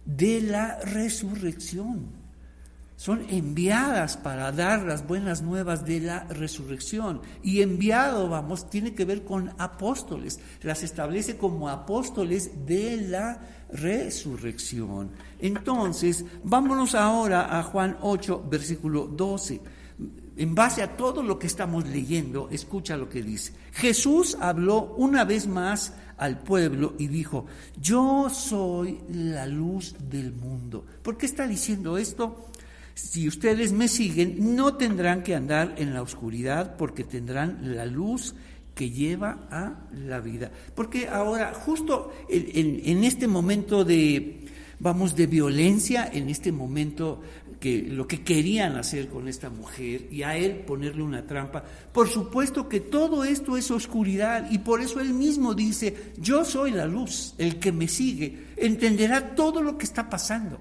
de 0.06 0.42
la 0.42 0.80
resurrección 0.82 2.25
son 2.98 3.26
enviadas 3.30 4.16
para 4.16 4.52
dar 4.52 4.84
las 4.84 5.06
buenas 5.06 5.42
nuevas 5.42 5.86
de 5.86 6.00
la 6.00 6.24
resurrección. 6.26 7.22
Y 7.44 7.62
enviado, 7.62 8.30
vamos, 8.30 8.70
tiene 8.70 8.94
que 8.94 9.06
ver 9.06 9.24
con 9.24 9.52
apóstoles. 9.58 10.40
Las 10.62 10.84
establece 10.84 11.38
como 11.38 11.70
apóstoles 11.70 12.66
de 12.66 12.98
la 12.98 13.40
resurrección. 13.72 15.12
Entonces, 15.40 16.24
vámonos 16.44 16.96
ahora 16.96 17.60
a 17.60 17.64
Juan 17.64 17.98
8, 18.02 18.46
versículo 18.50 19.08
12. 19.08 19.62
en 20.38 20.54
base 20.54 20.84
a 20.84 20.98
todo 20.98 21.24
lo 21.24 21.40
que 21.40 21.48
estamos 21.48 21.88
leyendo, 21.88 22.50
escucha 22.52 22.98
lo 22.98 23.08
que 23.08 23.24
dice. 23.24 23.54
Jesús 23.72 24.38
habló 24.40 24.94
una 24.98 25.24
vez 25.24 25.48
más 25.48 25.94
al 26.18 26.40
pueblo 26.40 26.94
y 26.98 27.08
dijo, 27.08 27.46
yo 27.80 28.30
soy 28.30 29.00
la 29.10 29.46
luz 29.48 29.96
del 30.10 30.34
mundo. 30.34 30.86
¿Por 31.02 31.18
qué 31.18 31.26
está 31.26 31.48
diciendo 31.48 31.98
esto? 31.98 32.48
Si 32.96 33.28
ustedes 33.28 33.74
me 33.74 33.90
siguen, 33.90 34.56
no 34.56 34.76
tendrán 34.76 35.22
que 35.22 35.36
andar 35.36 35.76
en 35.78 35.94
la 35.94 36.02
oscuridad 36.02 36.78
porque 36.78 37.04
tendrán 37.04 37.76
la 37.76 37.86
luz 37.86 38.36
que 38.74 38.90
lleva 38.90 39.48
a 39.52 39.74
la 39.92 40.22
vida. 40.22 40.50
Porque 40.74 41.10
ahora, 41.10 41.54
justo 41.54 42.14
en, 42.30 43.04
este 43.04 43.28
momento 43.28 43.84
de, 43.84 44.48
vamos, 44.80 45.14
de 45.14 45.28
violencia, 45.28 46.10
en 46.12 46.30
este 46.30 46.54
momento 46.54 47.22
que 47.60 47.82
lo 47.82 48.08
que 48.08 48.24
querían 48.24 48.78
hacer 48.78 49.10
con 49.10 49.28
esta 49.28 49.50
mujer 49.50 50.08
y 50.10 50.24
a 50.24 50.38
él 50.38 50.64
ponerle 50.66 51.04
una 51.04 51.28
trampa, 51.28 51.66
por 51.92 52.08
supuesto 52.08 52.70
que 52.70 52.80
todo 52.80 53.26
esto 53.26 53.58
es 53.58 53.72
oscuridad 53.72 54.50
y 54.52 54.60
por 54.60 54.80
eso 54.80 55.02
él 55.02 55.14
mismo 55.14 55.54
dice, 55.54 56.14
yo 56.18 56.46
soy 56.46 56.72
la 56.72 56.86
luz, 56.86 57.34
el 57.38 57.60
que 57.60 57.74
me 57.74 57.90
sigue, 57.90 58.46
entenderá 58.56 59.36
todo 59.36 59.62
lo 59.62 59.78
que 59.78 59.84
está 59.84 60.10
pasando 60.10 60.60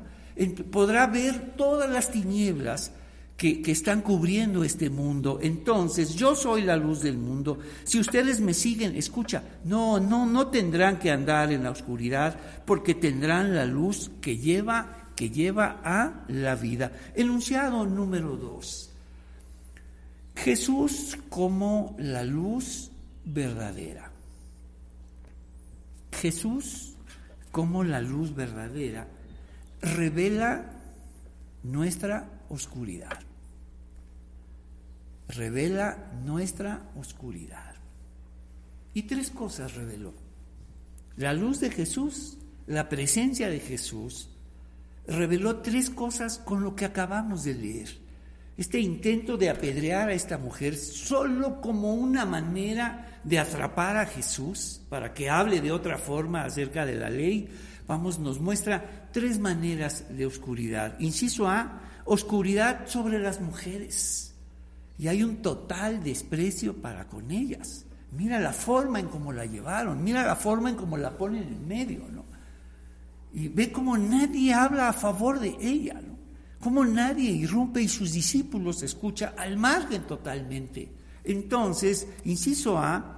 podrá 0.70 1.06
ver 1.06 1.54
todas 1.56 1.90
las 1.90 2.10
tinieblas 2.10 2.92
que, 3.36 3.62
están 3.66 4.02
cubriendo 4.02 4.64
este 4.64 4.90
mundo. 4.90 5.38
Entonces, 5.42 6.14
yo 6.14 6.34
soy 6.34 6.62
la 6.62 6.76
luz 6.76 7.02
del 7.02 7.18
mundo. 7.18 7.58
Si 7.84 7.98
ustedes 7.98 8.40
me 8.40 8.54
siguen, 8.54 8.96
escucha, 8.96 9.42
no, 9.64 10.00
no, 10.00 10.26
no 10.26 10.48
tendrán 10.48 10.98
que 10.98 11.10
andar 11.10 11.52
en 11.52 11.64
la 11.64 11.70
oscuridad 11.70 12.36
porque 12.64 12.94
tendrán 12.94 13.54
la 13.54 13.66
luz 13.66 14.10
que 14.20 14.38
lleva, 14.38 15.10
que 15.16 15.30
lleva 15.30 15.80
a 15.84 16.24
la 16.28 16.54
vida. 16.54 16.92
Enunciado 17.14 17.84
número 17.84 18.36
dos. 18.36 18.90
Jesús 20.36 21.16
como 21.28 21.96
la 21.98 22.24
luz 22.24 22.90
verdadera. 23.24 24.10
Jesús 26.12 26.94
como 27.50 27.84
la 27.84 28.00
luz 28.00 28.34
verdadera 28.34 29.08
revela 29.84 30.64
nuestra 31.62 32.28
oscuridad. 32.48 33.18
Revela 35.28 36.10
nuestra 36.24 36.90
oscuridad. 36.96 37.74
Y 38.94 39.02
tres 39.02 39.30
cosas 39.30 39.74
reveló. 39.74 40.14
La 41.16 41.32
luz 41.32 41.60
de 41.60 41.70
Jesús, 41.70 42.38
la 42.66 42.88
presencia 42.88 43.48
de 43.48 43.60
Jesús, 43.60 44.30
reveló 45.06 45.56
tres 45.56 45.90
cosas 45.90 46.38
con 46.38 46.62
lo 46.62 46.74
que 46.74 46.84
acabamos 46.84 47.44
de 47.44 47.54
leer. 47.54 47.88
Este 48.56 48.78
intento 48.78 49.36
de 49.36 49.50
apedrear 49.50 50.08
a 50.08 50.14
esta 50.14 50.38
mujer 50.38 50.76
solo 50.76 51.60
como 51.60 51.94
una 51.94 52.24
manera 52.24 53.20
de 53.24 53.38
atrapar 53.38 53.96
a 53.96 54.06
Jesús 54.06 54.80
para 54.88 55.12
que 55.12 55.28
hable 55.28 55.60
de 55.60 55.72
otra 55.72 55.98
forma 55.98 56.44
acerca 56.44 56.86
de 56.86 56.94
la 56.94 57.10
ley, 57.10 57.48
vamos, 57.86 58.18
nos 58.18 58.40
muestra 58.40 59.08
tres 59.12 59.38
maneras 59.38 60.04
de 60.10 60.26
oscuridad. 60.26 60.98
Inciso 61.00 61.48
A, 61.48 61.80
oscuridad 62.04 62.86
sobre 62.88 63.18
las 63.18 63.40
mujeres. 63.40 64.34
Y 64.98 65.08
hay 65.08 65.22
un 65.22 65.42
total 65.42 66.02
desprecio 66.02 66.74
para 66.80 67.08
con 67.08 67.30
ellas. 67.30 67.84
Mira 68.12 68.38
la 68.38 68.52
forma 68.52 69.00
en 69.00 69.08
cómo 69.08 69.32
la 69.32 69.44
llevaron, 69.44 70.02
mira 70.04 70.24
la 70.24 70.36
forma 70.36 70.70
en 70.70 70.76
cómo 70.76 70.96
la 70.96 71.16
ponen 71.16 71.42
en 71.42 71.66
medio, 71.66 72.04
¿no? 72.12 72.24
Y 73.32 73.48
ve 73.48 73.72
cómo 73.72 73.98
nadie 73.98 74.54
habla 74.54 74.88
a 74.88 74.92
favor 74.92 75.40
de 75.40 75.56
ella, 75.60 75.94
¿no? 75.94 76.14
Cómo 76.60 76.84
nadie 76.84 77.30
irrumpe 77.30 77.82
y 77.82 77.88
sus 77.88 78.12
discípulos 78.12 78.82
escucha 78.82 79.34
al 79.36 79.56
margen 79.56 80.06
totalmente. 80.06 80.90
Entonces, 81.24 82.06
inciso 82.24 82.78
A, 82.78 83.13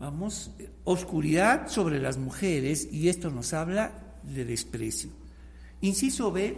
vamos, 0.00 0.50
oscuridad 0.84 1.68
sobre 1.68 2.00
las 2.00 2.16
mujeres 2.16 2.88
y 2.90 3.08
esto 3.08 3.30
nos 3.30 3.52
habla 3.52 3.92
de 4.22 4.44
desprecio. 4.46 5.10
Inciso 5.82 6.32
B, 6.32 6.56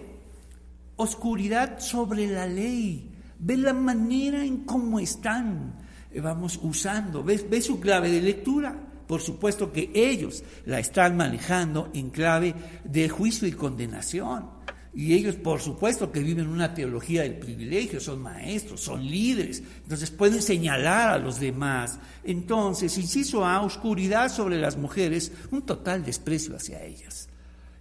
oscuridad 0.96 1.80
sobre 1.80 2.28
la 2.28 2.46
ley. 2.46 3.10
Ve 3.38 3.56
la 3.56 3.72
manera 3.72 4.44
en 4.44 4.58
cómo 4.58 5.00
están, 5.00 5.74
eh, 6.12 6.20
vamos, 6.20 6.58
usando. 6.62 7.24
¿Ve, 7.24 7.44
ve 7.50 7.60
su 7.60 7.80
clave 7.80 8.10
de 8.10 8.22
lectura? 8.22 8.76
Por 9.08 9.20
supuesto 9.20 9.72
que 9.72 9.90
ellos 9.92 10.44
la 10.64 10.78
están 10.78 11.16
manejando 11.16 11.90
en 11.92 12.10
clave 12.10 12.54
de 12.84 13.08
juicio 13.08 13.48
y 13.48 13.52
condenación. 13.52 14.50
Y 14.94 15.14
ellos, 15.14 15.36
por 15.36 15.60
supuesto, 15.60 16.12
que 16.12 16.20
viven 16.20 16.48
una 16.48 16.74
teología 16.74 17.22
del 17.22 17.38
privilegio, 17.38 17.98
son 17.98 18.20
maestros, 18.20 18.82
son 18.82 19.04
líderes, 19.04 19.62
entonces 19.82 20.10
pueden 20.10 20.42
señalar 20.42 21.08
a 21.08 21.18
los 21.18 21.40
demás. 21.40 21.98
Entonces, 22.24 22.98
inciso 22.98 23.46
A, 23.46 23.62
oscuridad 23.62 24.30
sobre 24.30 24.60
las 24.60 24.76
mujeres, 24.76 25.32
un 25.50 25.62
total 25.62 26.04
desprecio 26.04 26.54
hacia 26.54 26.82
ellas. 26.84 27.28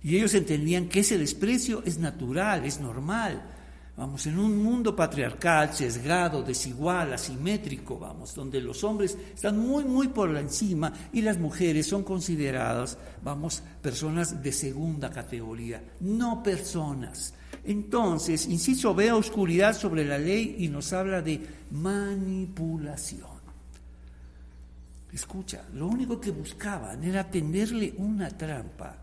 Y 0.02 0.16
ellos 0.16 0.34
entendían 0.34 0.88
que 0.88 1.02
ese 1.02 1.18
desprecio 1.18 1.84
es 1.86 1.98
natural, 1.98 2.64
es 2.66 2.80
normal. 2.80 3.44
Vamos, 4.02 4.26
en 4.26 4.40
un 4.40 4.64
mundo 4.64 4.96
patriarcal, 4.96 5.76
sesgado, 5.76 6.42
desigual, 6.42 7.14
asimétrico, 7.14 8.00
vamos, 8.00 8.34
donde 8.34 8.60
los 8.60 8.84
hombres 8.84 9.16
están 9.36 9.60
muy, 9.60 9.86
muy 9.86 10.08
por 10.08 10.36
encima 10.36 10.92
y 11.14 11.22
las 11.22 11.38
mujeres 11.38 11.86
son 11.86 12.04
consideradas, 12.04 12.98
vamos, 13.24 13.62
personas 13.80 14.42
de 14.42 14.52
segunda 14.54 15.12
categoría, 15.12 15.84
no 16.00 16.42
personas. 16.42 17.36
Entonces, 17.64 18.48
inciso, 18.48 18.96
ve 18.96 19.12
oscuridad 19.12 19.78
sobre 19.78 20.04
la 20.04 20.18
ley 20.18 20.56
y 20.58 20.68
nos 20.68 20.92
habla 20.94 21.22
de 21.22 21.40
manipulación. 21.70 23.30
Escucha, 25.14 25.64
lo 25.76 25.86
único 25.86 26.20
que 26.20 26.32
buscaban 26.32 27.04
era 27.04 27.30
tenderle 27.30 27.94
una 27.98 28.36
trampa 28.36 28.98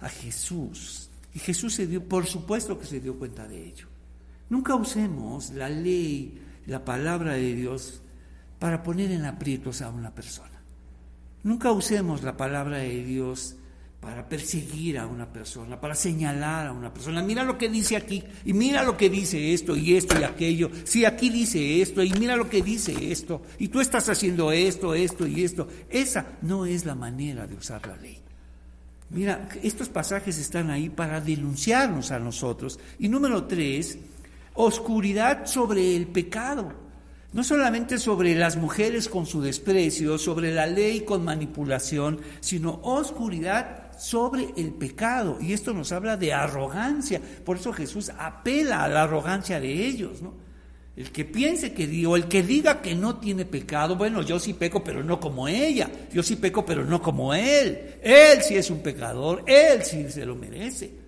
a 0.00 0.08
Jesús. 0.08 1.08
Y 1.32 1.38
Jesús 1.38 1.74
se 1.74 1.86
dio, 1.86 2.02
por 2.02 2.26
supuesto 2.26 2.76
que 2.76 2.86
se 2.86 2.98
dio 2.98 3.16
cuenta 3.16 3.46
de 3.46 3.64
ello. 3.64 3.93
Nunca 4.54 4.76
usemos 4.76 5.50
la 5.50 5.68
ley, 5.68 6.40
la 6.66 6.84
palabra 6.84 7.32
de 7.32 7.56
Dios 7.56 8.02
para 8.60 8.84
poner 8.84 9.10
en 9.10 9.24
aprietos 9.24 9.82
a 9.82 9.90
una 9.90 10.14
persona. 10.14 10.62
Nunca 11.42 11.72
usemos 11.72 12.22
la 12.22 12.36
palabra 12.36 12.78
de 12.78 13.02
Dios 13.02 13.56
para 13.98 14.28
perseguir 14.28 15.00
a 15.00 15.08
una 15.08 15.32
persona, 15.32 15.80
para 15.80 15.96
señalar 15.96 16.68
a 16.68 16.72
una 16.72 16.94
persona. 16.94 17.20
Mira 17.20 17.42
lo 17.42 17.58
que 17.58 17.68
dice 17.68 17.96
aquí, 17.96 18.22
y 18.44 18.52
mira 18.52 18.84
lo 18.84 18.96
que 18.96 19.10
dice 19.10 19.52
esto 19.52 19.74
y 19.74 19.96
esto 19.96 20.20
y 20.20 20.22
aquello. 20.22 20.70
Si 20.84 21.04
aquí 21.04 21.30
dice 21.30 21.82
esto, 21.82 22.00
y 22.04 22.12
mira 22.12 22.36
lo 22.36 22.48
que 22.48 22.62
dice 22.62 23.10
esto, 23.10 23.42
y 23.58 23.66
tú 23.66 23.80
estás 23.80 24.08
haciendo 24.08 24.52
esto, 24.52 24.94
esto 24.94 25.26
y 25.26 25.42
esto. 25.42 25.66
Esa 25.90 26.38
no 26.42 26.64
es 26.64 26.84
la 26.84 26.94
manera 26.94 27.48
de 27.48 27.56
usar 27.56 27.84
la 27.88 27.96
ley. 27.96 28.20
Mira, 29.10 29.48
estos 29.64 29.88
pasajes 29.88 30.38
están 30.38 30.70
ahí 30.70 30.90
para 30.90 31.20
denunciarnos 31.20 32.12
a 32.12 32.20
nosotros. 32.20 32.78
Y 33.00 33.08
número 33.08 33.46
tres, 33.46 33.98
oscuridad 34.54 35.46
sobre 35.46 35.96
el 35.96 36.06
pecado. 36.06 36.72
No 37.32 37.42
solamente 37.42 37.98
sobre 37.98 38.36
las 38.36 38.56
mujeres 38.56 39.08
con 39.08 39.26
su 39.26 39.42
desprecio, 39.42 40.18
sobre 40.18 40.54
la 40.54 40.66
ley 40.66 41.00
con 41.00 41.24
manipulación, 41.24 42.20
sino 42.40 42.78
oscuridad 42.84 43.90
sobre 43.98 44.48
el 44.56 44.72
pecado. 44.72 45.38
Y 45.40 45.52
esto 45.52 45.72
nos 45.72 45.90
habla 45.90 46.16
de 46.16 46.32
arrogancia. 46.32 47.20
Por 47.44 47.56
eso 47.56 47.72
Jesús 47.72 48.12
apela 48.16 48.84
a 48.84 48.88
la 48.88 49.02
arrogancia 49.02 49.58
de 49.58 49.72
ellos. 49.72 50.20
El 50.96 51.10
que 51.10 51.24
piense 51.24 51.72
que 51.72 52.06
o 52.06 52.14
el 52.14 52.28
que 52.28 52.44
diga 52.44 52.80
que 52.80 52.94
no 52.94 53.16
tiene 53.16 53.44
pecado, 53.44 53.96
bueno, 53.96 54.22
yo 54.22 54.38
sí 54.38 54.54
peco, 54.54 54.84
pero 54.84 55.02
no 55.02 55.18
como 55.18 55.48
ella. 55.48 55.90
Yo 56.12 56.22
sí 56.22 56.36
peco, 56.36 56.64
pero 56.64 56.84
no 56.84 57.02
como 57.02 57.34
él. 57.34 57.96
Él 58.00 58.42
sí 58.42 58.54
es 58.54 58.70
un 58.70 58.78
pecador, 58.78 59.42
él 59.46 59.82
sí 59.82 60.08
se 60.08 60.24
lo 60.24 60.36
merece. 60.36 61.03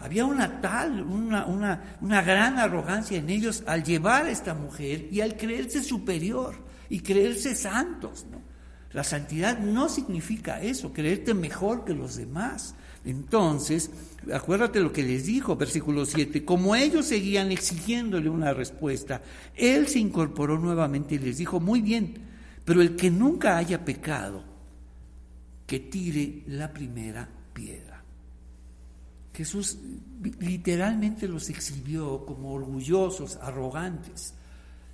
Había 0.00 0.24
una 0.24 0.62
tal, 0.62 1.02
una, 1.02 1.46
una, 1.46 2.22
gran 2.22 2.58
arrogancia 2.58 3.18
en 3.18 3.28
ellos 3.28 3.62
al 3.66 3.84
llevar 3.84 4.24
a 4.24 4.30
esta 4.30 4.54
mujer 4.54 5.08
y 5.12 5.20
al 5.20 5.36
creerse 5.36 5.82
superior 5.82 6.54
y 6.88 7.00
creerse 7.00 7.54
santos. 7.54 8.24
La 8.92 9.04
santidad 9.04 9.58
no 9.58 9.90
significa 9.90 10.62
eso, 10.62 10.92
creerte 10.92 11.34
mejor 11.34 11.84
que 11.84 11.92
los 11.92 12.16
demás. 12.16 12.74
Entonces, 13.04 13.90
acuérdate 14.32 14.80
lo 14.80 14.90
que 14.90 15.02
les 15.02 15.26
dijo, 15.26 15.56
versículo 15.56 16.06
7, 16.06 16.46
como 16.46 16.74
ellos 16.74 17.04
seguían 17.04 17.52
exigiéndole 17.52 18.30
una 18.30 18.54
respuesta, 18.54 19.20
él 19.54 19.86
se 19.86 19.98
incorporó 19.98 20.58
nuevamente 20.58 21.16
y 21.16 21.18
les 21.18 21.36
dijo, 21.36 21.60
muy 21.60 21.82
bien, 21.82 22.14
pero 22.64 22.80
el 22.80 22.96
que 22.96 23.10
nunca 23.10 23.58
haya 23.58 23.84
pecado, 23.84 24.44
que 25.66 25.78
tire 25.78 26.42
la 26.46 26.72
primera 26.72 27.28
piedra. 27.52 27.89
Jesús 29.40 29.78
literalmente 30.38 31.26
los 31.26 31.48
exhibió 31.48 32.26
como 32.26 32.52
orgullosos, 32.52 33.36
arrogantes, 33.36 34.34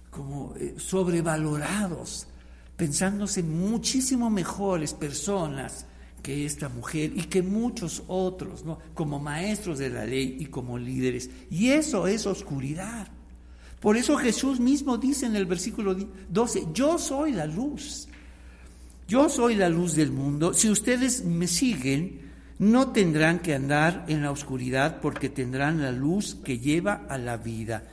como 0.08 0.54
eh, 0.54 0.76
sobrevalorados, 0.78 2.28
pensándose 2.76 3.42
muchísimo 3.42 4.30
mejores 4.30 4.94
personas 4.94 5.86
que 6.22 6.46
esta 6.46 6.68
mujer 6.68 7.10
y 7.16 7.22
que 7.22 7.42
muchos 7.42 8.04
otros, 8.06 8.62
como 8.94 9.18
maestros 9.18 9.80
de 9.80 9.90
la 9.90 10.04
ley 10.04 10.36
y 10.38 10.46
como 10.46 10.78
líderes. 10.78 11.28
Y 11.50 11.70
eso 11.70 12.06
es 12.06 12.24
oscuridad. 12.24 13.08
Por 13.80 13.96
eso 13.96 14.16
Jesús 14.16 14.60
mismo 14.60 14.96
dice 14.96 15.26
en 15.26 15.34
el 15.34 15.46
versículo 15.46 15.96
12, 16.28 16.68
yo 16.72 17.00
soy 17.00 17.32
la 17.32 17.46
luz. 17.46 18.06
Yo 19.08 19.28
soy 19.28 19.56
la 19.56 19.68
luz 19.68 19.96
del 19.96 20.12
mundo. 20.12 20.54
Si 20.54 20.70
ustedes 20.70 21.24
me 21.24 21.48
siguen, 21.48 22.25
no 22.58 22.92
tendrán 22.92 23.40
que 23.40 23.54
andar 23.54 24.04
en 24.08 24.22
la 24.22 24.30
oscuridad 24.30 25.00
porque 25.00 25.28
tendrán 25.28 25.82
la 25.82 25.92
luz 25.92 26.36
que 26.44 26.58
lleva 26.58 27.04
a 27.08 27.18
la 27.18 27.36
vida. 27.36 27.84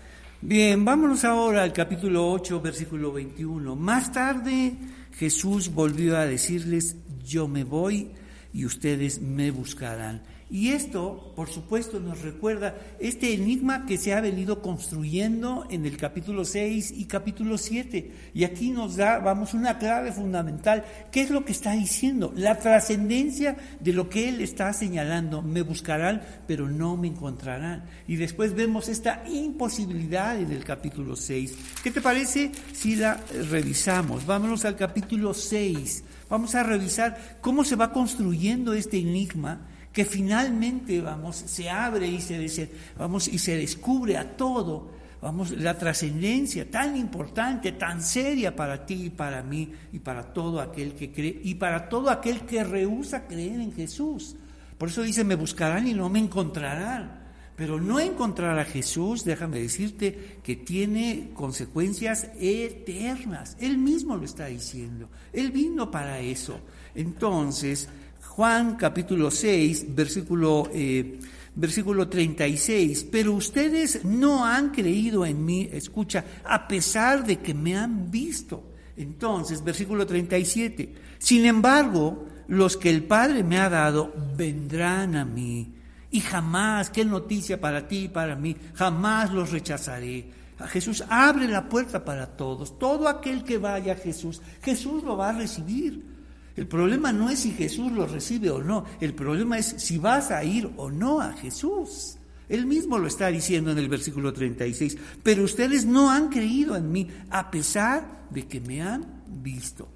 Bien, 0.41 0.83
vámonos 0.83 1.23
ahora 1.23 1.63
al 1.63 1.73
capítulo 1.73 2.29
8, 2.31 2.61
versículo 2.61 3.11
21. 3.11 3.75
Más 3.75 4.11
tarde 4.11 4.73
Jesús 5.17 5.73
volvió 5.73 6.17
a 6.17 6.25
decirles, 6.25 6.97
yo 7.25 7.47
me 7.47 7.63
voy 7.63 8.11
y 8.53 8.65
ustedes 8.65 9.21
me 9.21 9.51
buscarán. 9.51 10.21
Y 10.53 10.69
esto, 10.69 11.33
por 11.35 11.49
supuesto, 11.49 11.99
nos 11.99 12.21
recuerda 12.21 12.77
este 12.99 13.33
enigma 13.33 13.87
que 13.87 13.97
se 13.97 14.13
ha 14.13 14.21
venido 14.21 14.61
construyendo 14.61 15.65
en 15.71 15.87
el 15.87 15.97
capítulo 15.97 16.45
6 16.45 16.93
y 16.95 17.05
capítulo 17.05 17.57
7. 17.57 18.11
Y 18.35 18.43
aquí 18.43 18.69
nos 18.69 18.95
da, 18.95 19.17
vamos, 19.17 19.55
una 19.55 19.79
clave 19.79 20.11
fundamental. 20.11 20.85
¿Qué 21.11 21.21
es 21.21 21.31
lo 21.31 21.43
que 21.43 21.53
está 21.53 21.71
diciendo? 21.71 22.31
La 22.35 22.59
trascendencia 22.59 23.57
de 23.79 23.93
lo 23.93 24.09
que 24.09 24.29
él 24.29 24.41
está 24.41 24.71
señalando. 24.73 25.41
Me 25.41 25.63
buscarán, 25.63 26.21
pero 26.45 26.69
no 26.69 26.97
me 26.97 27.07
encontrarán. 27.07 27.85
Y 28.07 28.17
después 28.17 28.53
vemos 28.53 28.89
esta 28.89 29.23
imposibilidad 29.27 30.39
en 30.39 30.51
el 30.51 30.63
capítulo 30.63 31.15
6. 31.15 31.57
¿Qué 31.83 31.89
te 31.89 31.99
parece 31.99 32.51
si 32.73 32.95
la 32.95 33.19
revisamos? 33.49 34.27
Vámonos 34.27 34.65
al 34.65 34.75
capítulo 34.75 35.33
6. 35.33 36.03
Vamos 36.29 36.53
a 36.53 36.61
revisar 36.61 37.39
cómo 37.41 37.63
se 37.63 37.75
va 37.75 37.91
construyendo 37.91 38.73
este 38.73 38.99
enigma 38.99 39.72
que 39.93 40.03
finalmente 40.05 40.99
vamos 40.99 41.35
se 41.37 41.69
abre 41.69 42.07
y 42.07 42.19
se 42.19 42.69
vamos 42.97 43.27
y 43.27 43.37
se 43.37 43.55
descubre 43.55 44.17
a 44.17 44.35
todo 44.35 44.91
vamos 45.21 45.51
la 45.51 45.77
trascendencia 45.77 46.69
tan 46.69 46.97
importante 46.97 47.71
tan 47.73 48.01
seria 48.01 48.55
para 48.55 48.85
ti 48.85 49.05
y 49.05 49.09
para 49.11 49.43
mí 49.43 49.71
y 49.93 49.99
para 49.99 50.33
todo 50.33 50.59
aquel 50.59 50.93
que 50.93 51.11
cree 51.11 51.39
y 51.43 51.55
para 51.55 51.87
todo 51.87 52.09
aquel 52.09 52.41
que 52.41 52.63
rehúsa 52.63 53.27
creer 53.27 53.61
en 53.61 53.71
Jesús 53.71 54.35
por 54.77 54.89
eso 54.89 55.03
dice 55.03 55.23
me 55.23 55.35
buscarán 55.35 55.87
y 55.87 55.93
no 55.93 56.09
me 56.09 56.19
encontrarán 56.19 57.23
pero 57.55 57.79
no 57.79 57.99
encontrar 57.99 58.57
a 58.57 58.65
Jesús, 58.65 59.23
déjame 59.23 59.59
decirte, 59.59 60.39
que 60.41 60.55
tiene 60.55 61.29
consecuencias 61.35 62.29
eternas. 62.39 63.55
Él 63.59 63.77
mismo 63.77 64.17
lo 64.17 64.25
está 64.25 64.47
diciendo. 64.47 65.07
Él 65.31 65.51
vino 65.51 65.91
para 65.91 66.19
eso. 66.19 66.59
Entonces, 66.95 67.89
Juan 68.35 68.77
capítulo 68.77 69.29
6, 69.29 69.93
versículo, 69.93 70.67
eh, 70.73 71.19
versículo 71.53 72.07
36, 72.07 73.05
pero 73.11 73.33
ustedes 73.33 74.03
no 74.05 74.43
han 74.43 74.71
creído 74.71 75.23
en 75.23 75.45
mí, 75.45 75.69
escucha, 75.71 76.25
a 76.43 76.67
pesar 76.67 77.23
de 77.23 77.37
que 77.37 77.53
me 77.53 77.77
han 77.77 78.09
visto. 78.09 78.63
Entonces, 78.97 79.63
versículo 79.63 80.07
37, 80.07 80.95
sin 81.19 81.45
embargo, 81.45 82.25
los 82.47 82.75
que 82.75 82.89
el 82.89 83.03
Padre 83.03 83.43
me 83.43 83.59
ha 83.59 83.69
dado 83.69 84.11
vendrán 84.35 85.15
a 85.15 85.25
mí 85.25 85.71
y 86.09 86.19
jamás, 86.19 86.89
qué 86.89 87.05
noticia 87.05 87.61
para 87.61 87.87
ti 87.87 88.05
y 88.05 88.07
para 88.07 88.35
mí, 88.35 88.55
jamás 88.73 89.31
los 89.31 89.51
rechazaré. 89.51 90.25
Jesús 90.69 91.03
abre 91.07 91.47
la 91.47 91.69
puerta 91.69 92.03
para 92.03 92.25
todos. 92.25 92.79
Todo 92.79 93.07
aquel 93.07 93.43
que 93.43 93.59
vaya 93.59 93.93
a 93.93 93.97
Jesús, 93.97 94.41
Jesús 94.63 95.03
lo 95.03 95.17
va 95.17 95.29
a 95.29 95.37
recibir. 95.37 96.12
El 96.55 96.67
problema 96.67 97.11
no 97.11 97.29
es 97.29 97.39
si 97.39 97.51
Jesús 97.51 97.91
lo 97.91 98.05
recibe 98.05 98.49
o 98.49 98.61
no, 98.61 98.85
el 99.01 99.13
problema 99.13 99.57
es 99.57 99.75
si 99.77 99.97
vas 99.97 100.31
a 100.31 100.43
ir 100.43 100.69
o 100.77 100.91
no 100.91 101.19
a 101.19 101.33
Jesús. 101.33 102.17
Él 102.49 102.65
mismo 102.65 102.97
lo 102.97 103.07
está 103.07 103.27
diciendo 103.27 103.71
en 103.71 103.77
el 103.77 103.89
versículo 103.89 104.33
36, 104.33 104.97
pero 105.23 105.43
ustedes 105.43 105.85
no 105.85 106.11
han 106.11 106.29
creído 106.29 106.75
en 106.75 106.91
mí 106.91 107.07
a 107.29 107.49
pesar 107.49 108.25
de 108.29 108.47
que 108.47 108.59
me 108.61 108.81
han 108.81 109.23
visto. 109.27 109.87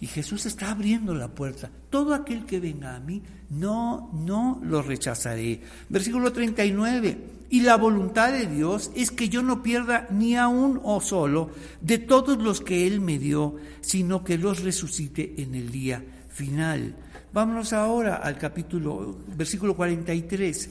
Y 0.00 0.06
Jesús 0.06 0.44
está 0.46 0.70
abriendo 0.70 1.14
la 1.14 1.28
puerta. 1.28 1.70
Todo 1.88 2.14
aquel 2.14 2.44
que 2.44 2.60
venga 2.60 2.94
a 2.94 3.00
mí, 3.00 3.22
no, 3.50 4.10
no 4.12 4.60
lo 4.62 4.82
rechazaré. 4.82 5.60
Versículo 5.88 6.32
39. 6.32 7.18
Y 7.48 7.60
la 7.60 7.76
voluntad 7.76 8.32
de 8.32 8.46
Dios 8.46 8.90
es 8.94 9.10
que 9.10 9.28
yo 9.28 9.42
no 9.42 9.62
pierda 9.62 10.08
ni 10.10 10.36
a 10.36 10.48
un 10.48 10.80
o 10.82 11.00
solo 11.00 11.50
de 11.80 11.98
todos 11.98 12.38
los 12.38 12.60
que 12.60 12.86
Él 12.86 13.00
me 13.00 13.18
dio, 13.18 13.56
sino 13.80 14.24
que 14.24 14.36
los 14.36 14.62
resucite 14.62 15.34
en 15.38 15.54
el 15.54 15.70
día 15.70 16.02
final. 16.28 16.94
Vámonos 17.32 17.72
ahora 17.72 18.16
al 18.16 18.36
capítulo, 18.36 19.16
versículo 19.36 19.76
43. 19.76 20.70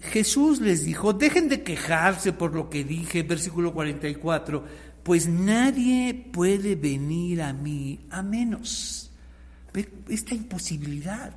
Jesús 0.00 0.60
les 0.60 0.84
dijo, 0.84 1.12
dejen 1.12 1.48
de 1.48 1.62
quejarse 1.62 2.32
por 2.32 2.54
lo 2.54 2.68
que 2.70 2.84
dije, 2.84 3.22
versículo 3.22 3.72
44, 3.72 4.64
pues 5.04 5.28
nadie 5.28 6.14
puede 6.32 6.74
venir 6.74 7.42
a 7.42 7.52
mí 7.52 8.00
a 8.10 8.22
menos. 8.22 9.10
Esta 10.08 10.34
imposibilidad. 10.34 11.34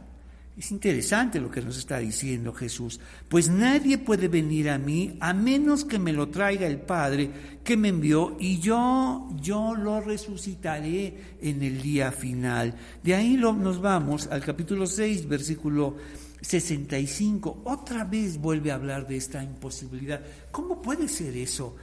Es 0.57 0.71
interesante 0.71 1.39
lo 1.39 1.51
que 1.51 1.61
nos 1.61 1.77
está 1.77 1.99
diciendo 1.99 2.51
Jesús, 2.51 2.99
pues 3.29 3.47
nadie 3.47 3.99
puede 3.99 4.27
venir 4.27 4.71
a 4.71 4.79
mí 4.79 5.15
a 5.19 5.31
menos 5.31 5.85
que 5.85 5.99
me 5.99 6.11
lo 6.11 6.29
traiga 6.29 6.65
el 6.65 6.79
Padre 6.79 7.29
que 7.63 7.77
me 7.77 7.89
envió 7.89 8.35
y 8.39 8.57
yo 8.57 9.29
yo 9.39 9.75
lo 9.75 10.01
resucitaré 10.01 11.35
en 11.43 11.61
el 11.61 11.79
día 11.79 12.11
final. 12.11 12.73
De 13.03 13.13
ahí 13.13 13.35
nos 13.35 13.79
vamos 13.79 14.27
al 14.31 14.41
capítulo 14.41 14.87
6, 14.87 15.27
versículo 15.27 15.95
65. 16.41 17.61
Otra 17.65 18.03
vez 18.03 18.39
vuelve 18.39 18.71
a 18.71 18.75
hablar 18.75 19.07
de 19.07 19.17
esta 19.17 19.43
imposibilidad. 19.43 20.21
¿Cómo 20.49 20.81
puede 20.81 21.07
ser 21.07 21.37
eso? 21.37 21.75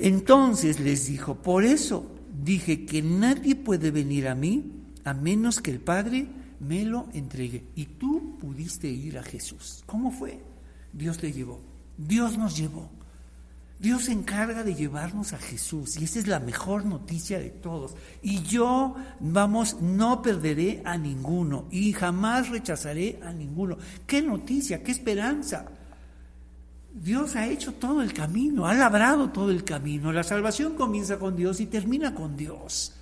Entonces 0.00 0.80
les 0.80 1.06
dijo, 1.06 1.34
por 1.34 1.62
eso 1.62 2.10
dije 2.42 2.86
que 2.86 3.02
nadie 3.02 3.54
puede 3.54 3.90
venir 3.90 4.28
a 4.28 4.34
mí 4.34 4.72
a 5.04 5.12
menos 5.12 5.60
que 5.60 5.70
el 5.70 5.80
Padre 5.80 6.26
me 6.58 6.84
lo 6.84 7.08
entregué. 7.12 7.64
Y 7.76 7.84
tú 7.84 8.38
pudiste 8.38 8.88
ir 8.88 9.18
a 9.18 9.22
Jesús. 9.22 9.82
¿Cómo 9.84 10.10
fue? 10.10 10.40
Dios 10.92 11.18
te 11.18 11.32
llevó. 11.32 11.60
Dios 11.98 12.38
nos 12.38 12.56
llevó. 12.56 12.88
Dios 13.78 14.04
se 14.04 14.12
encarga 14.12 14.62
de 14.62 14.74
llevarnos 14.74 15.32
a 15.32 15.38
Jesús 15.38 15.96
y 15.96 16.04
esa 16.04 16.18
es 16.18 16.26
la 16.26 16.38
mejor 16.38 16.84
noticia 16.84 17.38
de 17.38 17.48
todos. 17.48 17.94
Y 18.22 18.42
yo, 18.42 18.94
vamos, 19.20 19.80
no 19.80 20.20
perderé 20.20 20.82
a 20.84 20.98
ninguno 20.98 21.66
y 21.70 21.92
jamás 21.92 22.48
rechazaré 22.48 23.18
a 23.22 23.32
ninguno. 23.32 23.76
¿Qué 24.06 24.20
noticia? 24.20 24.82
¿Qué 24.82 24.92
esperanza? 24.92 25.66
Dios 26.92 27.36
ha 27.36 27.46
hecho 27.46 27.72
todo 27.74 28.02
el 28.02 28.12
camino, 28.12 28.66
ha 28.66 28.74
labrado 28.74 29.30
todo 29.30 29.50
el 29.50 29.64
camino. 29.64 30.12
La 30.12 30.22
salvación 30.22 30.74
comienza 30.74 31.18
con 31.18 31.36
Dios 31.36 31.60
y 31.60 31.66
termina 31.66 32.14
con 32.14 32.36
Dios. 32.36 32.94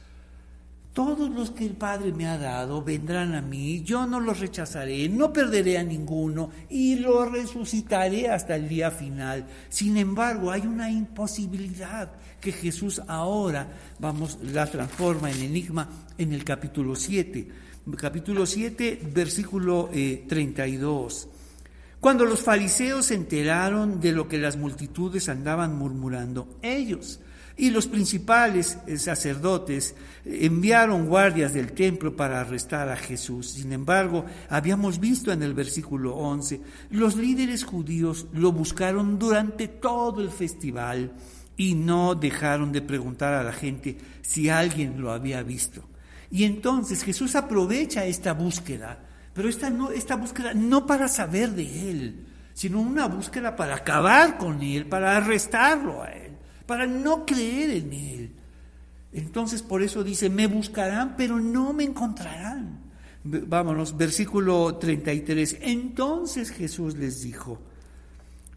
Todos 0.93 1.31
los 1.31 1.53
que 1.53 1.65
el 1.65 1.75
Padre 1.75 2.13
me 2.13 2.27
ha 2.27 2.39
dado 2.39 2.83
vendrán 2.83 3.35
a 3.35 3.41
mí, 3.41 3.83
yo 3.83 4.05
no 4.07 4.19
los 4.19 4.41
rechazaré, 4.41 5.09
no 5.09 5.33
perderé 5.33 5.79
a 5.79 5.85
ninguno 5.85 6.51
y 6.69 6.97
lo 6.97 7.25
resucitaré 7.25 8.29
hasta 8.29 8.57
el 8.57 8.69
día 8.69 8.91
final. 8.91 9.47
Sin 9.69 9.97
embargo, 9.97 10.51
hay 10.51 10.63
una 10.63 10.91
imposibilidad 10.91 12.11
que 12.41 12.51
Jesús 12.53 13.01
ahora, 13.07 13.69
vamos, 14.01 14.39
la 14.43 14.67
transforma 14.67 15.31
en 15.31 15.41
enigma 15.43 15.89
en 16.19 16.33
el 16.33 16.45
capítulo 16.45 16.97
7. 16.97 17.49
Capítulo 17.97 18.45
7, 18.45 19.01
versículo 19.15 19.89
32. 19.93 21.29
Cuando 22.01 22.25
los 22.25 22.43
fariseos 22.43 23.07
se 23.07 23.15
enteraron 23.15 24.01
de 24.01 24.13
lo 24.13 24.29
que 24.29 24.39
las 24.39 24.57
multitudes 24.57 25.29
andaban 25.29 25.77
murmurando, 25.77 26.49
ellos, 26.63 27.21
y 27.57 27.71
los 27.71 27.89
principales 27.89 28.79
eh, 28.87 28.99
sacerdotes 28.99 29.97
enviaron 30.25 31.09
guardias 31.09 31.53
del 31.53 31.73
templo 31.73 32.15
para 32.15 32.41
arrestar 32.41 32.89
a 32.89 32.97
Jesús. 32.97 33.51
Sin 33.51 33.73
embargo, 33.73 34.25
habíamos 34.49 35.01
visto 35.01 35.33
en 35.33 35.43
el 35.43 35.55
versículo 35.55 36.15
11, 36.15 36.61
los 36.91 37.17
líderes 37.17 37.65
judíos 37.65 38.27
lo 38.33 38.53
buscaron 38.53 39.19
durante 39.19 39.67
todo 39.67 40.21
el 40.21 40.31
festival 40.31 41.13
y 41.57 41.75
no 41.75 42.15
dejaron 42.15 42.71
de 42.71 42.81
preguntar 42.81 43.35
a 43.35 43.43
la 43.43 43.53
gente 43.53 43.99
si 44.23 44.49
alguien 44.49 45.01
lo 45.01 45.11
había 45.11 45.43
visto. 45.43 45.83
Y 46.31 46.45
entonces 46.45 47.03
Jesús 47.03 47.35
aprovecha 47.35 48.07
esta 48.07 48.35
búsqueda, 48.35 49.08
pero 49.39 49.49
esta, 49.49 49.71
no, 49.71 49.91
esta 49.91 50.17
búsqueda 50.17 50.53
no 50.53 50.85
para 50.85 51.09
saber 51.09 51.53
de 51.53 51.91
Él, 51.91 52.27
sino 52.53 52.83
una 52.83 53.07
búsqueda 53.07 53.57
para 53.57 53.77
acabar 53.77 54.37
con 54.37 54.61
Él, 54.61 54.85
para 54.85 55.17
arrestarlo 55.17 56.03
a 56.03 56.11
Él 56.11 56.29
para 56.69 56.87
no 56.87 57.25
creer 57.25 57.71
en 57.71 57.93
Él. 57.95 58.31
Entonces 59.15 59.63
por 59.63 59.83
eso 59.83 60.05
dice, 60.05 60.29
me 60.29 60.47
buscarán, 60.47 61.17
pero 61.17 61.41
no 61.41 61.73
me 61.73 61.83
encontrarán. 61.85 62.81
Vámonos, 63.25 63.97
versículo 63.97 64.77
33. 64.77 65.61
Entonces 65.63 66.51
Jesús 66.51 66.95
les 66.99 67.23
dijo, 67.23 67.59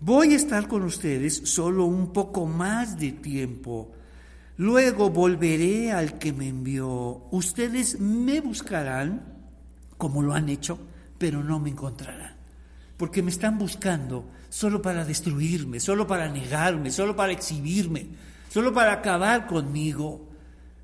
voy 0.01 0.33
a 0.33 0.35
estar 0.35 0.67
con 0.67 0.83
ustedes 0.83 1.37
solo 1.45 1.85
un 1.85 2.11
poco 2.11 2.45
más 2.45 2.99
de 2.99 3.13
tiempo. 3.13 3.93
Luego 4.57 5.09
volveré 5.09 5.93
al 5.93 6.19
que 6.19 6.33
me 6.33 6.49
envió. 6.49 7.23
Ustedes 7.31 7.97
me 8.01 8.41
buscarán 8.41 9.30
como 10.01 10.23
lo 10.23 10.33
han 10.33 10.49
hecho, 10.49 10.79
pero 11.19 11.43
no 11.43 11.59
me 11.59 11.69
encontrarán. 11.69 12.33
porque 12.97 13.21
me 13.21 13.29
están 13.29 13.57
buscando 13.59 14.25
solo 14.49 14.81
para 14.81 15.05
destruirme, 15.05 15.79
solo 15.79 16.07
para 16.07 16.27
negarme, 16.27 16.89
solo 16.91 17.15
para 17.15 17.31
exhibirme, 17.31 18.07
solo 18.49 18.73
para 18.73 18.93
acabar 18.93 19.45
conmigo. 19.45 20.27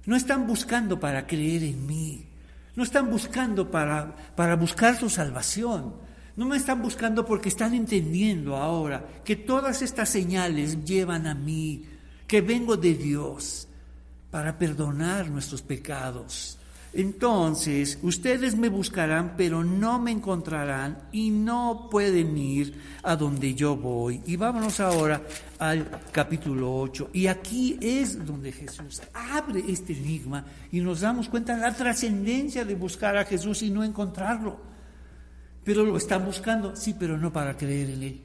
No 0.06 0.16
están 0.16 0.46
buscando 0.46 1.00
para 1.00 1.26
creer 1.26 1.64
en 1.64 1.86
mí, 1.86 2.28
no 2.76 2.84
están 2.84 3.10
buscando 3.10 3.72
para, 3.72 4.16
para 4.36 4.56
buscar 4.56 4.96
su 4.98 5.10
salvación, 5.10 5.96
no 6.36 6.46
me 6.46 6.58
están 6.58 6.80
buscando 6.82 7.26
porque 7.26 7.50
están 7.50 7.74
entendiendo 7.74 8.56
ahora 8.56 9.04
que 9.24 9.36
todas 9.36 9.82
estas 9.82 10.10
señales 10.10 10.86
llevan 10.86 11.26
a 11.26 11.34
mí, 11.34 11.86
que 12.28 12.42
vengo 12.42 12.78
de 12.78 12.94
Dios 12.94 13.68
para 14.30 14.58
perdonar 14.60 15.30
nuestros 15.30 15.64
pecados 15.64 16.57
entonces, 16.98 18.00
ustedes 18.02 18.58
me 18.58 18.70
buscarán, 18.70 19.36
pero 19.38 19.64
no 19.64 20.00
me 20.00 20.10
encontrarán 20.10 20.98
y 21.12 21.30
no 21.30 21.90
pueden 21.92 22.36
ir 22.36 22.82
a 23.04 23.16
donde 23.16 23.54
yo 23.54 23.76
voy. 23.76 24.20
Y 24.26 24.36
vámonos 24.36 24.80
ahora 24.80 25.22
al 25.60 25.88
capítulo 26.12 26.76
8. 26.76 27.12
Y 27.14 27.28
aquí 27.28 27.78
es 27.80 28.26
donde 28.26 28.52
Jesús 28.52 29.04
abre 29.14 29.64
este 29.68 29.94
enigma 29.94 30.44
y 30.72 30.80
nos 30.80 31.02
damos 31.02 31.30
cuenta 31.30 31.56
de 31.56 31.62
la 31.62 31.76
trascendencia 31.76 32.66
de 32.66 32.74
buscar 32.74 33.16
a 33.16 33.26
Jesús 33.26 33.62
y 33.62 33.70
no 33.70 33.84
encontrarlo. 33.84 34.60
Pero 35.64 35.86
lo 35.86 35.98
están 35.98 36.26
buscando, 36.26 36.76
sí, 36.76 36.96
pero 36.98 37.16
no 37.16 37.32
para 37.32 37.56
creer 37.56 37.92
en 37.92 38.02
Él. 38.02 38.22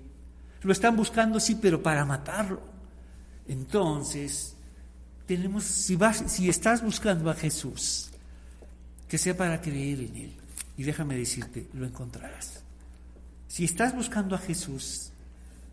Lo 0.62 0.72
están 0.72 0.96
buscando, 0.96 1.40
sí, 1.40 1.58
pero 1.60 1.82
para 1.82 2.06
matarlo. 2.06 2.62
Entonces, 3.46 4.56
tenemos, 5.26 5.64
si, 5.64 5.94
vas, 5.94 6.24
si 6.28 6.48
estás 6.48 6.82
buscando 6.82 7.28
a 7.28 7.34
Jesús, 7.34 8.11
que 9.12 9.18
sea 9.18 9.36
para 9.36 9.60
creer 9.60 10.00
en 10.00 10.16
Él. 10.16 10.32
Y 10.78 10.84
déjame 10.84 11.18
decirte, 11.18 11.68
lo 11.74 11.84
encontrarás. 11.84 12.62
Si 13.46 13.62
estás 13.62 13.94
buscando 13.94 14.34
a 14.34 14.38
Jesús 14.38 15.10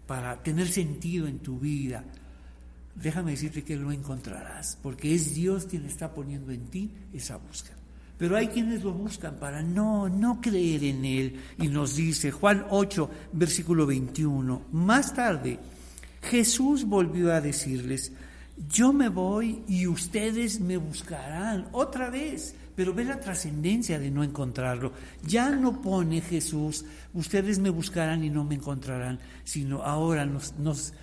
para 0.05 0.43
tener 0.43 0.67
sentido 0.67 1.25
en 1.25 1.39
tu 1.39 1.57
vida, 1.57 2.03
déjame 2.95 3.31
decirte 3.31 3.63
que 3.63 3.77
lo 3.77 3.93
encontrarás, 3.93 4.77
porque 4.83 5.15
es 5.15 5.35
Dios 5.35 5.67
quien 5.67 5.85
está 5.85 6.13
poniendo 6.13 6.51
en 6.51 6.65
ti 6.65 6.91
esa 7.13 7.37
búsqueda. 7.37 7.77
Pero 8.17 8.35
hay 8.35 8.49
quienes 8.49 8.83
lo 8.83 8.91
buscan 8.91 9.35
para 9.35 9.61
no, 9.61 10.09
no 10.09 10.41
creer 10.41 10.83
en 10.83 11.05
Él. 11.05 11.39
Y 11.59 11.69
nos 11.69 11.95
dice 11.95 12.31
Juan 12.31 12.65
8, 12.69 13.09
versículo 13.31 13.85
21, 13.85 14.63
más 14.73 15.13
tarde 15.13 15.59
Jesús 16.23 16.83
volvió 16.83 17.33
a 17.33 17.39
decirles, 17.39 18.11
yo 18.67 18.91
me 18.91 19.07
voy 19.07 19.63
y 19.69 19.87
ustedes 19.87 20.59
me 20.59 20.75
buscarán 20.75 21.69
otra 21.71 22.09
vez, 22.09 22.55
pero 22.79 22.93
ve 22.93 23.03
la 23.03 23.19
trascendencia 23.19 23.99
de 23.99 24.09
no 24.09 24.23
encontrarlo. 24.23 24.93
Ya 25.27 25.49
no 25.49 25.81
pone 25.81 26.21
Jesús, 26.21 26.85
ustedes 27.13 27.59
me 27.59 27.69
buscarán 27.69 28.23
y 28.23 28.29
no 28.29 28.45
me 28.45 28.55
encontrarán, 28.55 29.19
sino 29.43 29.83
ahora 29.83 30.25
nos, 30.25 30.93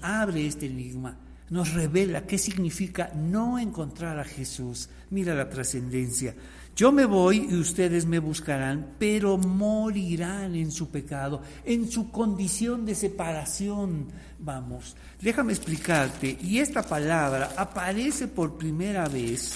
abre 0.00 0.46
este 0.46 0.64
enigma, 0.64 1.18
nos 1.50 1.74
revela 1.74 2.26
qué 2.26 2.38
significa 2.38 3.12
no 3.14 3.58
encontrar 3.58 4.18
a 4.18 4.24
Jesús. 4.24 4.88
Mira 5.10 5.34
la 5.34 5.50
trascendencia. 5.50 6.34
Yo 6.74 6.90
me 6.90 7.04
voy 7.04 7.48
y 7.50 7.54
ustedes 7.56 8.06
me 8.06 8.18
buscarán, 8.18 8.94
pero 8.98 9.36
morirán 9.36 10.54
en 10.54 10.72
su 10.72 10.88
pecado, 10.88 11.42
en 11.66 11.90
su 11.90 12.10
condición 12.10 12.86
de 12.86 12.94
separación. 12.94 14.06
Vamos, 14.38 14.96
déjame 15.20 15.52
explicarte. 15.52 16.38
Y 16.40 16.60
esta 16.60 16.82
palabra 16.82 17.52
aparece 17.58 18.26
por 18.26 18.56
primera 18.56 19.06
vez 19.06 19.52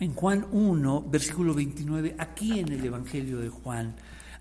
en 0.00 0.14
Juan 0.14 0.46
1, 0.50 1.06
versículo 1.10 1.52
29, 1.52 2.16
aquí 2.18 2.58
en 2.58 2.72
el 2.72 2.84
Evangelio 2.84 3.38
de 3.38 3.50
Juan. 3.50 3.94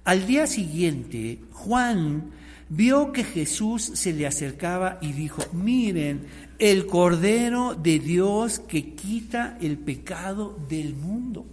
Al 0.05 0.25
día 0.25 0.47
siguiente, 0.47 1.39
Juan 1.51 2.31
vio 2.69 3.11
que 3.11 3.25
Jesús 3.25 3.83
se 3.93 4.13
le 4.13 4.25
acercaba 4.25 4.97
y 5.01 5.11
dijo, 5.11 5.43
miren, 5.51 6.25
el 6.59 6.87
Cordero 6.87 7.75
de 7.75 7.99
Dios 7.99 8.59
que 8.59 8.95
quita 8.95 9.57
el 9.59 9.77
pecado 9.77 10.57
del 10.69 10.95
mundo. 10.95 11.45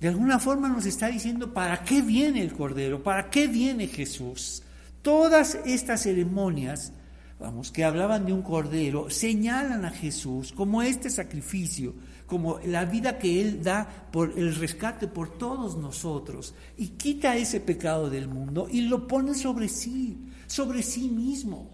De 0.00 0.06
alguna 0.06 0.38
forma 0.38 0.68
nos 0.68 0.86
está 0.86 1.08
diciendo, 1.08 1.52
¿para 1.52 1.82
qué 1.82 2.02
viene 2.02 2.40
el 2.40 2.52
Cordero? 2.52 3.02
¿Para 3.02 3.30
qué 3.30 3.48
viene 3.48 3.88
Jesús? 3.88 4.62
Todas 5.02 5.58
estas 5.66 6.04
ceremonias, 6.04 6.92
vamos, 7.40 7.72
que 7.72 7.82
hablaban 7.82 8.26
de 8.26 8.32
un 8.32 8.42
Cordero, 8.42 9.10
señalan 9.10 9.84
a 9.84 9.90
Jesús 9.90 10.52
como 10.52 10.82
este 10.82 11.10
sacrificio 11.10 11.94
como 12.28 12.60
la 12.60 12.84
vida 12.84 13.18
que 13.18 13.40
Él 13.40 13.62
da 13.62 14.06
por 14.12 14.38
el 14.38 14.54
rescate 14.54 15.08
por 15.08 15.30
todos 15.30 15.76
nosotros 15.76 16.54
y 16.76 16.88
quita 16.88 17.36
ese 17.36 17.58
pecado 17.58 18.10
del 18.10 18.28
mundo 18.28 18.68
y 18.70 18.82
lo 18.82 19.08
pone 19.08 19.34
sobre 19.34 19.68
sí, 19.68 20.16
sobre 20.46 20.82
sí 20.82 21.08
mismo. 21.08 21.70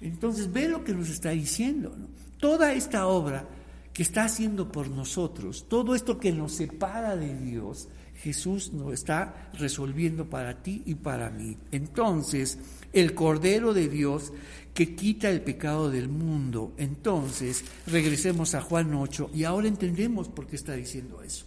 Entonces 0.00 0.50
ve 0.50 0.68
lo 0.68 0.82
que 0.82 0.94
nos 0.94 1.10
está 1.10 1.30
diciendo. 1.30 1.94
Toda 2.38 2.72
esta 2.72 3.06
obra 3.06 3.46
que 3.92 4.02
está 4.02 4.24
haciendo 4.24 4.72
por 4.72 4.88
nosotros, 4.88 5.66
todo 5.68 5.94
esto 5.94 6.18
que 6.18 6.32
nos 6.32 6.52
separa 6.52 7.14
de 7.14 7.36
Dios, 7.36 7.88
Jesús 8.22 8.72
nos 8.72 8.94
está 8.94 9.50
resolviendo 9.58 10.30
para 10.30 10.62
ti 10.62 10.82
y 10.86 10.94
para 10.94 11.30
mí. 11.30 11.56
Entonces, 11.72 12.58
el 12.92 13.14
Cordero 13.14 13.74
de 13.74 13.88
Dios 13.88 14.32
que 14.74 14.94
quita 14.94 15.30
el 15.30 15.42
pecado 15.42 15.90
del 15.90 16.08
mundo. 16.08 16.72
Entonces, 16.76 17.64
regresemos 17.86 18.54
a 18.54 18.60
Juan 18.60 18.94
8 18.94 19.30
y 19.34 19.44
ahora 19.44 19.68
entendemos 19.68 20.28
por 20.28 20.46
qué 20.46 20.56
está 20.56 20.74
diciendo 20.74 21.22
eso. 21.22 21.46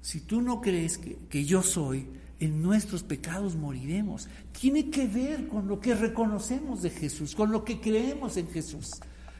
Si 0.00 0.20
tú 0.20 0.40
no 0.40 0.60
crees 0.60 0.98
que, 0.98 1.16
que 1.28 1.44
yo 1.44 1.62
soy, 1.62 2.06
en 2.40 2.62
nuestros 2.62 3.02
pecados 3.02 3.56
moriremos. 3.56 4.28
Tiene 4.58 4.90
que 4.90 5.06
ver 5.06 5.48
con 5.48 5.66
lo 5.66 5.80
que 5.80 5.94
reconocemos 5.94 6.82
de 6.82 6.90
Jesús, 6.90 7.34
con 7.34 7.50
lo 7.50 7.64
que 7.64 7.80
creemos 7.80 8.36
en 8.36 8.48
Jesús, 8.48 8.92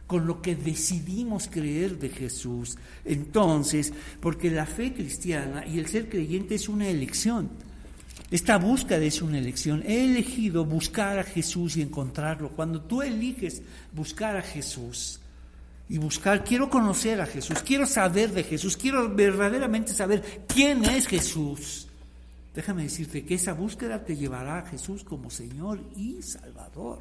con 0.07 0.27
lo 0.27 0.43
que 0.43 0.57
decidimos 0.57 1.49
creer 1.49 1.99
de 1.99 2.09
Jesús. 2.09 2.77
Entonces, 3.05 3.93
porque 4.21 4.51
la 4.51 4.67
fe 4.67 4.93
cristiana 4.93 5.67
y 5.67 5.79
el 5.79 5.87
ser 5.87 6.09
creyente 6.09 6.55
es 6.57 6.69
una 6.69 6.89
elección. 6.89 7.51
Esta 8.31 8.59
búsqueda 8.59 8.99
es 8.99 9.23
una 9.23 9.39
elección. 9.39 9.83
He 9.87 10.05
elegido 10.05 10.65
buscar 10.65 11.19
a 11.19 11.25
Jesús 11.25 11.77
y 11.77 11.83
encontrarlo. 11.83 12.51
Cuando 12.51 12.83
tú 12.83 13.01
eliges 13.01 13.63
buscar 13.93 14.37
a 14.37 14.43
Jesús 14.43 15.21
y 15.89 15.97
buscar, 15.97 16.45
quiero 16.45 16.69
conocer 16.69 17.21
a 17.23 17.27
Jesús, 17.27 17.63
quiero 17.63 17.87
saber 17.87 18.33
de 18.33 18.45
Jesús, 18.45 18.77
quiero 18.77 19.09
verdaderamente 19.15 19.95
saber 19.95 20.45
quién 20.47 20.85
es 20.85 21.07
Jesús. 21.07 21.89
Déjame 22.55 22.83
decirte 22.83 23.25
que 23.25 23.37
esa 23.37 23.55
búsqueda 23.55 24.05
te 24.05 24.17
llevará 24.17 24.59
a 24.59 24.67
Jesús 24.67 25.05
como 25.05 25.31
Señor 25.31 25.81
y 25.97 26.21
Salvador. 26.21 26.99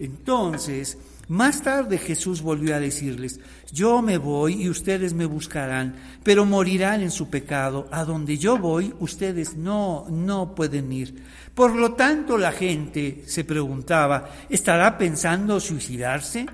Entonces, 0.00 0.96
más 1.28 1.62
tarde 1.62 1.98
Jesús 1.98 2.42
volvió 2.42 2.74
a 2.74 2.80
decirles, 2.80 3.38
yo 3.70 4.02
me 4.02 4.18
voy 4.18 4.62
y 4.62 4.68
ustedes 4.68 5.14
me 5.14 5.26
buscarán, 5.26 5.94
pero 6.24 6.44
morirán 6.44 7.02
en 7.02 7.12
su 7.12 7.30
pecado. 7.30 7.86
A 7.92 8.04
donde 8.04 8.36
yo 8.36 8.58
voy, 8.58 8.92
ustedes 8.98 9.56
no, 9.56 10.06
no 10.10 10.56
pueden 10.56 10.90
ir. 10.90 11.22
Por 11.54 11.76
lo 11.76 11.92
tanto, 11.92 12.36
la 12.36 12.50
gente 12.50 13.22
se 13.26 13.44
preguntaba, 13.44 14.30
¿estará 14.48 14.98
pensando 14.98 15.60
suicidarse? 15.60 16.46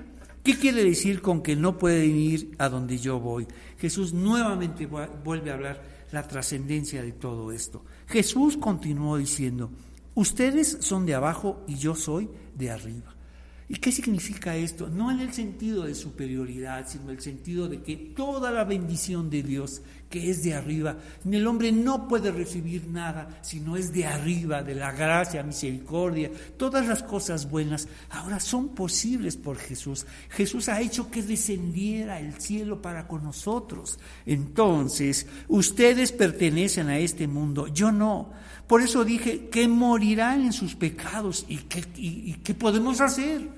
¿Qué 0.43 0.59
quiere 0.59 0.83
decir 0.83 1.21
con 1.21 1.41
que 1.41 1.55
no 1.55 1.77
pueden 1.77 2.15
ir 2.15 2.51
a 2.59 2.69
donde 2.69 2.99
yo 2.99 3.19
voy? 3.19 3.47
Jesús 3.79 4.13
nuevamente 4.13 4.85
vuelve 4.85 5.51
a 5.51 5.55
hablar 5.55 5.81
la 6.11 6.27
trascendencia 6.27 7.01
de 7.01 7.13
todo 7.13 7.51
esto. 7.51 7.83
Jesús 8.07 8.57
continuó 8.57 9.17
diciendo, 9.17 9.71
ustedes 10.15 10.77
son 10.81 11.05
de 11.05 11.15
abajo 11.15 11.63
y 11.65 11.77
yo 11.77 11.95
soy 11.95 12.29
de 12.53 12.69
arriba. 12.69 13.16
¿Y 13.69 13.75
qué 13.75 13.91
significa 13.91 14.55
esto? 14.55 14.87
No 14.87 15.11
en 15.11 15.19
el 15.19 15.33
sentido 15.33 15.83
de 15.83 15.93
superioridad, 15.93 16.87
sino 16.87 17.05
en 17.05 17.17
el 17.17 17.21
sentido 17.21 17.67
de 17.67 17.81
que 17.81 17.97
toda 17.97 18.49
la 18.49 18.63
bendición 18.63 19.29
de 19.29 19.43
Dios 19.43 19.81
que 20.09 20.29
es 20.29 20.41
de 20.41 20.53
arriba, 20.53 20.95
el 21.29 21.45
hombre 21.45 21.73
no 21.73 22.07
puede 22.07 22.31
recibir 22.31 22.87
nada 22.87 23.39
si 23.41 23.59
no 23.59 23.75
es 23.75 23.91
de 23.91 24.05
arriba, 24.05 24.63
de 24.63 24.73
la 24.73 24.93
gracia, 24.93 25.43
misericordia, 25.43 26.31
todas 26.55 26.87
las 26.87 27.03
cosas 27.03 27.49
buenas, 27.49 27.89
ahora 28.09 28.39
son 28.39 28.69
posibles 28.69 29.35
por 29.35 29.57
Jesús. 29.57 30.05
Jesús 30.29 30.69
ha 30.69 30.79
hecho 30.79 31.11
que 31.11 31.21
descendiera 31.21 32.21
el 32.21 32.39
cielo 32.39 32.81
para 32.81 33.05
con 33.05 33.23
nosotros. 33.23 33.99
Entonces, 34.25 35.27
ustedes 35.49 36.13
pertenecen 36.13 36.87
a 36.87 36.99
este 36.99 37.27
mundo, 37.27 37.67
yo 37.67 37.91
no. 37.91 38.31
Por 38.65 38.81
eso 38.81 39.03
dije 39.03 39.49
que 39.49 39.67
morirán 39.67 40.45
en 40.45 40.53
sus 40.53 40.75
pecados. 40.75 41.45
¿Y 41.49 41.57
qué, 41.57 41.83
y 41.95 42.33
qué 42.35 42.53
podemos 42.53 43.01
hacer? 43.01 43.56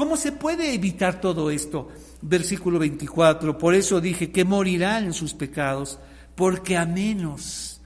¿Cómo 0.00 0.16
se 0.16 0.32
puede 0.32 0.72
evitar 0.72 1.20
todo 1.20 1.50
esto? 1.50 1.88
Versículo 2.22 2.78
24, 2.78 3.58
por 3.58 3.74
eso 3.74 4.00
dije 4.00 4.30
que 4.30 4.46
morirán 4.46 5.04
en 5.04 5.12
sus 5.12 5.34
pecados, 5.34 5.98
porque 6.34 6.78
a 6.78 6.86
menos 6.86 7.82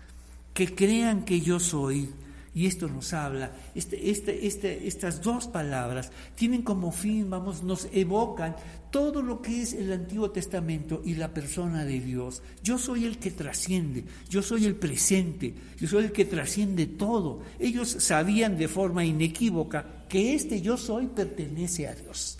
que 0.52 0.76
crean 0.76 1.24
que 1.24 1.40
yo 1.40 1.58
soy, 1.58 2.08
Y 2.54 2.66
esto 2.66 2.86
nos 2.86 3.12
habla, 3.12 3.50
este, 3.74 4.12
este, 4.12 4.46
este, 4.46 4.86
estas 4.86 5.20
dos 5.20 5.48
palabras 5.48 6.12
tienen 6.36 6.62
como 6.62 6.92
fin, 6.92 7.28
vamos, 7.28 7.64
nos 7.64 7.88
evocan 7.92 8.54
todo 8.92 9.22
lo 9.22 9.42
que 9.42 9.62
es 9.62 9.72
el 9.72 9.92
Antiguo 9.92 10.30
Testamento 10.30 11.02
y 11.04 11.16
la 11.16 11.34
persona 11.34 11.84
de 11.84 11.98
Dios. 11.98 12.42
Yo 12.62 12.78
soy 12.78 13.06
el 13.06 13.18
que 13.18 13.32
trasciende, 13.32 14.04
yo 14.30 14.40
soy 14.40 14.66
el 14.66 14.76
presente, 14.76 15.52
yo 15.80 15.88
soy 15.88 16.04
el 16.04 16.12
que 16.12 16.26
trasciende 16.26 16.86
todo. 16.86 17.42
Ellos 17.58 17.96
sabían 17.98 18.56
de 18.56 18.68
forma 18.68 19.04
inequívoca 19.04 20.03
que 20.14 20.32
este 20.32 20.60
yo 20.60 20.76
soy 20.76 21.08
pertenece 21.08 21.88
a 21.88 21.94
Dios. 21.96 22.38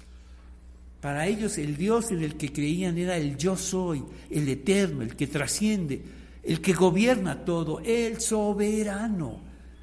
Para 1.00 1.26
ellos 1.26 1.58
el 1.58 1.76
Dios 1.76 2.12
en 2.12 2.22
el 2.22 2.36
que 2.36 2.52
creían 2.52 2.96
era 2.98 3.16
el 3.16 3.36
yo 3.36 3.56
soy, 3.56 4.04
el 4.30 4.48
eterno, 4.48 5.02
el 5.02 5.16
que 5.16 5.26
trasciende, 5.26 6.00
el 6.44 6.60
que 6.60 6.72
gobierna 6.72 7.44
todo, 7.44 7.80
el 7.80 8.20
soberano. 8.20 9.40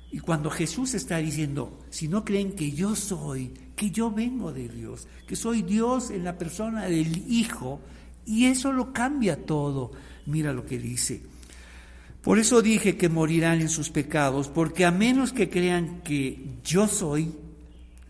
Y 0.09 0.19
cuando 0.19 0.49
Jesús 0.49 0.93
está 0.93 1.17
diciendo, 1.17 1.79
si 1.89 2.07
no 2.07 2.23
creen 2.23 2.53
que 2.53 2.71
yo 2.71 2.95
soy, 2.95 3.51
que 3.75 3.91
yo 3.91 4.09
vengo 4.09 4.53
de 4.53 4.69
Dios, 4.69 5.05
que 5.27 5.35
soy 5.35 5.61
Dios 5.61 6.11
en 6.11 6.23
la 6.23 6.37
persona 6.37 6.85
del 6.85 7.29
Hijo, 7.29 7.81
y 8.25 8.45
eso 8.45 8.71
lo 8.71 8.93
cambia 8.93 9.45
todo. 9.45 9.91
Mira 10.27 10.53
lo 10.53 10.65
que 10.65 10.79
dice. 10.79 11.23
Por 12.21 12.39
eso 12.39 12.61
dije 12.61 12.95
que 12.95 13.09
morirán 13.09 13.59
en 13.59 13.67
sus 13.67 13.89
pecados, 13.89 14.47
porque 14.47 14.85
a 14.85 14.91
menos 14.91 15.33
que 15.33 15.49
crean 15.49 15.99
que 16.03 16.55
yo 16.63 16.87
soy, 16.87 17.33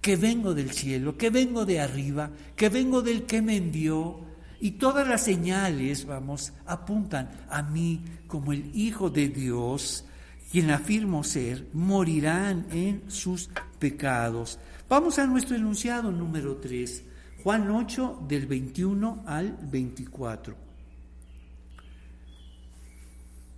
que 0.02 0.16
vengo 0.16 0.54
del 0.54 0.72
cielo, 0.72 1.16
que 1.16 1.30
vengo 1.30 1.66
de 1.66 1.80
arriba, 1.80 2.32
que 2.56 2.70
vengo 2.70 3.02
del 3.02 3.24
que 3.24 3.42
me 3.42 3.56
envió, 3.56 4.20
y 4.60 4.72
todas 4.72 5.08
las 5.08 5.24
señales, 5.24 6.06
vamos, 6.06 6.54
apuntan 6.66 7.30
a 7.50 7.64
mí 7.64 8.02
como 8.28 8.54
el 8.54 8.76
Hijo 8.76 9.10
de 9.10 9.30
Dios, 9.30 10.06
quien 10.52 10.70
afirmo 10.70 11.24
ser, 11.24 11.68
morirán 11.74 12.68
en 12.72 13.10
sus 13.10 13.50
pecados. 13.80 14.60
Vamos 14.90 15.18
a 15.18 15.26
nuestro 15.26 15.56
enunciado 15.56 16.12
número 16.12 16.58
3, 16.58 17.04
Juan 17.44 17.72
8 17.72 18.26
del 18.28 18.46
21 18.46 19.24
al 19.26 19.58
24. 19.64 20.56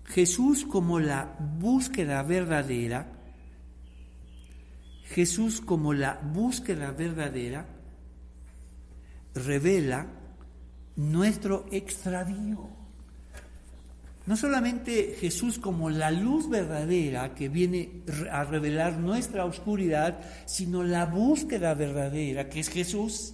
Jesús 0.05 0.65
como 0.65 0.99
la 0.99 1.35
búsqueda 1.59 2.21
verdadera, 2.23 3.11
Jesús 5.13 5.61
como 5.61 5.93
la 5.93 6.19
búsqueda 6.33 6.89
verdadera, 6.91 7.67
revela 9.35 10.07
nuestro 10.95 11.67
extravío. 11.71 12.67
No 14.25 14.35
solamente 14.35 15.15
Jesús 15.19 15.59
como 15.59 15.91
la 15.91 16.09
luz 16.09 16.49
verdadera 16.49 17.35
que 17.35 17.47
viene 17.47 18.01
a 18.31 18.43
revelar 18.43 18.97
nuestra 18.97 19.45
oscuridad, 19.45 20.19
sino 20.47 20.81
la 20.81 21.05
búsqueda 21.05 21.75
verdadera 21.75 22.49
que 22.49 22.61
es 22.61 22.69
Jesús. 22.69 23.33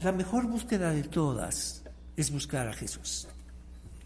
La 0.00 0.10
mejor 0.10 0.48
búsqueda 0.48 0.90
de 0.90 1.04
todas 1.04 1.84
es 2.16 2.32
buscar 2.32 2.66
a 2.66 2.72
Jesús. 2.72 3.28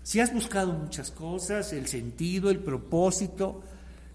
Si 0.02 0.20
has 0.20 0.34
buscado 0.34 0.74
muchas 0.74 1.10
cosas, 1.10 1.72
el 1.72 1.86
sentido, 1.86 2.50
el 2.50 2.58
propósito, 2.58 3.62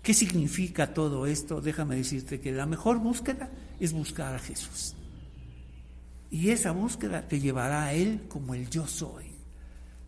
¿qué 0.02 0.14
significa 0.14 0.94
todo 0.94 1.26
esto? 1.26 1.62
Déjame 1.62 1.96
decirte 1.96 2.40
que 2.40 2.52
la 2.52 2.66
mejor 2.66 3.00
búsqueda 3.00 3.50
es 3.80 3.94
buscar 3.94 4.36
a 4.36 4.40
Jesús. 4.40 4.96
Y 6.30 6.50
esa 6.50 6.72
búsqueda 6.72 7.28
te 7.28 7.40
llevará 7.40 7.86
a 7.86 7.94
Él 7.94 8.26
como 8.30 8.56
el 8.56 8.70
yo 8.70 8.88
soy 8.88 9.32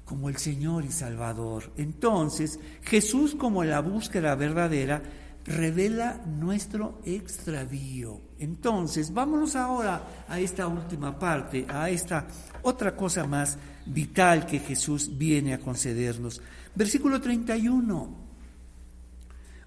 como 0.05 0.29
el 0.29 0.37
Señor 0.37 0.85
y 0.85 0.91
Salvador. 0.91 1.71
Entonces, 1.77 2.59
Jesús 2.83 3.35
como 3.35 3.63
la 3.63 3.79
búsqueda 3.79 4.35
verdadera 4.35 5.01
revela 5.45 6.21
nuestro 6.25 7.01
extravío. 7.05 8.21
Entonces, 8.39 9.13
vámonos 9.13 9.55
ahora 9.55 10.25
a 10.27 10.39
esta 10.39 10.67
última 10.67 11.17
parte, 11.17 11.65
a 11.67 11.89
esta 11.89 12.27
otra 12.61 12.95
cosa 12.95 13.25
más 13.25 13.57
vital 13.85 14.45
que 14.45 14.59
Jesús 14.59 15.17
viene 15.17 15.53
a 15.53 15.59
concedernos. 15.59 16.41
Versículo 16.75 17.19
31. 17.19 18.22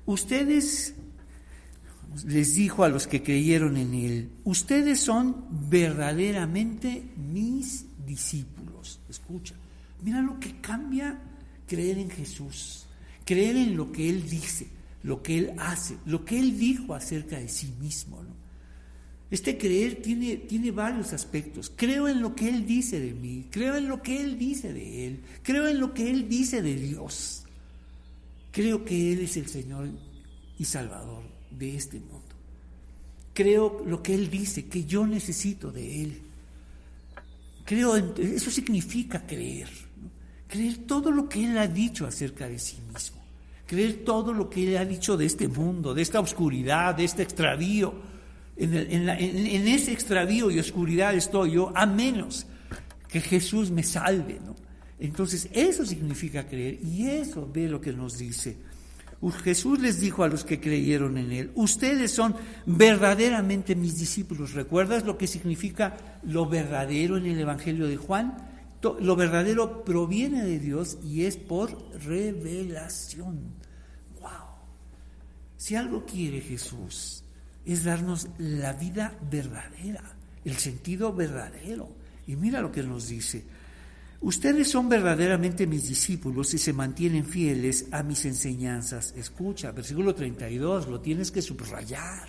Ustedes, 0.06 0.94
les 2.26 2.54
dijo 2.54 2.84
a 2.84 2.88
los 2.88 3.06
que 3.06 3.22
creyeron 3.22 3.76
en 3.76 3.94
Él, 3.94 4.30
ustedes 4.44 5.00
son 5.00 5.44
verdaderamente 5.68 7.02
mis 7.16 7.84
discípulos. 8.06 9.00
Escucha 9.08 9.54
Mira 10.02 10.20
lo 10.20 10.38
que 10.38 10.60
cambia 10.60 11.18
creer 11.66 11.98
en 11.98 12.10
Jesús, 12.10 12.86
creer 13.24 13.56
en 13.56 13.76
lo 13.76 13.92
que 13.92 14.08
Él 14.08 14.28
dice, 14.28 14.68
lo 15.02 15.22
que 15.22 15.38
Él 15.38 15.52
hace, 15.58 15.96
lo 16.06 16.24
que 16.24 16.38
Él 16.38 16.58
dijo 16.58 16.94
acerca 16.94 17.38
de 17.38 17.48
sí 17.48 17.72
mismo. 17.80 18.22
Este 19.30 19.58
creer 19.58 20.02
tiene, 20.02 20.36
tiene 20.36 20.70
varios 20.70 21.12
aspectos. 21.12 21.72
Creo 21.74 22.06
en 22.06 22.20
lo 22.20 22.36
que 22.36 22.48
Él 22.48 22.64
dice 22.66 23.00
de 23.00 23.14
mí, 23.14 23.46
creo 23.50 23.76
en 23.76 23.88
lo 23.88 24.02
que 24.02 24.20
Él 24.20 24.38
dice 24.38 24.72
de 24.72 25.06
Él, 25.06 25.20
creo 25.42 25.66
en 25.66 25.80
lo 25.80 25.92
que 25.92 26.10
Él 26.10 26.28
dice 26.28 26.62
de 26.62 26.76
Dios. 26.76 27.45
Creo 28.56 28.86
que 28.86 29.12
Él 29.12 29.20
es 29.20 29.36
el 29.36 29.48
Señor 29.48 29.86
y 30.58 30.64
Salvador 30.64 31.24
de 31.50 31.76
este 31.76 32.00
mundo. 32.00 32.34
Creo 33.34 33.84
lo 33.84 34.02
que 34.02 34.14
Él 34.14 34.30
dice, 34.30 34.64
que 34.64 34.86
yo 34.86 35.06
necesito 35.06 35.70
de 35.70 36.02
Él. 36.02 36.22
Creo 37.66 37.96
eso 37.96 38.50
significa 38.50 39.26
creer. 39.26 39.68
Creer 40.48 40.86
todo 40.86 41.10
lo 41.10 41.28
que 41.28 41.44
Él 41.44 41.58
ha 41.58 41.66
dicho 41.66 42.06
acerca 42.06 42.48
de 42.48 42.58
sí 42.58 42.78
mismo. 42.94 43.22
Creer 43.66 44.06
todo 44.06 44.32
lo 44.32 44.48
que 44.48 44.66
Él 44.66 44.78
ha 44.78 44.86
dicho 44.86 45.18
de 45.18 45.26
este 45.26 45.48
mundo, 45.48 45.92
de 45.92 46.00
esta 46.00 46.20
oscuridad, 46.20 46.94
de 46.94 47.04
este 47.04 47.24
extravío. 47.24 47.92
En, 48.56 48.72
en, 48.74 49.68
ese 49.68 49.92
extravío 49.92 50.50
y 50.50 50.58
oscuridad 50.58 51.14
estoy 51.14 51.50
yo, 51.50 51.72
a 51.74 51.84
menos 51.84 52.46
que 53.06 53.20
Jesús 53.20 53.70
me 53.70 53.82
salve. 53.82 54.40
¿no? 54.42 54.56
Entonces, 54.98 55.48
eso 55.52 55.84
significa 55.84 56.46
creer. 56.46 56.78
Y 56.82 57.08
eso 57.08 57.48
ve 57.52 57.68
lo 57.68 57.80
que 57.80 57.92
nos 57.92 58.18
dice. 58.18 58.56
Jesús 59.42 59.80
les 59.80 60.00
dijo 60.00 60.22
a 60.22 60.28
los 60.28 60.44
que 60.44 60.60
creyeron 60.60 61.18
en 61.18 61.32
Él, 61.32 61.50
ustedes 61.54 62.12
son 62.12 62.36
verdaderamente 62.66 63.74
mis 63.74 63.98
discípulos. 63.98 64.52
¿Recuerdas 64.52 65.04
lo 65.04 65.18
que 65.18 65.26
significa 65.26 65.96
lo 66.22 66.46
verdadero 66.46 67.16
en 67.16 67.26
el 67.26 67.40
Evangelio 67.40 67.86
de 67.86 67.96
Juan? 67.96 68.36
Lo 69.00 69.16
verdadero 69.16 69.84
proviene 69.84 70.44
de 70.44 70.60
Dios 70.60 70.98
y 71.02 71.24
es 71.24 71.36
por 71.36 71.76
revelación. 72.04 73.40
¡Wow! 74.20 74.30
Si 75.56 75.74
algo 75.74 76.04
quiere 76.04 76.40
Jesús 76.40 77.24
es 77.64 77.82
darnos 77.82 78.28
la 78.38 78.74
vida 78.74 79.18
verdadera, 79.28 80.04
el 80.44 80.56
sentido 80.56 81.12
verdadero. 81.12 81.88
Y 82.28 82.36
mira 82.36 82.60
lo 82.60 82.70
que 82.70 82.84
nos 82.84 83.08
dice. 83.08 83.44
Ustedes 84.20 84.70
son 84.70 84.88
verdaderamente 84.88 85.66
mis 85.66 85.88
discípulos 85.88 86.54
y 86.54 86.58
se 86.58 86.72
mantienen 86.72 87.24
fieles 87.24 87.86
a 87.92 88.02
mis 88.02 88.24
enseñanzas. 88.24 89.12
Escucha, 89.16 89.72
versículo 89.72 90.14
32, 90.14 90.88
lo 90.88 91.00
tienes 91.00 91.30
que 91.30 91.42
subrayar. 91.42 92.28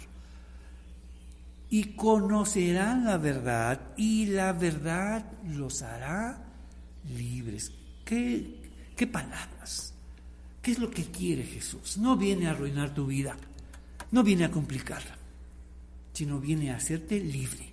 Y 1.70 1.96
conocerán 1.96 3.06
la 3.06 3.18
verdad 3.18 3.80
y 3.98 4.28
la 4.28 4.54
verdad 4.54 5.26
los 5.56 5.82
hará 5.82 6.46
libres. 7.16 7.72
¿Qué, 8.06 8.56
qué 8.96 9.08
palabras? 9.08 9.94
¿Qué 10.62 10.72
es 10.72 10.80
lo 10.80 10.90
que 10.92 11.06
quiere 11.06 11.44
Jesús? 11.44 11.98
No 11.98 12.18
viene 12.18 12.48
a 12.48 12.52
arruinar 12.52 12.94
tu 12.94 13.06
vida, 13.06 13.38
no 14.12 14.24
viene 14.24 14.46
a 14.46 14.52
complicarla, 14.52 15.18
sino 16.14 16.40
viene 16.40 16.72
a 16.72 16.76
hacerte 16.76 17.20
libre. 17.20 17.72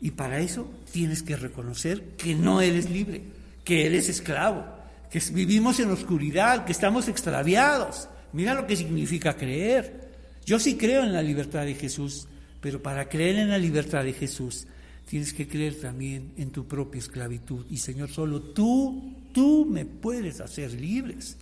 Y 0.00 0.10
para 0.10 0.40
eso 0.40 0.70
tienes 0.92 1.22
que 1.22 1.36
reconocer 1.36 2.16
que 2.16 2.34
no 2.34 2.60
eres 2.60 2.90
libre, 2.90 3.22
que 3.64 3.86
eres 3.86 4.08
esclavo, 4.08 4.64
que 5.10 5.20
vivimos 5.32 5.80
en 5.80 5.90
oscuridad, 5.90 6.64
que 6.64 6.72
estamos 6.72 7.08
extraviados. 7.08 8.08
Mira 8.32 8.54
lo 8.54 8.66
que 8.66 8.76
significa 8.76 9.36
creer. 9.36 10.12
Yo 10.44 10.58
sí 10.58 10.76
creo 10.76 11.02
en 11.02 11.12
la 11.12 11.22
libertad 11.22 11.64
de 11.64 11.74
Jesús, 11.74 12.28
pero 12.60 12.82
para 12.82 13.08
creer 13.08 13.36
en 13.36 13.48
la 13.48 13.58
libertad 13.58 14.04
de 14.04 14.12
Jesús 14.12 14.66
tienes 15.08 15.32
que 15.32 15.46
creer 15.46 15.80
también 15.80 16.32
en 16.36 16.50
tu 16.50 16.66
propia 16.66 16.98
esclavitud. 16.98 17.66
Y 17.70 17.78
Señor, 17.78 18.10
solo 18.10 18.40
tú, 18.40 19.14
tú 19.32 19.66
me 19.68 19.84
puedes 19.84 20.40
hacer 20.40 20.72
libres. 20.72 21.36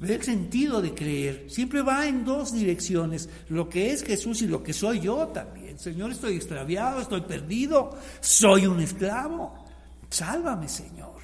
Ve 0.00 0.14
el 0.14 0.22
sentido 0.22 0.82
de 0.82 0.92
creer. 0.92 1.46
Siempre 1.48 1.80
va 1.80 2.06
en 2.06 2.24
dos 2.24 2.52
direcciones, 2.52 3.28
lo 3.48 3.68
que 3.68 3.92
es 3.92 4.02
Jesús 4.02 4.42
y 4.42 4.48
lo 4.48 4.62
que 4.62 4.72
soy 4.72 5.00
yo 5.00 5.28
también. 5.28 5.78
Señor, 5.78 6.10
estoy 6.10 6.36
extraviado, 6.36 7.00
estoy 7.00 7.22
perdido, 7.22 7.96
soy 8.20 8.66
un 8.66 8.80
esclavo. 8.80 9.64
Sálvame, 10.10 10.68
Señor. 10.68 11.14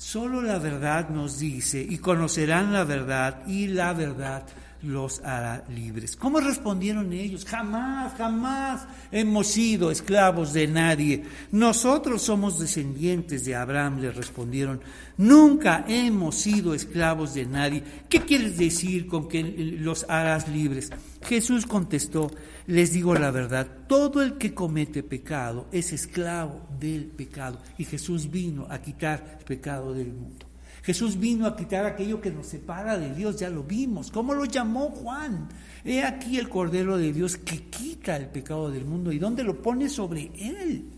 Solo 0.00 0.40
la 0.40 0.58
verdad 0.58 1.10
nos 1.10 1.38
dice, 1.38 1.86
y 1.86 1.98
conocerán 1.98 2.72
la 2.72 2.84
verdad, 2.84 3.42
y 3.46 3.66
la 3.66 3.92
verdad 3.92 4.44
los 4.82 5.20
hará 5.20 5.64
libres. 5.68 6.16
¿Cómo 6.16 6.40
respondieron 6.40 7.12
ellos? 7.12 7.44
Jamás, 7.44 8.14
jamás 8.14 8.86
hemos 9.12 9.46
sido 9.46 9.90
esclavos 9.90 10.52
de 10.52 10.66
nadie. 10.66 11.24
Nosotros 11.52 12.22
somos 12.22 12.58
descendientes 12.58 13.44
de 13.44 13.54
Abraham, 13.54 14.00
le 14.00 14.10
respondieron. 14.10 14.80
Nunca 15.16 15.84
hemos 15.86 16.36
sido 16.36 16.74
esclavos 16.74 17.34
de 17.34 17.46
nadie. 17.46 17.82
¿Qué 18.08 18.20
quieres 18.20 18.56
decir 18.56 19.06
con 19.06 19.28
que 19.28 19.42
los 19.42 20.06
harás 20.08 20.48
libres? 20.48 20.90
Jesús 21.22 21.66
contestó, 21.66 22.30
les 22.66 22.92
digo 22.92 23.14
la 23.14 23.30
verdad, 23.30 23.66
todo 23.86 24.22
el 24.22 24.38
que 24.38 24.54
comete 24.54 25.02
pecado 25.02 25.68
es 25.72 25.92
esclavo 25.92 26.66
del 26.78 27.04
pecado. 27.04 27.58
Y 27.78 27.84
Jesús 27.84 28.30
vino 28.30 28.66
a 28.70 28.80
quitar 28.80 29.36
el 29.38 29.44
pecado 29.44 29.92
del 29.92 30.12
mundo. 30.12 30.49
Jesús 30.90 31.20
vino 31.20 31.46
a 31.46 31.54
quitar 31.54 31.86
aquello 31.86 32.20
que 32.20 32.32
nos 32.32 32.48
separa 32.48 32.98
de 32.98 33.14
Dios, 33.14 33.36
ya 33.36 33.48
lo 33.48 33.62
vimos. 33.62 34.10
¿Cómo 34.10 34.34
lo 34.34 34.44
llamó 34.44 34.90
Juan? 34.90 35.48
He 35.84 36.02
aquí 36.02 36.36
el 36.36 36.48
Cordero 36.48 36.98
de 36.98 37.12
Dios 37.12 37.36
que 37.36 37.62
quita 37.66 38.16
el 38.16 38.26
pecado 38.26 38.72
del 38.72 38.86
mundo. 38.86 39.12
¿Y 39.12 39.20
dónde 39.20 39.44
lo 39.44 39.62
pone? 39.62 39.88
Sobre 39.88 40.32
Él. 40.36 40.90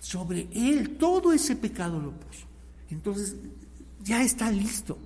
Sobre 0.00 0.48
Él. 0.52 0.96
Todo 0.98 1.32
ese 1.32 1.54
pecado 1.54 2.00
lo 2.00 2.10
puso. 2.10 2.48
Entonces, 2.90 3.36
ya 4.02 4.24
está 4.24 4.50
listo 4.50 4.98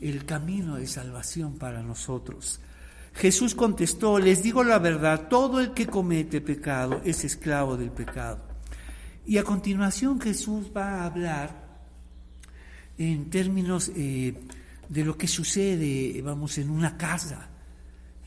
el 0.00 0.24
camino 0.24 0.74
de 0.74 0.88
salvación 0.88 1.58
para 1.58 1.80
nosotros. 1.80 2.58
Jesús 3.14 3.54
contestó, 3.54 4.18
les 4.18 4.42
digo 4.42 4.64
la 4.64 4.80
verdad, 4.80 5.28
todo 5.28 5.60
el 5.60 5.74
que 5.74 5.86
comete 5.86 6.40
pecado 6.40 7.02
es 7.04 7.22
esclavo 7.22 7.76
del 7.76 7.92
pecado. 7.92 8.40
Y 9.24 9.38
a 9.38 9.44
continuación 9.44 10.20
Jesús 10.20 10.72
va 10.76 11.02
a 11.02 11.06
hablar 11.06 11.67
en 12.98 13.30
términos 13.30 13.90
eh, 13.94 14.34
de 14.88 15.04
lo 15.04 15.16
que 15.16 15.28
sucede, 15.28 16.20
vamos, 16.22 16.58
en 16.58 16.70
una 16.70 16.96
casa, 16.96 17.48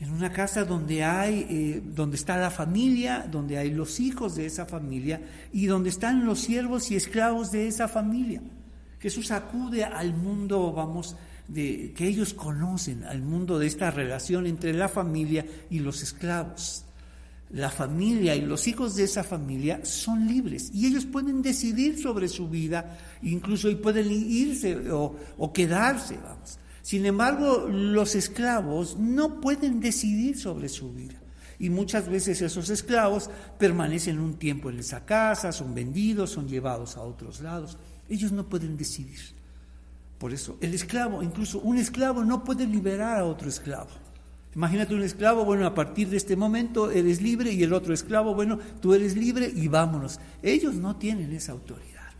en 0.00 0.10
una 0.10 0.32
casa 0.32 0.64
donde 0.64 1.04
hay, 1.04 1.46
eh, 1.48 1.82
donde 1.84 2.16
está 2.16 2.36
la 2.36 2.50
familia, 2.50 3.26
donde 3.30 3.58
hay 3.58 3.70
los 3.70 4.00
hijos 4.00 4.34
de 4.34 4.46
esa 4.46 4.66
familia 4.66 5.20
y 5.52 5.66
donde 5.66 5.90
están 5.90 6.24
los 6.24 6.40
siervos 6.40 6.90
y 6.90 6.96
esclavos 6.96 7.52
de 7.52 7.68
esa 7.68 7.88
familia. 7.88 8.42
Jesús 8.98 9.30
acude 9.30 9.84
al 9.84 10.14
mundo, 10.14 10.72
vamos, 10.72 11.16
de, 11.48 11.92
que 11.94 12.06
ellos 12.06 12.34
conocen, 12.34 13.04
al 13.04 13.20
mundo 13.20 13.58
de 13.58 13.66
esta 13.66 13.90
relación 13.90 14.46
entre 14.46 14.72
la 14.72 14.88
familia 14.88 15.44
y 15.70 15.80
los 15.80 16.02
esclavos 16.02 16.84
la 17.52 17.70
familia 17.70 18.34
y 18.34 18.40
los 18.40 18.66
hijos 18.66 18.96
de 18.96 19.04
esa 19.04 19.22
familia 19.22 19.84
son 19.84 20.26
libres 20.26 20.70
y 20.72 20.86
ellos 20.86 21.04
pueden 21.04 21.42
decidir 21.42 22.00
sobre 22.00 22.28
su 22.28 22.48
vida, 22.48 22.98
incluso 23.22 23.68
y 23.68 23.76
pueden 23.76 24.10
irse 24.10 24.90
o, 24.90 25.52
quedarse, 25.52 26.16
vamos. 26.16 26.58
Sin 26.80 27.06
embargo, 27.06 27.68
los 27.68 28.14
esclavos 28.14 28.96
no 28.98 29.40
pueden 29.40 29.80
decidir 29.80 30.36
sobre 30.36 30.68
su 30.68 30.92
vida. 30.92 31.14
Y 31.58 31.70
muchas 31.70 32.08
veces 32.08 32.42
esos 32.42 32.70
esclavos 32.70 33.30
permanecen 33.56 34.18
un 34.18 34.34
tiempo 34.34 34.68
en 34.68 34.80
esa 34.80 35.04
casa, 35.04 35.52
son 35.52 35.74
vendidos, 35.74 36.30
son 36.30 36.48
llevados 36.48 36.96
a 36.96 37.02
otros 37.02 37.40
lados. 37.40 37.78
Ellos 38.08 38.32
no 38.32 38.48
pueden 38.48 38.76
decidir. 38.76 39.20
Por 40.18 40.32
eso, 40.32 40.56
el 40.60 40.74
esclavo, 40.74 41.22
incluso 41.22 41.60
un 41.60 41.78
esclavo 41.78 42.24
no 42.24 42.42
puede 42.42 42.66
liberar 42.66 43.20
a 43.20 43.24
otro 43.26 43.48
esclavo. 43.48 43.90
Imagínate 44.54 44.94
un 44.94 45.02
esclavo, 45.02 45.44
bueno, 45.44 45.66
a 45.66 45.74
partir 45.74 46.10
de 46.10 46.18
este 46.18 46.36
momento 46.36 46.90
eres 46.90 47.22
libre 47.22 47.52
y 47.52 47.62
el 47.62 47.72
otro 47.72 47.94
esclavo, 47.94 48.34
bueno, 48.34 48.58
tú 48.80 48.92
eres 48.92 49.16
libre 49.16 49.50
y 49.54 49.68
vámonos. 49.68 50.20
Ellos 50.42 50.74
no 50.74 50.96
tienen 50.96 51.32
esa 51.32 51.52
autoridad, 51.52 52.10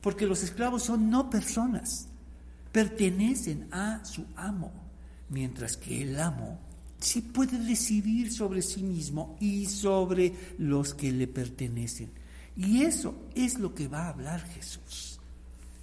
porque 0.00 0.26
los 0.26 0.42
esclavos 0.42 0.82
son 0.82 1.10
no 1.10 1.28
personas, 1.28 2.08
pertenecen 2.72 3.68
a 3.70 4.02
su 4.04 4.24
amo, 4.34 4.72
mientras 5.28 5.76
que 5.76 6.02
el 6.02 6.18
amo 6.18 6.58
sí 6.98 7.20
puede 7.20 7.58
decidir 7.58 8.32
sobre 8.32 8.62
sí 8.62 8.82
mismo 8.82 9.36
y 9.38 9.66
sobre 9.66 10.32
los 10.58 10.94
que 10.94 11.12
le 11.12 11.26
pertenecen. 11.26 12.10
Y 12.56 12.82
eso 12.82 13.14
es 13.34 13.58
lo 13.58 13.74
que 13.74 13.88
va 13.88 14.06
a 14.06 14.08
hablar 14.10 14.40
Jesús. 14.40 15.20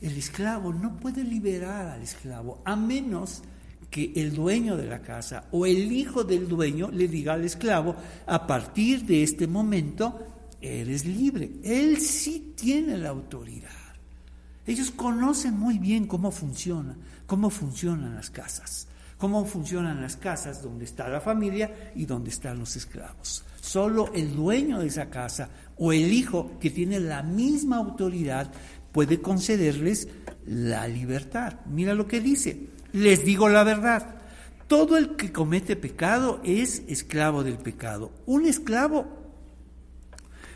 El 0.01 0.17
esclavo 0.17 0.73
no 0.73 0.99
puede 0.99 1.23
liberar 1.23 1.89
al 1.89 2.01
esclavo 2.01 2.61
a 2.65 2.75
menos 2.75 3.43
que 3.91 4.13
el 4.15 4.33
dueño 4.33 4.77
de 4.77 4.87
la 4.87 5.01
casa 5.01 5.43
o 5.51 5.65
el 5.65 5.91
hijo 5.91 6.23
del 6.23 6.47
dueño 6.47 6.89
le 6.89 7.09
diga 7.09 7.33
al 7.33 7.43
esclavo, 7.43 7.95
a 8.25 8.47
partir 8.47 9.05
de 9.05 9.21
este 9.21 9.45
momento 9.45 10.17
eres 10.61 11.05
libre. 11.05 11.51
Él 11.63 11.99
sí 11.99 12.53
tiene 12.55 12.97
la 12.97 13.09
autoridad. 13.09 13.69
Ellos 14.65 14.91
conocen 14.91 15.59
muy 15.59 15.77
bien 15.77 16.07
cómo 16.07 16.31
funciona, 16.31 16.95
cómo 17.25 17.49
funcionan 17.49 18.15
las 18.15 18.29
casas, 18.29 18.87
cómo 19.17 19.43
funcionan 19.43 20.01
las 20.01 20.15
casas 20.15 20.61
donde 20.63 20.85
está 20.85 21.09
la 21.09 21.19
familia 21.19 21.91
y 21.93 22.05
donde 22.05 22.29
están 22.29 22.59
los 22.59 22.75
esclavos. 22.77 23.43
Solo 23.59 24.11
el 24.13 24.33
dueño 24.33 24.79
de 24.79 24.87
esa 24.87 25.09
casa 25.09 25.49
o 25.77 25.91
el 25.91 26.13
hijo 26.13 26.57
que 26.59 26.69
tiene 26.69 26.99
la 26.99 27.23
misma 27.23 27.77
autoridad 27.77 28.51
puede 28.91 29.19
concederles 29.19 30.07
la 30.45 30.87
libertad. 30.87 31.59
Mira 31.65 31.93
lo 31.93 32.07
que 32.07 32.21
dice. 32.21 32.67
Les 32.93 33.23
digo 33.23 33.49
la 33.49 33.63
verdad, 33.63 34.15
todo 34.67 34.97
el 34.97 35.15
que 35.15 35.31
comete 35.31 35.75
pecado 35.75 36.39
es 36.43 36.83
esclavo 36.87 37.43
del 37.43 37.57
pecado. 37.57 38.11
Un 38.25 38.45
esclavo 38.45 39.05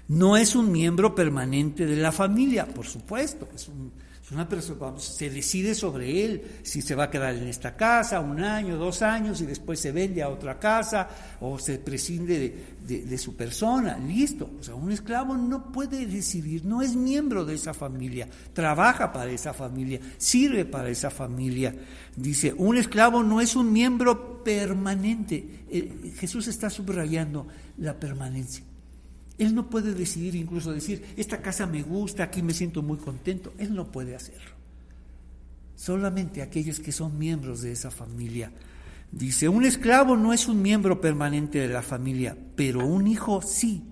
no 0.07 0.37
es 0.37 0.55
un 0.55 0.71
miembro 0.71 1.15
permanente 1.15 1.85
de 1.85 1.95
la 1.95 2.11
familia, 2.11 2.65
por 2.65 2.85
supuesto, 2.85 3.47
es 3.53 3.67
un 3.67 3.91
una 4.31 4.49
persona, 4.49 4.97
se 4.97 5.29
decide 5.29 5.75
sobre 5.75 6.25
él 6.25 6.41
si 6.63 6.81
se 6.81 6.95
va 6.95 7.05
a 7.05 7.09
quedar 7.11 7.35
en 7.35 7.47
esta 7.47 7.75
casa 7.75 8.19
un 8.19 8.43
año, 8.43 8.75
dos 8.75 9.03
años 9.03 9.39
y 9.41 9.45
después 9.45 9.79
se 9.79 9.91
vende 9.91 10.23
a 10.23 10.29
otra 10.29 10.57
casa 10.57 11.07
o 11.39 11.59
se 11.59 11.77
prescinde 11.77 12.75
de, 12.81 13.17
su 13.19 13.35
persona. 13.35 13.99
Listo. 13.99 14.49
O 14.59 14.63
sea, 14.63 14.73
un 14.73 14.91
esclavo 14.91 15.37
no 15.37 15.71
puede 15.71 16.07
decidir, 16.07 16.65
no 16.65 16.81
es 16.81 16.95
miembro 16.95 17.45
de 17.45 17.53
esa 17.53 17.75
familia, 17.75 18.27
trabaja 18.53 19.13
para 19.13 19.29
esa 19.29 19.53
familia, 19.53 19.99
sirve 20.17 20.65
para 20.65 20.89
esa 20.89 21.11
familia. 21.11 21.75
Dice, 22.15 22.53
un 22.57 22.77
esclavo 22.77 23.21
no 23.21 23.41
es 23.41 23.55
un 23.55 23.71
miembro 23.71 24.43
permanente. 24.43 25.65
Eh, 25.69 26.13
Jesús 26.17 26.47
está 26.47 26.71
subrayando 26.71 27.47
la 27.77 27.99
permanencia. 27.99 28.63
Él 29.37 29.53
no 29.53 29.69
puede 29.69 29.93
decidir, 29.93 30.35
incluso 30.35 30.71
decir, 30.71 31.05
esta 31.17 31.41
casa 31.41 31.65
me 31.67 31.81
gusta, 31.81 32.23
aquí 32.23 32.41
me 32.41 32.53
siento 32.53 32.81
muy 32.81 32.97
contento. 32.97 33.53
Él 33.57 33.75
no 33.75 33.91
puede 33.91 34.15
hacerlo. 34.15 34.51
Solamente 35.75 36.41
aquellos 36.41 36.79
que 36.79 36.93
son 36.93 37.19
miembros 37.19 37.61
de 37.61 37.73
esa 37.73 37.91
familia. 37.91 38.51
Dice, 39.11 39.49
un 39.49 39.65
esclavo 39.65 40.15
no 40.15 40.31
es 40.31 40.47
un 40.47 40.61
miembro 40.61 41.01
permanente 41.01 41.59
de 41.59 41.67
la 41.67 41.81
familia, 41.81 42.37
pero 42.55 42.85
un 42.85 43.07
hijo 43.07 43.41
sí. 43.41 43.83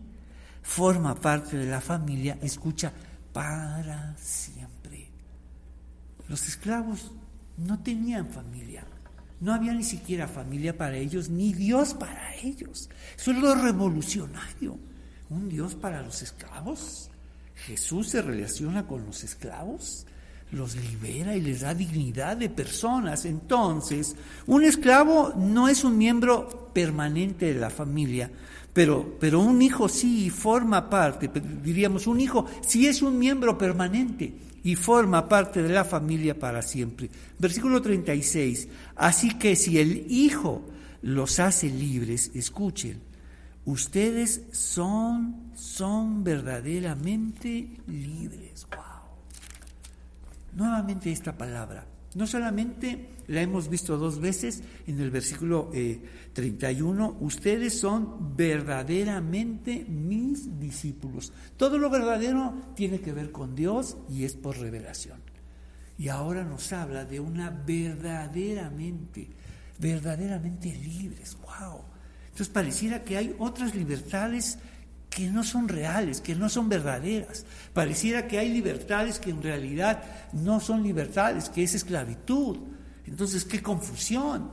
Forma 0.62 1.16
parte 1.16 1.58
de 1.58 1.70
la 1.70 1.82
familia, 1.82 2.38
escucha, 2.42 2.94
para 3.34 4.16
siempre. 4.18 5.10
Los 6.30 6.48
esclavos 6.48 7.12
no 7.58 7.80
tenían 7.84 8.28
familia. 8.28 8.86
No 9.42 9.54
había 9.54 9.74
ni 9.74 9.84
siquiera 9.84 10.30
familia 10.30 10.78
para 10.78 10.96
ellos, 10.96 11.30
ni 11.30 11.52
Dios 11.52 11.94
para 11.96 12.34
ellos. 12.38 12.90
Eso 13.18 13.32
es 13.32 13.38
lo 13.38 13.56
revolucionario 13.56 14.80
un 15.34 15.50
Dios 15.50 15.76
para 15.76 16.02
los 16.02 16.22
esclavos. 16.22 17.10
Jesús 17.56 18.10
se 18.10 18.22
relaciona 18.22 18.86
con 18.86 19.06
los 19.06 19.24
esclavos, 19.24 20.06
los 20.52 20.76
libera 20.76 21.36
y 21.36 21.42
les 21.42 21.62
da 21.62 21.74
dignidad 21.74 22.38
de 22.38 22.50
personas. 22.50 23.26
Entonces, 23.26 24.16
un 24.48 24.64
esclavo 24.64 25.34
no 25.36 25.68
es 25.68 25.84
un 25.84 25.98
miembro 25.98 26.72
permanente 26.74 27.54
de 27.54 27.60
la 27.60 27.70
familia, 27.70 28.30
pero, 28.74 29.18
pero 29.20 29.40
un 29.40 29.62
hijo 29.62 29.88
sí 29.88 30.30
forma 30.30 30.90
parte, 30.90 31.30
diríamos, 31.64 32.08
un 32.08 32.20
hijo 32.20 32.46
sí 32.62 32.88
es 32.88 33.02
un 33.02 33.18
miembro 33.18 33.58
permanente 33.58 34.34
y 34.64 34.76
forma 34.76 35.28
parte 35.28 35.62
de 35.62 35.74
la 35.74 35.84
familia 35.84 36.38
para 36.38 36.62
siempre. 36.62 37.10
Versículo 37.38 37.82
36, 37.82 38.68
así 38.96 39.38
que 39.38 39.56
si 39.56 39.78
el 39.78 40.06
hijo 40.10 40.62
los 41.02 41.40
hace 41.40 41.70
libres, 41.70 42.32
escuchen, 42.34 43.13
Ustedes 43.66 44.42
son, 44.52 45.52
son 45.56 46.24
verdaderamente 46.24 47.70
libres. 47.88 48.68
Wow. 48.70 48.84
Nuevamente 50.56 51.12
esta 51.12 51.38
palabra. 51.38 51.86
No 52.16 52.28
solamente 52.28 53.10
la 53.28 53.42
hemos 53.42 53.70
visto 53.70 53.98
dos 53.98 54.20
veces 54.20 54.62
en 54.86 55.00
el 55.00 55.10
versículo 55.10 55.72
31, 56.34 57.06
eh, 57.06 57.16
ustedes 57.22 57.80
son 57.80 58.36
verdaderamente 58.36 59.86
mis 59.86 60.60
discípulos. 60.60 61.32
Todo 61.58 61.78
lo 61.78 61.90
verdadero 61.90 62.54
tiene 62.76 63.00
que 63.00 63.14
ver 63.14 63.32
con 63.32 63.56
Dios 63.56 63.98
y 64.10 64.26
es 64.26 64.36
por 64.36 64.60
revelación. 64.60 65.20
Y 65.98 66.10
ahora 66.10 66.44
nos 66.44 66.72
habla 66.74 67.06
de 67.06 67.20
una 67.20 67.50
verdaderamente, 67.50 69.30
verdaderamente 69.80 70.74
libres. 70.76 71.38
¡Wow! 71.42 71.93
Entonces 72.34 72.50
pareciera 72.50 73.04
que 73.04 73.16
hay 73.16 73.36
otras 73.38 73.76
libertades 73.76 74.58
que 75.12 75.30
no 75.30 75.44
son 75.44 75.68
reales, 75.68 76.20
que 76.20 76.34
no 76.34 76.50
son 76.50 76.68
verdaderas. 76.68 77.46
Pareciera 77.74 78.28
que 78.28 78.40
hay 78.40 78.52
libertades 78.52 79.20
que 79.20 79.30
en 79.30 79.44
realidad 79.44 80.04
no 80.34 80.60
son 80.60 80.82
libertades, 80.82 81.50
que 81.50 81.62
es 81.62 81.76
esclavitud. 81.76 82.58
Entonces, 83.06 83.46
qué 83.46 83.62
confusión. 83.62 84.50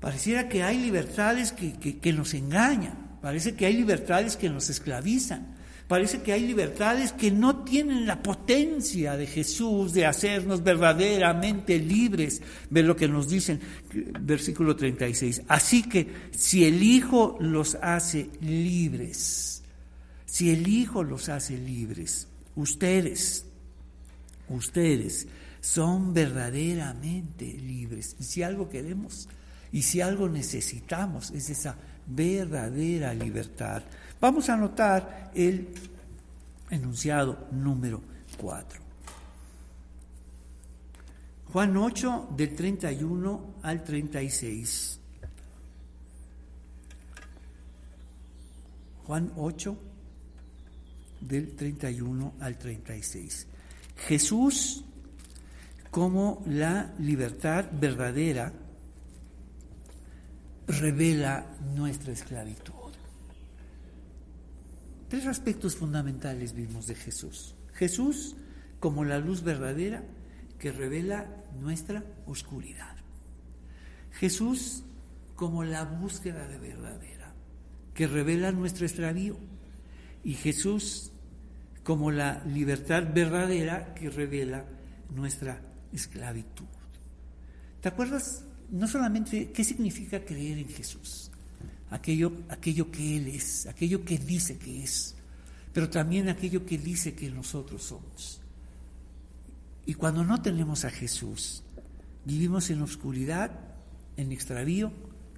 Pareciera 0.00 0.48
que 0.48 0.64
hay 0.64 0.80
libertades 0.80 1.52
que, 1.52 1.74
que 1.78 2.12
nos 2.12 2.34
engañan, 2.34 3.18
parece 3.22 3.54
que 3.54 3.66
hay 3.66 3.74
libertades 3.74 4.36
que 4.36 4.50
nos 4.50 4.68
esclavizan, 4.68 5.54
parece 5.90 6.22
que 6.22 6.32
hay 6.32 6.46
libertades 6.46 7.12
que 7.12 7.32
no 7.32 7.64
tienen 7.64 8.06
la 8.06 8.22
potencia 8.22 9.16
de 9.16 9.26
Jesús 9.26 9.92
de 9.92 10.06
hacernos 10.06 10.62
verdaderamente 10.62 11.80
libres. 11.80 12.42
Ve 12.70 12.84
lo 12.84 12.94
que 12.94 13.08
nos 13.08 13.28
dicen, 13.28 13.58
versículo 14.20 14.76
36. 14.76 15.42
Así 15.48 15.82
que 15.82 16.06
si 16.30 16.64
el 16.64 16.80
Hijo 16.80 17.36
los 17.40 17.74
hace 17.82 18.30
libres, 18.40 19.64
si 20.26 20.50
el 20.50 20.68
Hijo 20.68 21.02
los 21.02 21.28
hace 21.28 21.58
libres, 21.58 22.28
ustedes, 22.54 23.46
ustedes 24.48 25.26
son 25.60 26.14
verdaderamente 26.14 27.46
libres. 27.46 28.14
Y 28.20 28.22
si 28.22 28.44
algo 28.44 28.68
queremos 28.68 29.28
y 29.72 29.82
si 29.82 30.00
algo 30.00 30.28
necesitamos 30.28 31.32
es 31.32 31.50
esa 31.50 31.76
verdadera 32.06 33.12
libertad. 33.12 33.82
Vamos 34.20 34.50
a 34.50 34.54
anotar 34.54 35.30
el 35.34 35.68
enunciado 36.70 37.48
número 37.52 38.02
4. 38.38 38.80
Juan 41.52 41.76
8 41.76 42.28
del 42.36 42.54
31 42.54 43.54
al 43.62 43.82
36. 43.82 45.00
Juan 49.06 49.32
8 49.36 49.78
del 51.22 51.56
31 51.56 52.34
al 52.40 52.58
36. 52.58 53.46
Jesús 54.06 54.84
como 55.90 56.42
la 56.46 56.94
libertad 56.98 57.64
verdadera 57.72 58.52
revela 60.68 61.46
nuestra 61.74 62.12
esclavitud. 62.12 62.79
Tres 65.10 65.26
aspectos 65.26 65.74
fundamentales 65.74 66.54
vimos 66.54 66.86
de 66.86 66.94
Jesús. 66.94 67.56
Jesús 67.74 68.36
como 68.78 69.04
la 69.04 69.18
luz 69.18 69.42
verdadera 69.42 70.04
que 70.56 70.70
revela 70.70 71.26
nuestra 71.60 72.04
oscuridad. 72.26 72.94
Jesús 74.12 74.84
como 75.34 75.64
la 75.64 75.82
búsqueda 75.84 76.46
de 76.46 76.58
verdadera 76.58 77.34
que 77.92 78.06
revela 78.06 78.52
nuestro 78.52 78.86
extravío. 78.86 79.36
Y 80.22 80.34
Jesús 80.34 81.10
como 81.82 82.12
la 82.12 82.44
libertad 82.44 83.02
verdadera 83.12 83.94
que 83.94 84.10
revela 84.10 84.64
nuestra 85.12 85.60
esclavitud. 85.92 86.66
¿Te 87.80 87.88
acuerdas 87.88 88.44
no 88.70 88.86
solamente 88.86 89.50
qué 89.50 89.64
significa 89.64 90.24
creer 90.24 90.58
en 90.58 90.68
Jesús? 90.68 91.29
Aquello, 91.90 92.32
aquello 92.48 92.90
que 92.90 93.16
Él 93.16 93.28
es, 93.28 93.66
aquello 93.66 94.04
que 94.04 94.16
dice 94.18 94.58
que 94.58 94.82
es, 94.82 95.14
pero 95.72 95.90
también 95.90 96.28
aquello 96.28 96.64
que 96.64 96.78
dice 96.78 97.14
que 97.14 97.30
nosotros 97.30 97.82
somos. 97.82 98.40
Y 99.86 99.94
cuando 99.94 100.24
no 100.24 100.40
tenemos 100.40 100.84
a 100.84 100.90
Jesús, 100.90 101.62
vivimos 102.24 102.70
en 102.70 102.82
oscuridad, 102.82 103.50
en 104.16 104.30
extravío 104.32 104.92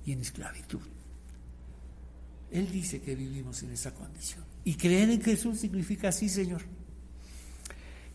y 0.04 0.12
en 0.12 0.20
esclavitud. 0.20 0.80
Él 2.50 2.70
dice 2.70 3.00
que 3.00 3.14
vivimos 3.14 3.62
en 3.62 3.70
esa 3.70 3.94
condición. 3.94 4.44
Y 4.64 4.74
creer 4.74 5.08
en 5.10 5.22
Jesús 5.22 5.60
significa 5.60 6.08
así, 6.08 6.28
Señor. 6.28 6.62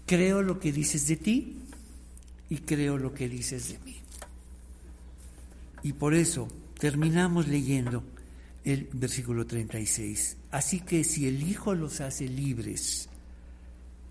Creo 0.05 0.43
lo 0.43 0.59
que 0.59 0.71
dices 0.71 1.07
de 1.07 1.17
ti, 1.17 1.57
y 2.49 2.59
creo 2.59 2.97
lo 2.97 3.13
que 3.13 3.27
dices 3.27 3.69
de 3.69 3.79
mí. 3.79 3.95
Y 5.83 5.93
por 5.93 6.13
eso 6.13 6.47
terminamos 6.79 7.47
leyendo 7.47 8.03
el 8.71 8.89
versículo 8.91 9.47
36. 9.47 10.37
Así 10.51 10.81
que 10.81 11.03
si 11.03 11.27
el 11.27 11.41
Hijo 11.41 11.73
los 11.73 12.01
hace 12.01 12.27
libres, 12.27 13.07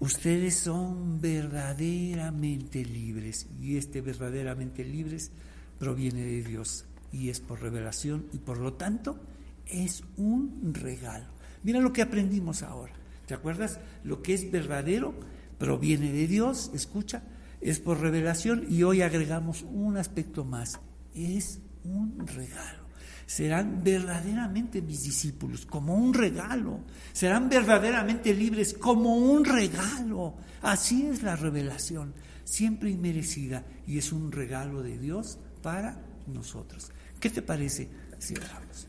ustedes 0.00 0.56
son 0.56 1.20
verdaderamente 1.20 2.84
libres. 2.84 3.46
Y 3.60 3.76
este 3.76 4.00
verdaderamente 4.00 4.82
libres 4.84 5.30
proviene 5.78 6.22
de 6.24 6.42
Dios 6.42 6.86
y 7.12 7.28
es 7.28 7.40
por 7.40 7.60
revelación 7.60 8.26
y 8.32 8.38
por 8.38 8.58
lo 8.58 8.72
tanto 8.72 9.18
es 9.66 10.04
un 10.16 10.72
regalo. 10.72 11.26
Mira 11.62 11.80
lo 11.80 11.92
que 11.92 12.02
aprendimos 12.02 12.62
ahora. 12.62 12.94
¿Te 13.26 13.34
acuerdas? 13.34 13.78
Lo 14.04 14.22
que 14.22 14.34
es 14.34 14.50
verdadero 14.50 15.14
proviene 15.58 16.12
de 16.12 16.26
Dios, 16.26 16.70
escucha, 16.74 17.22
es 17.60 17.80
por 17.80 18.00
revelación 18.00 18.64
y 18.68 18.84
hoy 18.84 19.02
agregamos 19.02 19.62
un 19.62 19.96
aspecto 19.96 20.44
más, 20.44 20.80
es 21.14 21.60
un 21.84 22.26
regalo. 22.26 22.85
Serán 23.26 23.82
verdaderamente 23.82 24.80
mis 24.80 25.02
discípulos 25.02 25.66
como 25.66 25.94
un 25.96 26.14
regalo, 26.14 26.80
serán 27.12 27.48
verdaderamente 27.48 28.32
libres 28.32 28.74
como 28.74 29.16
un 29.16 29.44
regalo. 29.44 30.34
Así 30.62 31.06
es 31.06 31.24
la 31.24 31.34
revelación, 31.34 32.14
siempre 32.44 32.90
inmerecida 32.90 33.64
y 33.84 33.98
es 33.98 34.12
un 34.12 34.30
regalo 34.30 34.80
de 34.80 34.96
Dios 34.98 35.38
para 35.60 36.00
nosotros. 36.28 36.92
¿Qué 37.18 37.28
te 37.28 37.42
parece 37.42 37.88
si? 38.18 38.34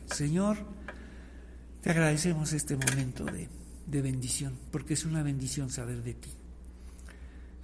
Señor, 0.06 0.58
te 1.82 1.90
agradecemos 1.90 2.52
este 2.52 2.76
momento 2.76 3.24
de, 3.24 3.48
de 3.86 4.02
bendición, 4.02 4.54
porque 4.70 4.94
es 4.94 5.04
una 5.04 5.24
bendición 5.24 5.68
saber 5.68 6.02
de 6.04 6.14
ti. 6.14 6.30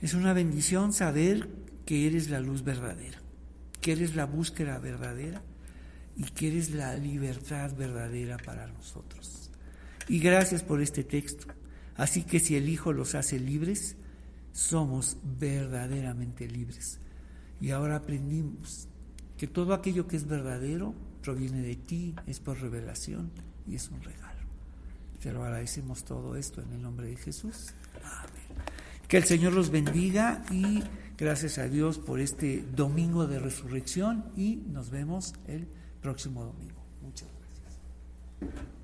Es 0.01 0.15
una 0.15 0.33
bendición 0.33 0.93
saber 0.93 1.49
que 1.87 2.09
eres 2.09 2.31
la 2.31 2.41
luz 2.41 2.65
verdadera, 2.65 3.19
que 3.81 3.93
eres 3.93 4.17
la 4.17 4.27
búsqueda 4.27 4.79
verdadera 4.79 5.43
y 6.17 6.25
que 6.25 6.49
eres 6.49 6.71
la 6.71 6.95
libertad 6.97 7.75
verdadera 7.77 8.37
para 8.37 8.67
nosotros. 8.67 9.51
Y 10.09 10.19
gracias 10.19 10.63
por 10.63 10.81
este 10.81 11.05
texto. 11.05 11.47
Así 11.97 12.25
que 12.25 12.41
si 12.41 12.57
el 12.57 12.69
Hijo 12.69 12.93
los 12.93 13.15
hace 13.15 13.39
libres, 13.39 13.97
somos 14.53 15.17
verdaderamente 15.39 16.47
libres. 16.47 17.01
Y 17.61 17.71
ahora 17.71 17.97
aprendimos 17.97 18.89
que 19.37 19.47
todo 19.47 19.75
aquello 19.75 20.07
que 20.07 20.17
es 20.17 20.27
verdadero 20.27 20.95
proviene 21.23 21.63
de 21.63 21.77
ti, 21.77 22.15
es 22.27 22.39
por 22.39 22.61
revelación 22.61 23.31
y 23.67 23.77
es 23.77 23.89
un 23.89 24.03
regalo. 24.03 24.41
Te 25.23 25.33
lo 25.33 25.43
agradecemos 25.43 26.05
todo 26.05 26.37
esto 26.37 26.61
en 26.61 26.73
el 26.73 26.83
nombre 26.83 27.09
de 27.09 27.17
Jesús. 27.17 27.73
Amén. 28.03 28.45
Que 29.09 29.17
el 29.17 29.25
Señor 29.25 29.55
los 29.55 29.71
bendiga 29.71 30.45
y 30.51 30.83
gracias 31.17 31.59
a 31.59 31.69
Dios 31.69 31.99
por 31.99 32.21
este 32.21 32.65
domingo 32.75 33.27
de 33.27 33.39
resurrección 33.39 34.25
y 34.37 34.57
nos 34.67 34.91
vemos 34.91 35.35
el 35.47 35.67
próximo 36.05 36.45
domingo. 36.45 36.85
Muchas 37.01 37.31
gracias. 37.33 38.84